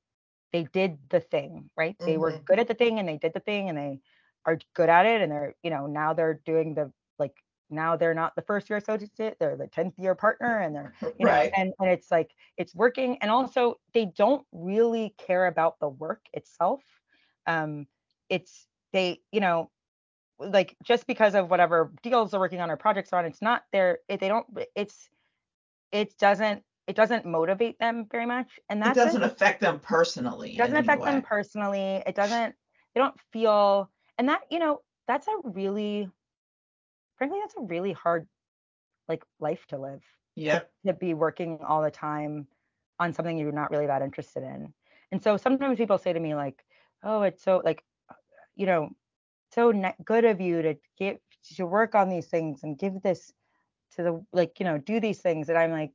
they 0.53 0.65
did 0.65 0.99
the 1.09 1.19
thing, 1.19 1.69
right? 1.77 1.97
They 2.05 2.17
were 2.17 2.33
Mhm. 2.33 2.47
good 2.47 2.59
at 2.59 2.67
the 2.67 2.75
thing 2.75 2.99
and 2.99 3.09
they 3.09 3.17
did 3.17 3.33
the 3.33 3.39
thing 3.39 3.69
and 3.69 3.77
they 3.77 4.01
are 4.45 4.59
good 4.75 4.89
at 4.89 5.05
it. 5.07 5.21
And 5.21 5.31
they're, 5.31 5.55
you 5.63 5.71
know, 5.71 5.87
now 5.87 6.13
they're 6.13 6.41
doing 6.45 6.75
the 6.75 6.93
like 7.19 7.35
now 7.70 7.95
they're 7.97 8.13
not 8.13 8.36
the 8.36 8.41
first 8.41 8.70
year 8.70 8.78
associate, 8.78 9.38
they're 9.39 9.57
the 9.57 9.68
10th 9.68 9.97
year 9.97 10.15
partner 10.15 10.59
and 10.59 10.76
they're, 10.76 10.93
you 11.20 11.26
know, 11.26 11.34
Right. 11.34 11.51
and, 11.55 11.74
and 11.80 11.89
it's 11.89 12.11
like 12.11 12.32
it's 12.57 12.76
working. 12.76 13.18
And 13.22 13.32
also 13.32 13.76
they 13.93 14.05
don't 14.05 14.45
really 14.51 15.15
care 15.18 15.47
about 15.47 15.80
the 15.80 15.89
work 15.89 16.26
itself. 16.34 16.84
Um, 17.45 17.88
it's 18.30 18.68
they, 18.93 19.22
you 19.32 19.39
know, 19.39 19.72
like 20.39 20.78
just 20.84 21.07
because 21.07 21.36
of 21.36 21.49
whatever 21.49 21.93
deals 22.03 22.32
they're 22.32 22.39
working 22.39 22.61
on 22.61 22.72
or 22.72 22.78
projects 22.78 23.13
are 23.13 23.20
on, 23.20 23.26
it's 23.26 23.41
not 23.41 23.63
their 23.72 23.99
it, 24.09 24.20
they 24.20 24.28
don't 24.28 24.47
it's 24.76 25.09
it 25.91 26.18
doesn't 26.18 26.63
it 26.88 26.95
doesn't 26.95 27.26
motivate 27.26 27.80
them 27.80 28.07
very 28.11 28.26
much. 28.26 28.59
And 28.70 28.82
that 28.84 28.95
doesn't 28.95 29.24
it. 29.24 29.24
affect 29.24 29.61
them 29.61 29.80
personally 29.80 30.55
It 30.55 30.57
doesn't 30.57 30.78
affect 30.78 31.03
them 31.05 31.22
personally. 31.22 32.03
It 32.05 32.15
doesn't 32.15 32.55
they 32.95 33.01
don't 33.01 33.20
feel 33.32 33.91
and 34.18 34.30
that, 34.30 34.41
you 34.49 34.59
know, 34.59 34.82
that's 35.07 35.28
a 35.28 35.38
really 35.43 36.09
frankly, 37.18 37.39
that's 37.41 37.55
a 37.57 37.61
really 37.61 37.93
hard 37.93 38.28
like 39.07 39.24
life 39.39 39.65
to 39.68 39.78
live. 39.78 40.03
Yep. 40.36 40.72
To 40.86 40.93
be 40.93 41.13
working 41.13 41.59
all 41.68 41.82
the 41.82 41.91
time 41.91 42.47
on 42.99 43.13
something 43.13 43.38
you're 43.38 43.51
not 43.51 43.72
really 43.72 43.88
that 43.88 44.01
interested 44.01 44.43
in. 44.43 44.74
And 45.11 45.24
so 45.24 45.38
sometimes 45.38 45.78
people 45.78 45.97
say 45.97 46.13
to 46.13 46.20
me 46.20 46.36
like, 46.36 46.63
"Oh, 47.03 47.24
it's 47.24 47.43
so 47.43 47.61
like, 47.63 47.84
uh, 48.09 48.15
you 48.55 48.65
know, 48.65 48.89
so 49.53 49.72
ne- 49.72 49.95
good 50.03 50.26
of 50.26 50.41
you 50.41 50.61
to 50.61 50.76
get 50.97 51.22
to 51.55 51.65
work 51.65 51.95
on 51.95 52.09
these 52.09 52.28
things 52.28 52.63
and 52.63 52.78
give 52.78 53.01
this 53.01 53.32
to 53.95 54.03
the 54.03 54.26
like 54.34 54.59
you 54.59 54.65
know 54.65 54.78
do 54.78 54.99
these 54.99 55.20
things 55.20 55.49
and 55.49 55.57
i'm 55.57 55.72
like 55.72 55.93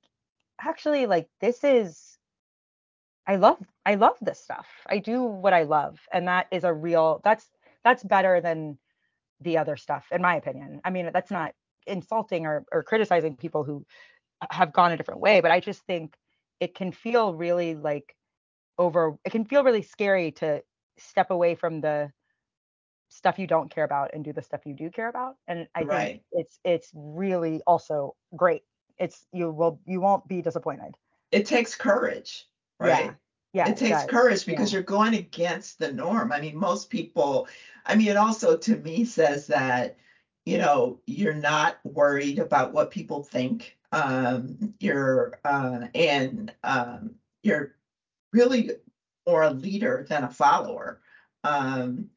actually 0.60 1.06
like 1.06 1.28
this 1.40 1.64
is 1.64 2.18
i 3.26 3.36
love 3.36 3.58
i 3.86 3.94
love 3.94 4.16
this 4.20 4.40
stuff 4.40 4.66
i 4.88 4.98
do 4.98 5.22
what 5.22 5.52
i 5.52 5.62
love 5.62 6.00
and 6.12 6.26
that 6.28 6.46
is 6.50 6.64
a 6.64 6.72
real 6.72 7.20
that's 7.24 7.50
that's 7.84 8.02
better 8.02 8.40
than 8.40 8.78
the 9.42 9.58
other 9.58 9.76
stuff 9.76 10.06
in 10.12 10.22
my 10.22 10.36
opinion 10.36 10.80
i 10.84 10.90
mean 10.90 11.10
that's 11.12 11.30
not 11.30 11.52
insulting 11.86 12.46
or, 12.46 12.64
or 12.72 12.82
criticizing 12.82 13.36
people 13.36 13.64
who 13.64 13.84
have 14.50 14.72
gone 14.72 14.92
a 14.92 14.96
different 14.96 15.20
way 15.20 15.40
but 15.40 15.50
i 15.50 15.60
just 15.60 15.82
think 15.86 16.16
it 16.60 16.74
can 16.74 16.92
feel 16.92 17.34
really 17.34 17.74
like 17.74 18.14
over 18.78 19.16
it 19.24 19.30
can 19.30 19.44
feel 19.44 19.64
really 19.64 19.82
scary 19.82 20.30
to 20.32 20.62
step 20.98 21.30
away 21.30 21.54
from 21.54 21.80
the 21.80 22.10
stuff 23.08 23.38
you 23.38 23.46
don't 23.46 23.70
care 23.70 23.84
about 23.84 24.10
and 24.14 24.24
do 24.24 24.32
the 24.32 24.42
stuff 24.42 24.62
you 24.64 24.74
do 24.74 24.90
care 24.90 25.08
about 25.08 25.36
and 25.48 25.66
i 25.74 25.84
Right. 25.84 26.08
think 26.08 26.22
it's 26.32 26.58
it's 26.64 26.90
really 26.94 27.60
also 27.66 28.14
great 28.36 28.62
it's 28.98 29.26
you 29.32 29.50
will 29.50 29.80
you 29.86 30.00
won't 30.00 30.26
be 30.28 30.40
disappointed 30.40 30.94
It 31.30 31.46
takes 31.46 31.74
courage, 31.74 32.46
right? 32.78 33.06
yeah 33.06 33.12
it 33.52 33.76
takes 33.76 34.00
does. 34.02 34.10
courage 34.10 34.46
because 34.46 34.72
Yeah. 34.72 34.76
you're 34.78 34.82
going 34.84 35.14
against 35.14 35.78
the 35.78 35.92
norm. 35.92 36.32
I 36.32 36.40
mean, 36.40 36.56
most 36.56 36.90
people, 36.90 37.48
I 37.86 37.94
mean, 37.94 38.08
it 38.08 38.16
also 38.16 38.56
to 38.56 38.76
me 38.78 39.04
says 39.04 39.46
that, 39.48 39.96
you 40.44 40.58
know, 40.58 41.00
you're 41.06 41.34
not 41.34 41.78
worried 41.84 42.38
about 42.38 42.72
what 42.72 42.90
people 42.90 43.22
think. 43.22 43.76
Um, 43.92 44.74
you're 44.80 45.38
uh, 45.44 45.86
and 45.94 46.54
um, 46.64 47.14
you're 47.42 47.76
really 48.32 48.70
more 49.26 49.42
a 49.42 49.50
leader 49.50 50.06
than 50.08 50.24
a 50.24 50.30
follower. 50.30 51.00
Um, 51.44 52.08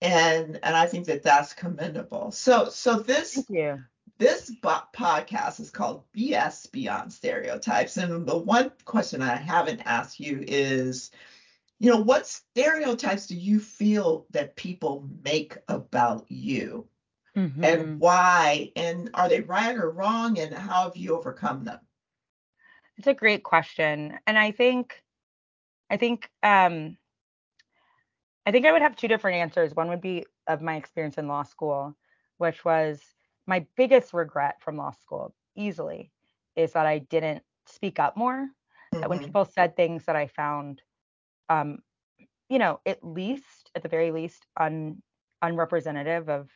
and 0.00 0.60
and 0.62 0.76
I 0.76 0.86
think 0.86 1.06
that 1.06 1.22
that's 1.22 1.52
commendable. 1.52 2.30
So 2.30 2.68
so 2.68 3.00
this 3.00 3.34
thank 3.34 3.50
you 3.50 3.84
this 4.18 4.50
bo- 4.50 4.88
podcast 4.94 5.60
is 5.60 5.70
called 5.70 6.04
BS 6.12 6.66
Beyond 6.66 7.12
Stereotypes. 7.12 7.96
And 7.96 8.26
the 8.26 8.36
one 8.38 8.72
question 8.84 9.22
I 9.22 9.36
haven't 9.36 9.82
asked 9.86 10.20
you 10.20 10.44
is, 10.46 11.10
you 11.78 11.90
know, 11.90 12.00
what 12.00 12.26
stereotypes 12.26 13.26
do 13.26 13.36
you 13.36 13.60
feel 13.60 14.26
that 14.30 14.56
people 14.56 15.08
make 15.24 15.56
about 15.68 16.30
you 16.30 16.88
Mhm. 17.36 17.62
and 17.64 18.00
why? 18.00 18.72
And 18.76 19.10
are 19.14 19.28
they 19.28 19.40
right 19.40 19.76
or 19.76 19.90
wrong? 19.90 20.38
And 20.38 20.54
how 20.54 20.84
have 20.84 20.96
you 20.96 21.16
overcome 21.16 21.64
them? 21.64 21.80
It's 22.96 23.06
a 23.06 23.14
great 23.14 23.42
question. 23.42 24.18
And 24.26 24.38
I 24.38 24.50
think 24.52 25.02
I 25.90 25.96
think 25.96 26.30
um 26.42 26.96
I 28.46 28.52
think 28.52 28.66
I 28.66 28.72
would 28.72 28.82
have 28.82 28.96
two 28.96 29.08
different 29.08 29.38
answers. 29.38 29.74
One 29.74 29.88
would 29.88 30.00
be 30.00 30.26
of 30.46 30.60
my 30.62 30.76
experience 30.76 31.18
in 31.18 31.28
law 31.28 31.42
school, 31.42 31.96
which 32.38 32.64
was 32.64 33.02
my 33.46 33.66
biggest 33.76 34.14
regret 34.14 34.62
from 34.62 34.76
law 34.76 34.92
school 34.92 35.34
easily 35.56 36.12
is 36.56 36.72
that 36.72 36.86
I 36.86 36.98
didn't 36.98 37.44
speak 37.66 37.98
up 37.98 38.16
more. 38.16 38.48
That 39.00 39.10
when 39.10 39.18
Mhm. 39.18 39.34
people 39.34 39.44
said 39.44 39.76
things 39.76 40.06
that 40.06 40.16
I 40.16 40.26
found 40.28 40.82
um 41.48 41.80
you 42.48 42.58
know, 42.58 42.80
at 42.86 43.02
least 43.04 43.70
at 43.74 43.82
the 43.82 43.88
very 43.88 44.10
least 44.10 44.46
un 44.58 45.02
unrepresentative 45.42 46.28
of 46.28 46.50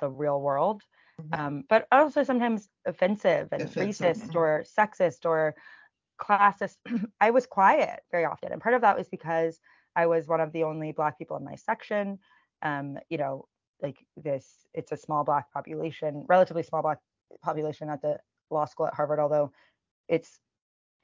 the 0.00 0.10
real 0.10 0.40
world. 0.40 0.82
Mhm. 1.18 1.36
Um, 1.36 1.64
but 1.68 1.86
also 1.92 2.22
sometimes 2.22 2.70
offensive 2.86 3.48
and 3.52 3.74
Offensive, 3.74 3.76
racist 3.76 4.28
mhm. 4.28 4.36
or 4.36 4.64
sexist 4.64 5.26
or 5.26 5.54
classist. 6.20 6.78
I 7.20 7.30
was 7.30 7.46
quiet 7.46 8.02
very 8.12 8.24
often. 8.24 8.52
And 8.52 8.62
part 8.62 8.74
of 8.74 8.82
that 8.82 8.96
was 8.96 9.08
because 9.08 9.60
I 9.96 10.06
was 10.06 10.28
one 10.28 10.40
of 10.40 10.52
the 10.52 10.64
only 10.64 10.92
black 10.92 11.18
people 11.18 11.36
in 11.36 11.44
my 11.44 11.56
section. 11.56 12.18
Um, 12.62 12.98
you 13.10 13.18
know, 13.18 13.48
like 13.82 14.06
this, 14.16 14.66
it's 14.74 14.92
a 14.92 14.96
small 14.96 15.24
black 15.24 15.52
population, 15.52 16.24
relatively 16.28 16.62
small 16.62 16.82
black 16.82 16.98
population 17.42 17.88
at 17.90 18.02
the 18.02 18.18
law 18.50 18.64
school 18.64 18.86
at 18.86 18.94
Harvard, 18.94 19.20
although 19.20 19.52
it's 20.08 20.40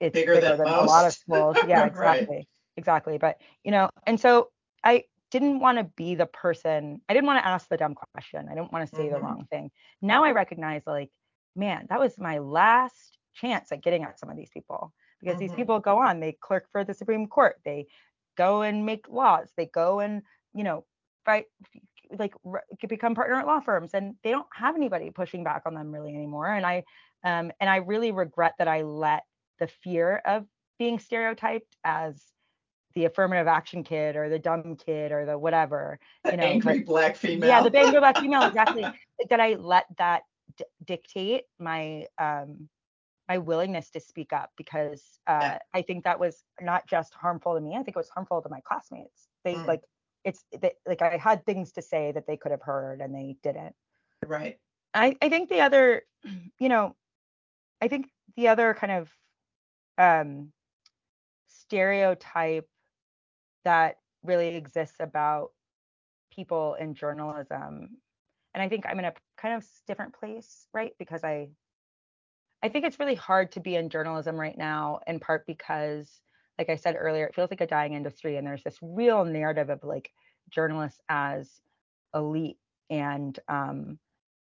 it's 0.01 0.17
Bigger 0.17 0.35
bigger, 0.35 0.57
than 0.57 0.59
than, 0.59 0.67
a 0.69 0.83
lot 0.85 1.07
of 1.07 1.15
schools. 1.15 1.59
Yeah, 1.63 1.85
Right. 1.85 1.87
exactly. 1.87 2.49
Exactly. 2.77 3.19
But 3.19 3.39
you 3.65 3.71
know, 3.71 3.89
and 4.07 4.19
so 4.21 4.51
I 4.85 5.05
didn't 5.31 5.61
want 5.61 5.79
to 5.79 5.85
be 5.97 6.15
the 6.15 6.27
person, 6.27 7.01
I 7.09 7.15
didn't 7.15 7.27
want 7.27 7.43
to 7.43 7.47
ask 7.49 7.69
the 7.69 7.77
dumb 7.77 7.95
question. 8.15 8.49
I 8.51 8.55
didn't 8.55 8.73
want 8.73 8.89
to 8.89 8.95
say 8.95 9.09
the 9.09 9.19
Mhm. 9.19 9.21
wrong 9.21 9.47
thing. 9.51 9.71
Now 10.03 10.25
I 10.25 10.33
recognize 10.33 10.83
like, 10.87 11.11
man, 11.55 11.87
that 11.91 12.01
was 12.01 12.19
my 12.19 12.39
last 12.39 13.19
chance 13.35 13.71
at 13.73 13.83
getting 13.83 14.03
at 14.05 14.19
some 14.19 14.31
of 14.31 14.37
these 14.37 14.51
people 14.51 14.93
because 15.21 15.39
these 15.39 15.53
Mhm. 15.53 15.55
people 15.55 15.79
go 15.81 15.99
on, 15.99 16.21
they 16.21 16.33
clerk 16.33 16.67
for 16.73 16.85
the 16.85 16.95
Supreme 16.95 17.27
Court, 17.27 17.57
they 17.65 17.87
go 18.37 18.63
and 18.63 18.87
make 18.87 19.09
laws, 19.09 19.53
they 19.57 19.67
go 19.67 20.01
and, 20.01 20.23
you 20.55 20.65
know, 20.65 20.85
fight 21.25 21.47
like 22.19 22.35
r- 22.45 22.65
become 22.89 23.15
partner 23.15 23.37
at 23.37 23.47
law 23.47 23.61
firms 23.61 23.91
and 23.95 24.15
they 24.25 24.31
don't 24.31 24.47
have 24.53 24.75
anybody 24.77 25.11
pushing 25.11 25.45
back 25.45 25.63
on 25.67 25.75
them 25.75 25.93
really 25.93 26.15
anymore 26.15 26.47
and 26.49 26.67
i 26.67 26.79
um 27.25 27.51
and 27.61 27.71
i 27.71 27.77
really 27.77 28.13
regret 28.13 28.55
that 28.59 28.69
i 28.69 28.83
let 28.83 29.25
the 29.59 29.67
fear 29.67 30.21
of 30.25 30.45
being 30.79 30.99
stereotyped 30.99 31.77
as 31.85 32.23
the 32.95 33.05
affirmative 33.05 33.47
action 33.47 33.85
kid 33.85 34.17
or 34.17 34.29
the 34.29 34.39
dumb 34.39 34.77
kid 34.77 35.13
or 35.13 35.25
the 35.27 35.39
whatever 35.39 35.99
you 36.31 36.37
know 36.37 36.43
angry 36.43 36.79
but- 36.81 36.87
black 36.87 37.17
female. 37.17 37.49
yeah 37.49 37.63
the 37.63 37.71
bangor 37.71 38.01
black 38.01 38.19
female 38.19 38.43
exactly 38.43 38.85
that 39.29 39.41
i 39.41 39.55
let 39.55 39.85
that 39.99 40.23
d- 40.57 40.65
dictate 40.85 41.45
my 41.59 42.07
um 42.19 42.69
my 43.29 43.39
willingness 43.39 43.91
to 43.91 44.01
speak 44.01 44.33
up 44.33 44.51
because 44.57 45.05
uh, 45.29 45.39
Yeah. 45.41 45.59
I 45.73 45.83
think 45.83 46.03
that 46.03 46.19
was 46.19 46.43
not 46.61 46.89
just 46.89 47.15
harmful 47.15 47.55
to 47.55 47.61
me. 47.61 47.75
I 47.77 47.83
think 47.85 47.91
it 47.91 47.97
was 47.97 48.09
harmful 48.09 48.43
to 48.43 48.49
my 48.49 48.59
classmates. 48.65 49.29
They 49.45 49.55
Mm. 49.55 49.69
like 49.69 49.83
it's 50.25 50.45
like 50.87 51.03
I 51.03 51.17
had 51.17 51.45
things 51.47 51.73
to 51.73 51.83
say 51.83 52.13
that 52.13 52.27
they 52.27 52.37
could 52.37 52.51
have 52.53 52.63
heard 52.63 53.01
and 53.01 53.15
they 53.15 53.37
didn't. 53.43 53.75
Right. 54.27 54.59
I 54.95 55.17
I 55.23 55.29
think 55.29 55.49
the 55.49 55.61
other, 55.61 56.03
you 56.59 56.69
know, 56.69 56.97
I 57.81 57.89
think 57.89 58.09
the 58.37 58.49
other 58.49 58.75
kind 58.75 58.93
of 58.93 59.11
um 59.99 60.53
stereotype 61.49 62.69
that 63.65 63.97
really 64.23 64.57
exists 64.57 64.97
about 65.01 65.51
people 66.35 66.75
in 66.75 66.95
journalism 66.95 67.97
and 68.55 68.63
I 68.63 68.69
think 68.69 68.87
I'm 68.87 68.99
in 68.99 69.05
a 69.05 69.15
kind 69.37 69.55
of 69.55 69.67
different 69.87 70.15
place, 70.15 70.67
right? 70.75 70.93
Because 70.99 71.25
I 71.25 71.51
I 72.63 72.69
think 72.69 72.85
it's 72.85 72.99
really 72.99 73.15
hard 73.15 73.53
to 73.53 73.61
be 73.61 73.77
in 73.77 73.89
journalism 73.89 74.39
right 74.39 74.57
now, 74.57 75.01
in 75.07 75.19
part 75.21 75.47
because, 75.47 76.21
like 76.61 76.71
I 76.71 76.77
said 76.77 76.97
earlier, 76.99 77.27
it 77.27 77.35
feels 77.35 77.51
like 77.51 77.63
a 77.63 77.67
dying 77.67 77.95
industry, 77.95 78.37
and 78.37 78.47
there's 78.47 78.63
this 78.65 78.79
real 78.83 79.25
narrative 79.25 79.71
of 79.71 79.83
like 79.83 80.13
journalists 80.51 81.01
as 81.09 81.61
elite 82.15 82.59
and 82.91 83.39
um 83.49 83.99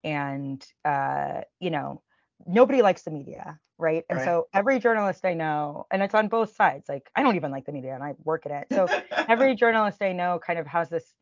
and 0.03 0.65
uh 0.85 1.41
you 1.59 1.69
know 1.69 2.01
nobody 2.47 2.81
likes 2.81 3.03
the 3.03 3.11
media 3.11 3.59
right 3.77 4.05
and 4.09 4.17
Right. 4.17 4.25
so 4.25 4.47
every 4.53 4.79
journalist 4.79 5.25
i 5.25 5.33
know 5.33 5.85
and 5.91 6.01
it's 6.01 6.15
on 6.15 6.29
both 6.29 6.55
sides 6.55 6.87
like 6.87 7.09
i 7.15 7.21
don't 7.23 7.35
even 7.35 7.51
like 7.51 7.65
the 7.65 7.73
media 7.73 7.93
and 7.93 8.03
i 8.03 8.15
work 8.23 8.45
in 8.45 8.53
it 8.53 8.67
so 8.71 8.87
every 9.27 9.55
journalist 9.63 10.01
i 10.01 10.13
know 10.13 10.39
kind 10.45 10.59
of 10.59 10.67
has 10.67 10.89
this 10.89 11.13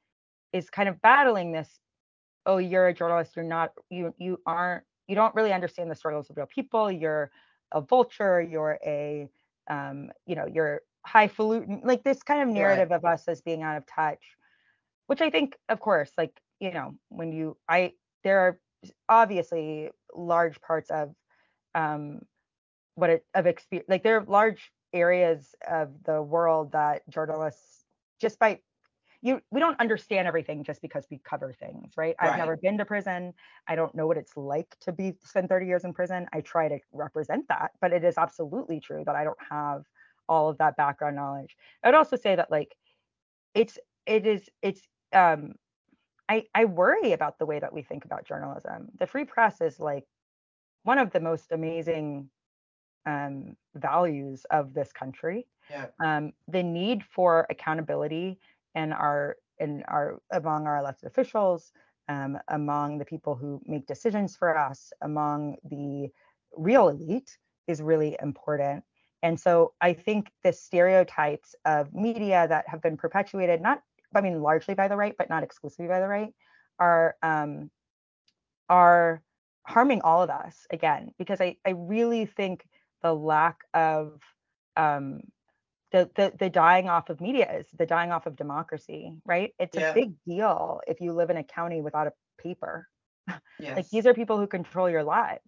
is 0.53 0.69
kind 0.69 0.87
of 0.89 1.01
battling 1.01 1.51
this 1.51 1.79
oh 2.45 2.57
you're 2.57 2.87
a 2.87 2.93
journalist 2.93 3.35
you're 3.35 3.45
not 3.45 3.73
you 3.89 4.13
you 4.19 4.39
aren't 4.45 4.83
you 5.07 5.15
don't 5.15 5.33
really 5.35 5.53
understand 5.53 5.89
the 5.89 5.95
struggles 5.95 6.29
of 6.29 6.37
real 6.37 6.47
people 6.47 6.91
you're 6.91 7.31
a 7.73 7.81
vulture 7.81 8.41
you're 8.41 8.79
a 8.85 9.27
um 9.69 10.11
you 10.25 10.35
know 10.35 10.45
you're 10.51 10.81
highfalutin 11.05 11.81
like 11.83 12.03
this 12.03 12.21
kind 12.23 12.41
of 12.41 12.53
narrative 12.53 12.91
of 12.91 13.05
us 13.05 13.27
as 13.27 13.41
being 13.41 13.63
out 13.63 13.77
of 13.77 13.85
touch 13.87 14.21
which 15.07 15.21
i 15.21 15.29
think 15.29 15.55
of 15.69 15.79
course 15.79 16.11
like 16.17 16.31
you 16.59 16.71
know 16.71 16.93
when 17.09 17.31
you 17.31 17.55
i 17.69 17.91
there 18.23 18.39
are 18.39 18.59
obviously 19.09 19.89
large 20.15 20.59
parts 20.61 20.89
of 20.89 21.13
um 21.75 22.19
what 22.95 23.09
it 23.09 23.25
of 23.33 23.45
experience 23.47 23.87
like 23.89 24.03
there 24.03 24.17
are 24.17 24.25
large 24.25 24.71
areas 24.93 25.55
of 25.69 25.89
the 26.05 26.21
world 26.21 26.71
that 26.71 27.07
journalists 27.09 27.83
just 28.19 28.39
by 28.39 28.59
you 29.21 29.41
we 29.51 29.59
don't 29.59 29.79
understand 29.79 30.27
everything 30.27 30.63
just 30.63 30.81
because 30.81 31.05
we 31.09 31.19
cover 31.23 31.53
things 31.53 31.93
right? 31.97 32.15
I've 32.19 32.37
never 32.37 32.57
been 32.57 32.77
to 32.77 32.85
prison. 32.85 33.33
I 33.67 33.75
don't 33.75 33.93
know 33.95 34.07
what 34.07 34.17
it's 34.17 34.37
like 34.37 34.75
to 34.81 34.91
be 34.91 35.13
spend 35.23 35.49
30 35.49 35.65
years 35.65 35.83
in 35.85 35.93
prison. 35.93 36.27
I 36.33 36.41
try 36.41 36.67
to 36.69 36.79
represent 36.91 37.47
that 37.49 37.71
but 37.81 37.93
it 37.93 38.03
is 38.03 38.17
absolutely 38.17 38.79
true 38.79 39.03
that 39.05 39.15
i 39.15 39.23
don't 39.23 39.37
have 39.49 39.83
all 40.29 40.49
of 40.49 40.57
that 40.57 40.75
background 40.77 41.15
knowledge. 41.15 41.55
I 41.83 41.87
would 41.87 41.95
also 41.95 42.15
say 42.17 42.35
that 42.35 42.51
like 42.51 42.75
it's 43.53 43.77
it 44.05 44.25
is 44.25 44.49
it's 44.61 44.81
um 45.13 45.53
i 46.29 46.45
i 46.53 46.65
worry 46.65 47.13
about 47.13 47.39
the 47.39 47.45
way 47.45 47.59
that 47.59 47.73
we 47.73 47.81
think 47.81 48.05
about 48.05 48.25
journalism. 48.25 48.89
The 48.99 49.07
free 49.07 49.25
press 49.25 49.61
is 49.61 49.79
like 49.79 50.05
one 50.83 50.99
of 50.99 51.11
the 51.11 51.19
most 51.19 51.51
amazing 51.51 52.29
um 53.05 53.55
values 53.75 54.45
of 54.51 54.73
this 54.73 54.91
country. 54.91 55.47
Yeah. 55.69 55.87
um, 56.01 56.31
the 56.47 56.63
need 56.63 57.03
for 57.03 57.45
accountability 57.49 58.39
in 58.77 58.93
our 58.93 59.35
our 59.87 60.21
among 60.31 60.67
our 60.67 60.77
elected 60.77 61.07
officials, 61.07 61.71
um, 62.07 62.37
among 62.47 62.99
the 62.99 63.05
people 63.05 63.35
who 63.35 63.59
make 63.65 63.87
decisions 63.87 64.35
for 64.35 64.57
us, 64.57 64.93
among 65.01 65.57
the 65.69 66.09
real 66.55 66.89
elite 66.89 67.37
is 67.67 67.81
really 67.81 68.15
important. 68.21 68.83
And 69.23 69.39
so 69.39 69.73
I 69.81 69.93
think 69.93 70.31
the 70.43 70.53
stereotypes 70.53 71.55
of 71.65 71.93
media 71.93 72.45
that 72.47 72.69
have 72.69 72.81
been 72.81 72.97
perpetuated, 72.97 73.61
not 73.61 73.81
I 74.15 74.21
mean 74.21 74.41
largely 74.41 74.75
by 74.75 74.87
the 74.87 74.95
right, 74.95 75.15
but 75.17 75.29
not 75.29 75.43
exclusively 75.43 75.87
by 75.87 75.99
the 75.99 76.07
right, 76.07 76.33
are 76.79 77.15
um, 77.23 77.71
are 78.69 79.21
harming 79.63 80.01
all 80.01 80.21
of 80.21 80.29
us 80.29 80.65
again 80.69 81.11
because 81.17 81.41
I 81.41 81.57
I 81.65 81.71
really 81.71 82.25
think 82.25 82.65
the 83.01 83.13
lack 83.13 83.57
of 83.73 84.21
um 84.77 85.21
the, 85.91 86.09
the 86.15 86.33
the 86.37 86.49
dying 86.49 86.89
off 86.89 87.09
of 87.09 87.21
media 87.21 87.49
is 87.59 87.65
the 87.77 87.85
dying 87.85 88.11
off 88.11 88.25
of 88.25 88.35
democracy, 88.35 89.13
right? 89.25 89.53
It's 89.59 89.77
Yeah. 89.77 89.91
a 89.91 89.93
big 89.93 90.13
deal 90.27 90.81
if 90.87 90.99
you 91.01 91.13
live 91.13 91.29
in 91.29 91.37
a 91.37 91.43
county 91.43 91.81
without 91.81 92.07
a 92.07 92.13
paper. 92.41 92.87
Like 93.59 93.89
these 93.89 94.05
are 94.05 94.13
people 94.13 94.37
who 94.37 94.47
control 94.47 94.89
your 94.89 95.03
lives. 95.03 95.41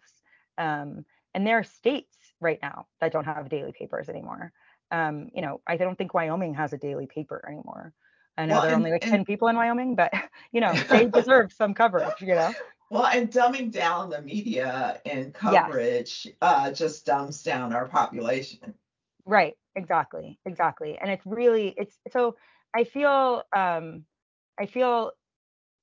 Um, 0.57 1.05
and 1.33 1.45
there 1.45 1.59
are 1.59 1.63
states 1.63 2.17
right 2.41 2.57
now 2.61 2.87
that 2.99 3.11
don't 3.11 3.25
have 3.25 3.47
daily 3.49 3.71
papers 3.71 4.09
anymore. 4.09 4.51
Um, 4.91 5.29
you 5.35 5.41
know, 5.43 5.61
I 5.67 5.77
don't 5.77 5.95
think 5.95 6.13
Wyoming 6.15 6.55
has 6.55 6.73
a 6.73 6.77
daily 6.77 7.05
paper 7.05 7.43
anymore. 7.47 7.93
I 8.37 8.45
know 8.47 8.55
Well, 8.55 8.61
there 8.63 8.71
are 8.71 8.73
and- 8.73 8.81
only 8.81 8.91
like 8.91 9.03
and- 9.03 9.11
10 9.11 9.25
people 9.25 9.47
in 9.49 9.55
Wyoming, 9.55 9.95
but 9.95 10.11
you 10.51 10.59
know, 10.61 10.73
they 10.73 11.05
deserve 11.19 11.53
some 11.53 11.73
coverage, 11.75 12.19
you 12.19 12.33
know? 12.35 12.51
Well, 12.89 13.05
and 13.05 13.29
dumbing 13.31 13.71
down 13.71 14.09
the 14.09 14.21
media 14.23 14.99
and 15.05 15.31
coverage 15.33 16.27
uh, 16.41 16.71
just 16.71 17.05
dumbs 17.05 17.43
down 17.43 17.73
our 17.73 17.87
population. 17.87 18.73
Right, 19.25 19.53
exactly, 19.75 20.39
exactly. 20.45 20.97
And 20.97 21.09
it's 21.11 21.25
really 21.25 21.73
it's 21.77 21.97
so 22.11 22.35
I 22.75 22.83
feel 22.83 23.43
um 23.55 24.05
I 24.59 24.65
feel 24.65 25.11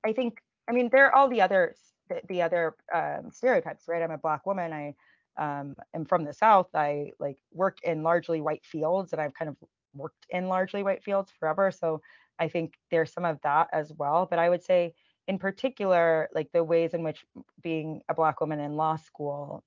I 0.04 0.12
think 0.12 0.40
I 0.68 0.72
mean 0.72 0.90
there 0.92 1.06
are 1.06 1.14
all 1.14 1.28
the 1.28 1.42
other 1.42 1.74
the, 2.08 2.22
the 2.28 2.42
other 2.42 2.76
um 2.94 3.30
stereotypes, 3.32 3.84
right? 3.88 4.02
I'm 4.02 4.10
a 4.12 4.18
black 4.18 4.46
woman. 4.46 4.72
I 4.72 4.94
um 5.38 5.76
am 5.94 6.04
from 6.06 6.24
the 6.24 6.34
South. 6.34 6.68
I 6.74 7.12
like 7.20 7.38
work 7.52 7.78
in 7.84 8.02
largely 8.02 8.40
white 8.40 8.64
fields 8.66 9.12
and 9.12 9.22
I've 9.22 9.34
kind 9.34 9.50
of 9.50 9.56
worked 9.94 10.26
in 10.30 10.48
largely 10.48 10.82
white 10.82 11.04
fields 11.04 11.32
forever. 11.38 11.70
So 11.70 12.02
I 12.38 12.48
think 12.48 12.74
there's 12.90 13.12
some 13.12 13.24
of 13.26 13.40
that 13.42 13.68
as 13.72 13.92
well. 13.98 14.26
But 14.30 14.38
I 14.40 14.48
would 14.50 14.64
say 14.64 14.94
in 15.28 15.38
particular, 15.38 16.28
like 16.34 16.50
the 16.52 16.64
ways 16.64 16.94
in 16.94 17.02
which 17.04 17.24
being 17.62 18.02
a 18.08 18.14
black 18.14 18.40
woman 18.40 18.60
in 18.60 18.76
law 18.76 18.96
school 18.96 19.64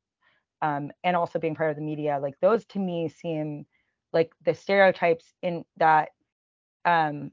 um, 0.61 0.91
and 1.03 1.15
also 1.15 1.39
being 1.39 1.55
part 1.55 1.69
of 1.69 1.75
the 1.77 1.81
media, 1.81 2.19
like 2.21 2.35
those 2.41 2.65
to 2.67 2.79
me 2.79 3.07
seem 3.09 3.65
like 4.13 4.31
the 4.45 4.53
stereotypes 4.53 5.25
in 5.41 5.65
that 5.77 6.09
um, 6.85 7.31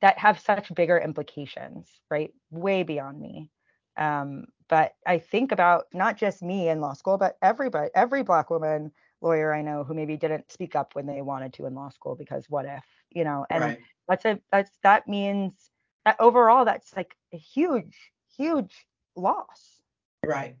that 0.00 0.18
have 0.18 0.38
such 0.40 0.74
bigger 0.74 0.98
implications, 0.98 1.88
right? 2.10 2.32
Way 2.50 2.82
beyond 2.82 3.20
me. 3.20 3.50
Um, 3.96 4.46
but 4.68 4.94
I 5.06 5.18
think 5.18 5.52
about 5.52 5.86
not 5.92 6.16
just 6.16 6.42
me 6.42 6.68
in 6.68 6.80
law 6.80 6.92
school, 6.92 7.18
but 7.18 7.36
everybody, 7.40 7.90
every 7.94 8.22
black 8.22 8.50
woman 8.50 8.92
lawyer 9.22 9.54
I 9.54 9.62
know 9.62 9.84
who 9.84 9.94
maybe 9.94 10.16
didn't 10.16 10.52
speak 10.52 10.76
up 10.76 10.94
when 10.94 11.06
they 11.06 11.22
wanted 11.22 11.54
to 11.54 11.66
in 11.66 11.74
law 11.74 11.88
school 11.88 12.14
because 12.14 12.44
what 12.48 12.66
if, 12.66 12.84
you 13.10 13.24
know? 13.24 13.46
And 13.48 13.62
right. 13.62 13.78
that's 14.08 14.24
a 14.24 14.38
that's 14.52 14.70
that 14.82 15.08
means 15.08 15.70
that 16.04 16.16
overall 16.20 16.64
that's 16.64 16.94
like 16.94 17.16
a 17.32 17.36
huge, 17.36 17.96
huge 18.36 18.86
loss. 19.14 19.80
Right. 20.24 20.56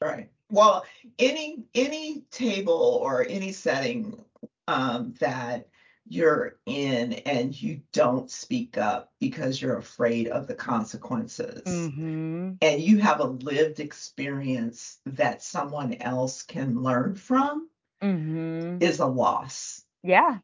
Right. 0.00 0.30
Well, 0.50 0.84
any 1.18 1.64
any 1.74 2.22
table 2.30 2.98
or 3.02 3.26
any 3.28 3.52
setting 3.52 4.24
um, 4.70 5.14
that 5.20 5.68
you're 6.08 6.56
in 6.66 7.12
and 7.12 7.60
you 7.60 7.80
don't 7.92 8.30
speak 8.30 8.78
up 8.78 9.12
because 9.20 9.60
you're 9.60 9.76
afraid 9.76 10.28
of 10.28 10.46
the 10.46 10.54
consequences 10.54 11.62
Mm-hmm. 11.66 12.52
and 12.62 12.80
you 12.82 12.98
have 12.98 13.20
a 13.20 13.24
lived 13.24 13.80
experience 13.80 14.98
that 15.06 15.42
someone 15.42 15.94
else 15.94 16.42
can 16.42 16.82
learn 16.82 17.14
from 17.14 17.68
Mm-hmm. 18.02 18.82
is 18.82 18.98
a 19.00 19.06
loss. 19.06 19.84
Yeah. 20.02 20.38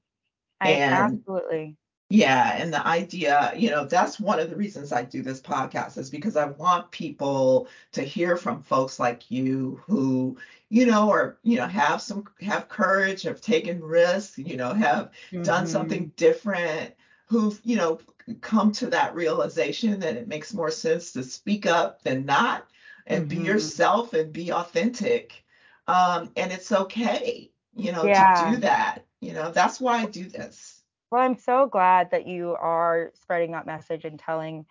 I 0.61 0.70
And- 0.72 1.20
absolutely. 1.24 1.77
Yeah, 2.09 2.57
and 2.57 2.72
the 2.72 2.86
idea, 2.86 3.52
you 3.57 3.68
know, 3.70 3.84
that's 3.84 4.20
one 4.20 4.38
of 4.38 4.48
the 4.48 4.54
reasons 4.57 4.92
I 4.92 5.02
do 5.02 5.22
this 5.22 5.40
podcast 5.40 5.98
is 5.98 6.09
because 6.09 6.36
I 6.36 6.46
want 6.46 6.92
people 6.92 7.68
to 7.92 8.02
hear 8.02 8.36
from 8.36 8.62
folks 8.62 9.00
like 9.00 9.28
you 9.30 9.80
who, 9.86 10.38
you 10.68 10.86
know, 10.86 11.09
or 11.11 11.38
you 11.42 11.57
know, 11.57 11.66
have 11.66 12.00
some 12.00 12.28
have 12.42 12.68
courage, 12.68 13.22
have 13.22 13.40
taken 13.40 13.82
risks, 13.82 14.38
you 14.38 14.57
know, 14.57 14.72
have 14.72 15.11
done 15.42 15.66
Mhm. 15.66 15.66
something 15.66 16.12
different, 16.16 16.94
who've, 17.26 17.61
you 17.64 17.74
know, 17.76 17.98
come 18.40 18.70
to 18.72 18.86
that 18.90 19.14
realization 19.16 19.98
that 20.00 20.16
it 20.16 20.28
makes 20.28 20.54
more 20.54 20.70
sense 20.70 21.12
to 21.12 21.24
speak 21.24 21.66
up 21.66 22.02
than 22.02 22.24
not 22.24 22.68
and 23.09 23.26
be 23.28 23.36
Mhm. 23.36 23.38
yourself 23.38 24.12
and 24.14 24.32
be 24.32 24.52
authentic. 24.52 25.44
Um, 25.88 26.30
and 26.36 26.52
it's 26.52 26.70
okay, 26.70 27.50
you 27.74 27.90
know, 27.92 28.11
to 28.11 28.24
do 28.26 28.57
that. 28.59 29.04
You 29.20 29.32
know, 29.32 29.50
that's 29.50 29.80
why 29.80 29.98
I 30.02 30.07
do 30.07 30.28
this. 30.28 30.76
Well, 31.11 31.22
I'm 31.22 31.36
so 31.36 31.66
glad 31.66 32.11
that 32.11 32.26
you 32.26 32.57
are 32.59 33.12
spreading 33.14 33.52
that 33.52 33.66
message 33.66 34.04
and 34.04 34.18
telling 34.18 34.66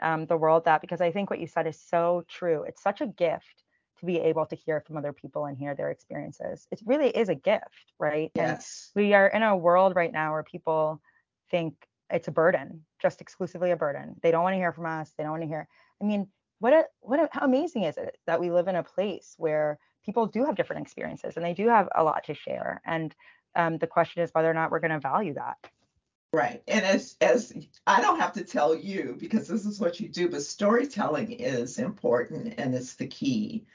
um, 0.00 0.26
the 0.26 0.36
world 0.36 0.64
that 0.64 0.80
because 0.80 1.00
I 1.00 1.10
think 1.10 1.30
what 1.30 1.40
you 1.40 1.46
said 1.46 1.66
is 1.66 1.80
so 1.80 2.24
true. 2.28 2.62
It's 2.62 2.82
such 2.82 3.00
a 3.00 3.06
gift 3.06 3.64
to 3.98 4.06
be 4.06 4.18
able 4.18 4.46
to 4.46 4.56
hear 4.56 4.80
from 4.80 4.96
other 4.96 5.12
people 5.12 5.44
and 5.46 5.58
hear 5.58 5.74
their 5.74 5.90
experiences. 5.90 6.66
It 6.70 6.80
really 6.86 7.08
is 7.08 7.28
a 7.28 7.34
gift, 7.34 7.92
right? 7.98 8.30
And 8.36 8.52
Yes. 8.52 8.90
we 8.94 9.14
are 9.14 9.26
in 9.26 9.42
a 9.42 9.56
world 9.56 9.94
right 9.94 10.12
now 10.12 10.32
where 10.32 10.42
people 10.42 11.02
think 11.50 11.74
it's 12.08 12.28
a 12.28 12.32
burden, 12.32 12.84
just 13.00 13.20
exclusively 13.20 13.72
a 13.72 13.76
burden. 13.76 14.16
They 14.22 14.30
don't 14.30 14.42
want 14.42 14.54
to 14.54 14.58
hear 14.58 14.72
from 14.72 14.86
us. 14.86 15.12
They 15.16 15.24
don't 15.24 15.32
want 15.32 15.42
to 15.42 15.48
hear. 15.48 15.68
I 16.00 16.04
mean, 16.04 16.28
what 16.60 16.72
a, 16.72 16.84
what 17.00 17.20
a, 17.20 17.28
how 17.30 17.44
amazing 17.44 17.82
is 17.82 17.96
it 17.96 18.16
that 18.26 18.40
we 18.40 18.50
live 18.50 18.68
in 18.68 18.76
a 18.76 18.82
place 18.82 19.34
where 19.38 19.78
people 20.04 20.26
do 20.26 20.44
have 20.44 20.54
different 20.54 20.82
experiences 20.82 21.36
and 21.36 21.44
they 21.44 21.54
do 21.54 21.68
have 21.68 21.88
a 21.94 22.02
lot 22.02 22.24
to 22.24 22.34
share. 22.34 22.80
And 22.86 23.14
um, 23.54 23.78
the 23.78 23.86
question 23.86 24.22
is 24.22 24.30
whether 24.32 24.50
or 24.50 24.54
not 24.54 24.70
we're 24.70 24.80
going 24.80 24.92
to 24.92 25.00
value 25.00 25.34
that. 25.34 25.58
Right. 26.32 26.62
And 26.68 26.84
as 26.84 27.16
as 27.20 27.52
I 27.86 28.00
don't 28.00 28.20
have 28.20 28.32
to 28.34 28.44
tell 28.44 28.74
you 28.74 29.16
because 29.18 29.48
this 29.48 29.66
is 29.66 29.80
what 29.80 29.98
you 29.98 30.08
do, 30.08 30.28
but 30.28 30.42
storytelling 30.42 31.32
is 31.32 31.78
important 31.78 32.54
and 32.58 32.74
it's 32.74 32.94
the 32.94 33.08
key 33.08 33.66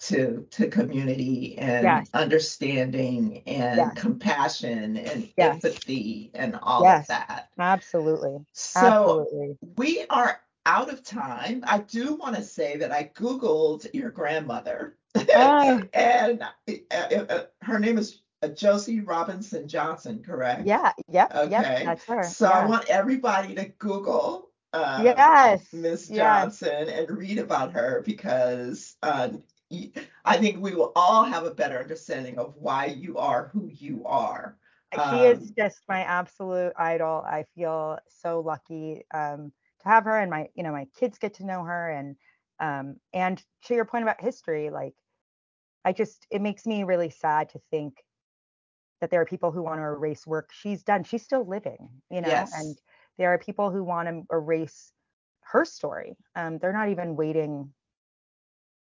to 0.00 0.46
to 0.50 0.68
community 0.68 1.56
and 1.58 1.84
Yes. 1.84 2.10
understanding 2.12 3.42
and 3.46 3.78
Yes. 3.78 3.94
compassion 3.96 4.96
and 4.98 5.32
Yes. 5.36 5.64
empathy 5.64 6.30
and 6.34 6.56
all 6.60 6.84
Yes. 6.84 7.04
of 7.04 7.08
that. 7.08 7.48
Absolutely. 7.58 8.44
So 8.52 9.20
Absolutely. 9.20 9.58
we 9.76 10.04
are 10.10 10.40
out 10.66 10.92
of 10.92 11.02
time. 11.02 11.64
I 11.66 11.78
do 11.78 12.14
want 12.14 12.36
to 12.36 12.42
say 12.42 12.76
that 12.76 12.92
I 12.92 13.10
Googled 13.14 13.92
your 13.94 14.10
grandmother. 14.10 14.96
Oh, 15.14 15.82
and 15.94 16.42
uh, 16.42 16.94
uh, 16.94 17.44
her 17.62 17.78
name 17.78 17.98
is 17.98 18.14
uh, 18.14 18.21
Josie 18.48 19.00
Robinson 19.00 19.68
Johnson, 19.68 20.22
correct? 20.22 20.66
yeah. 20.66 20.92
Yep. 21.08 21.34
Okay. 21.34 21.82
That's 21.84 22.04
her. 22.04 22.22
So 22.24 22.46
I 22.46 22.66
want 22.66 22.88
everybody 22.88 23.54
to 23.54 23.66
Google 23.78 24.50
uh, 24.72 25.00
yes. 25.04 25.66
Miss 25.72 26.08
yes. 26.10 26.16
Johnson 26.16 26.88
and 26.88 27.10
read 27.10 27.38
about 27.38 27.72
her 27.72 28.02
because 28.04 28.96
uh, 29.02 29.28
I 30.24 30.36
think 30.38 30.60
we 30.60 30.74
will 30.74 30.92
all 30.96 31.24
have 31.24 31.44
a 31.44 31.54
better 31.54 31.78
understanding 31.78 32.38
of 32.38 32.54
why 32.56 32.86
you 32.86 33.18
are 33.18 33.50
who 33.52 33.68
you 33.72 34.04
are. 34.06 34.56
She 34.92 35.24
is 35.24 35.38
Um, 35.38 35.54
just 35.56 35.80
my 35.88 36.00
absolute 36.00 36.74
idol. 36.76 37.24
I 37.26 37.46
feel 37.54 37.98
so 38.08 38.40
lucky 38.40 39.04
um, 39.14 39.52
to 39.80 39.88
have 39.88 40.04
her, 40.04 40.18
and 40.18 40.30
my, 40.30 40.48
you 40.54 40.62
know, 40.62 40.72
my 40.72 40.86
kids 40.98 41.16
get 41.18 41.34
to 41.34 41.46
know 41.46 41.64
her, 41.64 41.90
and 41.90 42.16
um, 42.60 42.96
and 43.14 43.42
to 43.64 43.74
your 43.74 43.86
point 43.86 44.04
about 44.04 44.20
history, 44.20 44.68
like, 44.68 44.94
I 45.84 45.92
just 45.92 46.26
it 46.30 46.42
makes 46.42 46.66
me 46.66 46.84
really 46.84 47.08
sad 47.08 47.48
to 47.50 47.60
think 47.70 48.04
that 49.02 49.10
there 49.10 49.20
are 49.20 49.26
people 49.26 49.50
who 49.50 49.62
want 49.62 49.80
to 49.80 49.84
erase 49.84 50.26
work 50.26 50.50
she's 50.52 50.82
done. 50.84 51.04
She's 51.04 51.22
still 51.24 51.44
living, 51.44 51.90
you 52.10 52.22
know, 52.22 52.28
Yes. 52.28 52.54
and 52.54 52.78
there 53.18 53.34
are 53.34 53.38
people 53.38 53.70
who 53.70 53.84
want 53.84 54.08
to 54.08 54.22
erase 54.34 54.92
her 55.40 55.64
story. 55.64 56.16
Um, 56.36 56.58
they're 56.58 56.72
not 56.72 56.88
even 56.88 57.16
waiting, 57.16 57.74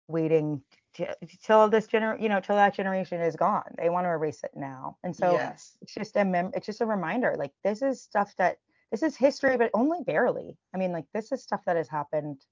waiting 0.08 0.62
t- 0.94 1.06
till 1.42 1.68
this 1.68 1.86
gener, 1.86 2.20
you 2.20 2.28
know, 2.28 2.40
till 2.40 2.56
that 2.56 2.74
generation 2.74 3.20
is 3.22 3.36
gone. 3.36 3.74
They 3.78 3.88
want 3.88 4.04
to 4.04 4.10
erase 4.10 4.44
it 4.44 4.52
now, 4.54 4.98
and 5.02 5.16
so 5.16 5.32
yes. 5.32 5.76
it's 5.80 5.94
just 5.94 6.16
a 6.16 6.24
mem- 6.24 6.52
it's 6.54 6.66
just 6.66 6.82
a 6.82 6.86
reminder 6.86 7.34
like 7.38 7.52
this 7.64 7.82
is 7.82 8.02
stuff 8.02 8.34
that 8.36 8.58
this 8.90 9.02
is 9.02 9.16
history 9.16 9.56
but 9.56 9.70
only 9.72 10.02
barely 10.04 10.58
i 10.74 10.76
mean 10.76 10.92
like 10.92 11.06
this 11.14 11.32
is 11.32 11.42
stuff 11.42 11.62
that 11.64 11.76
has 11.76 11.88
happened 11.88 12.44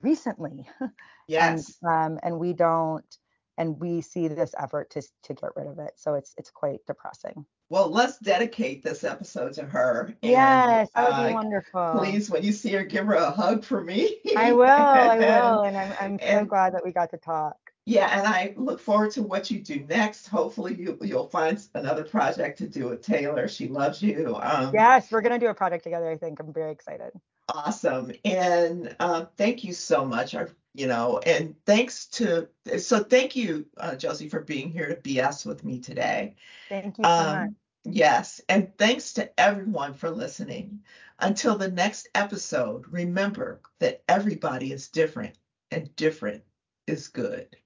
recently 0.00 0.68
Yes. 1.28 1.78
and 1.84 1.92
um 1.92 2.18
and 2.24 2.38
we 2.40 2.52
don't 2.52 3.16
and 3.62 3.78
we 3.80 4.00
see 4.00 4.28
this 4.28 4.54
effort 4.58 4.90
to 4.90 5.02
to 5.22 5.34
get 5.34 5.50
rid 5.56 5.66
of 5.66 5.78
it 5.78 5.92
so 5.96 6.14
it's 6.14 6.34
it's 6.36 6.50
quite 6.50 6.80
depressing 6.86 7.46
Well, 7.70 7.88
let's 7.90 8.18
dedicate 8.18 8.82
this 8.82 9.02
episode 9.04 9.52
to 9.54 9.64
her. 9.64 10.14
and, 10.22 10.30
yes 10.30 10.90
that 10.94 11.08
would 11.08 11.26
be 11.26 11.32
uh, 11.32 11.34
wonderful 11.34 11.94
Please, 11.98 12.28
when 12.30 12.42
you 12.42 12.52
see 12.52 12.72
her, 12.72 12.84
give 12.84 13.06
her 13.06 13.14
a 13.14 13.30
hug 13.30 13.64
for 13.64 13.80
me. 13.82 14.16
i 14.36 14.52
will 14.52 14.64
i 14.64 15.18
will 15.26 15.62
and 15.62 15.76
i'm, 15.76 15.92
I'm 16.00 16.18
so 16.18 16.24
and- 16.24 16.48
glad 16.48 16.74
that 16.74 16.84
we 16.84 16.92
got 16.92 17.10
to 17.10 17.18
talk 17.18 17.56
Yeah, 17.84 18.08
and 18.16 18.24
I 18.28 18.54
look 18.56 18.78
forward 18.80 19.10
to 19.16 19.22
what 19.24 19.50
you 19.50 19.58
do 19.58 19.76
next. 19.88 20.28
Hopefully, 20.28 20.72
you 20.82 20.96
you'll 21.02 21.26
find 21.28 21.58
another 21.74 22.04
project 22.04 22.58
to 22.58 22.68
do 22.68 22.82
with 22.90 23.00
Taylor. 23.02 23.48
She 23.48 23.66
loves 23.66 23.98
you. 24.00 24.38
Um, 24.40 24.70
yes 24.72 25.10
we're 25.10 25.20
going 25.26 25.34
to 25.40 25.44
do 25.46 25.50
a 25.50 25.54
project 25.62 25.82
together 25.82 26.08
i 26.08 26.16
think 26.16 26.38
i'm 26.40 26.52
very 26.52 26.72
excited 26.78 27.12
Awesome. 27.48 28.12
And 28.24 28.94
uh, 29.00 29.24
thank 29.36 29.64
you 29.64 29.72
so 29.74 30.04
much. 30.04 30.34
I, 30.34 30.46
you 30.74 30.86
know, 30.86 31.18
and 31.18 31.54
thanks 31.66 32.06
to 32.06 32.48
so 32.78 33.02
thank 33.02 33.36
you, 33.36 33.66
uh, 33.76 33.94
Josie, 33.94 34.28
for 34.28 34.40
being 34.40 34.70
here 34.70 34.88
to 34.88 34.96
BS 34.96 35.44
with 35.44 35.64
me 35.64 35.80
today. 35.80 36.36
thank 36.68 36.98
you 36.98 37.04
so 37.04 37.10
much 37.10 37.48
Um, 37.48 37.56
yes, 37.84 38.40
and 38.48 38.76
thanks 38.78 39.12
to 39.14 39.40
everyone 39.40 39.94
for 39.94 40.10
listening. 40.10 40.80
Until 41.18 41.56
the 41.56 41.70
next 41.70 42.08
episode, 42.14 42.84
remember 42.90 43.60
that 43.80 44.02
everybody 44.08 44.72
is 44.72 44.88
different, 44.88 45.36
and 45.70 45.94
different 45.96 46.42
is 46.86 47.08
good. 47.08 47.56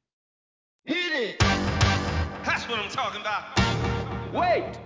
Hit 0.85 1.13
it! 1.13 1.41
That's 1.41 2.69
what 2.69 2.79
I'm 2.79 2.91
talking 2.91 3.21
about. 3.21 3.57
Wait! 4.33 4.79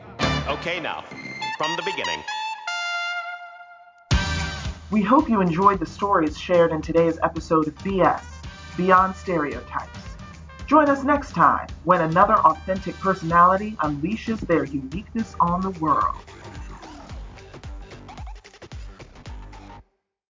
Okay, 0.48 0.80
now, 0.80 1.04
from 1.58 1.74
the 1.76 1.82
beginning. 1.82 2.22
We 4.90 5.02
hope 5.02 5.28
you 5.28 5.40
enjoyed 5.40 5.78
the 5.78 5.86
stories 5.86 6.36
shared 6.36 6.72
in 6.72 6.82
today's 6.82 7.16
episode 7.22 7.68
of 7.68 7.76
BS 7.76 8.24
Beyond 8.76 9.14
Stereotypes. 9.14 10.00
Join 10.66 10.88
us 10.88 11.04
next 11.04 11.30
time 11.30 11.68
when 11.84 12.00
another 12.00 12.34
authentic 12.34 12.96
personality 12.96 13.76
unleashes 13.84 14.40
their 14.40 14.64
uniqueness 14.64 15.36
on 15.38 15.60
the 15.60 15.70
world. 15.78 16.16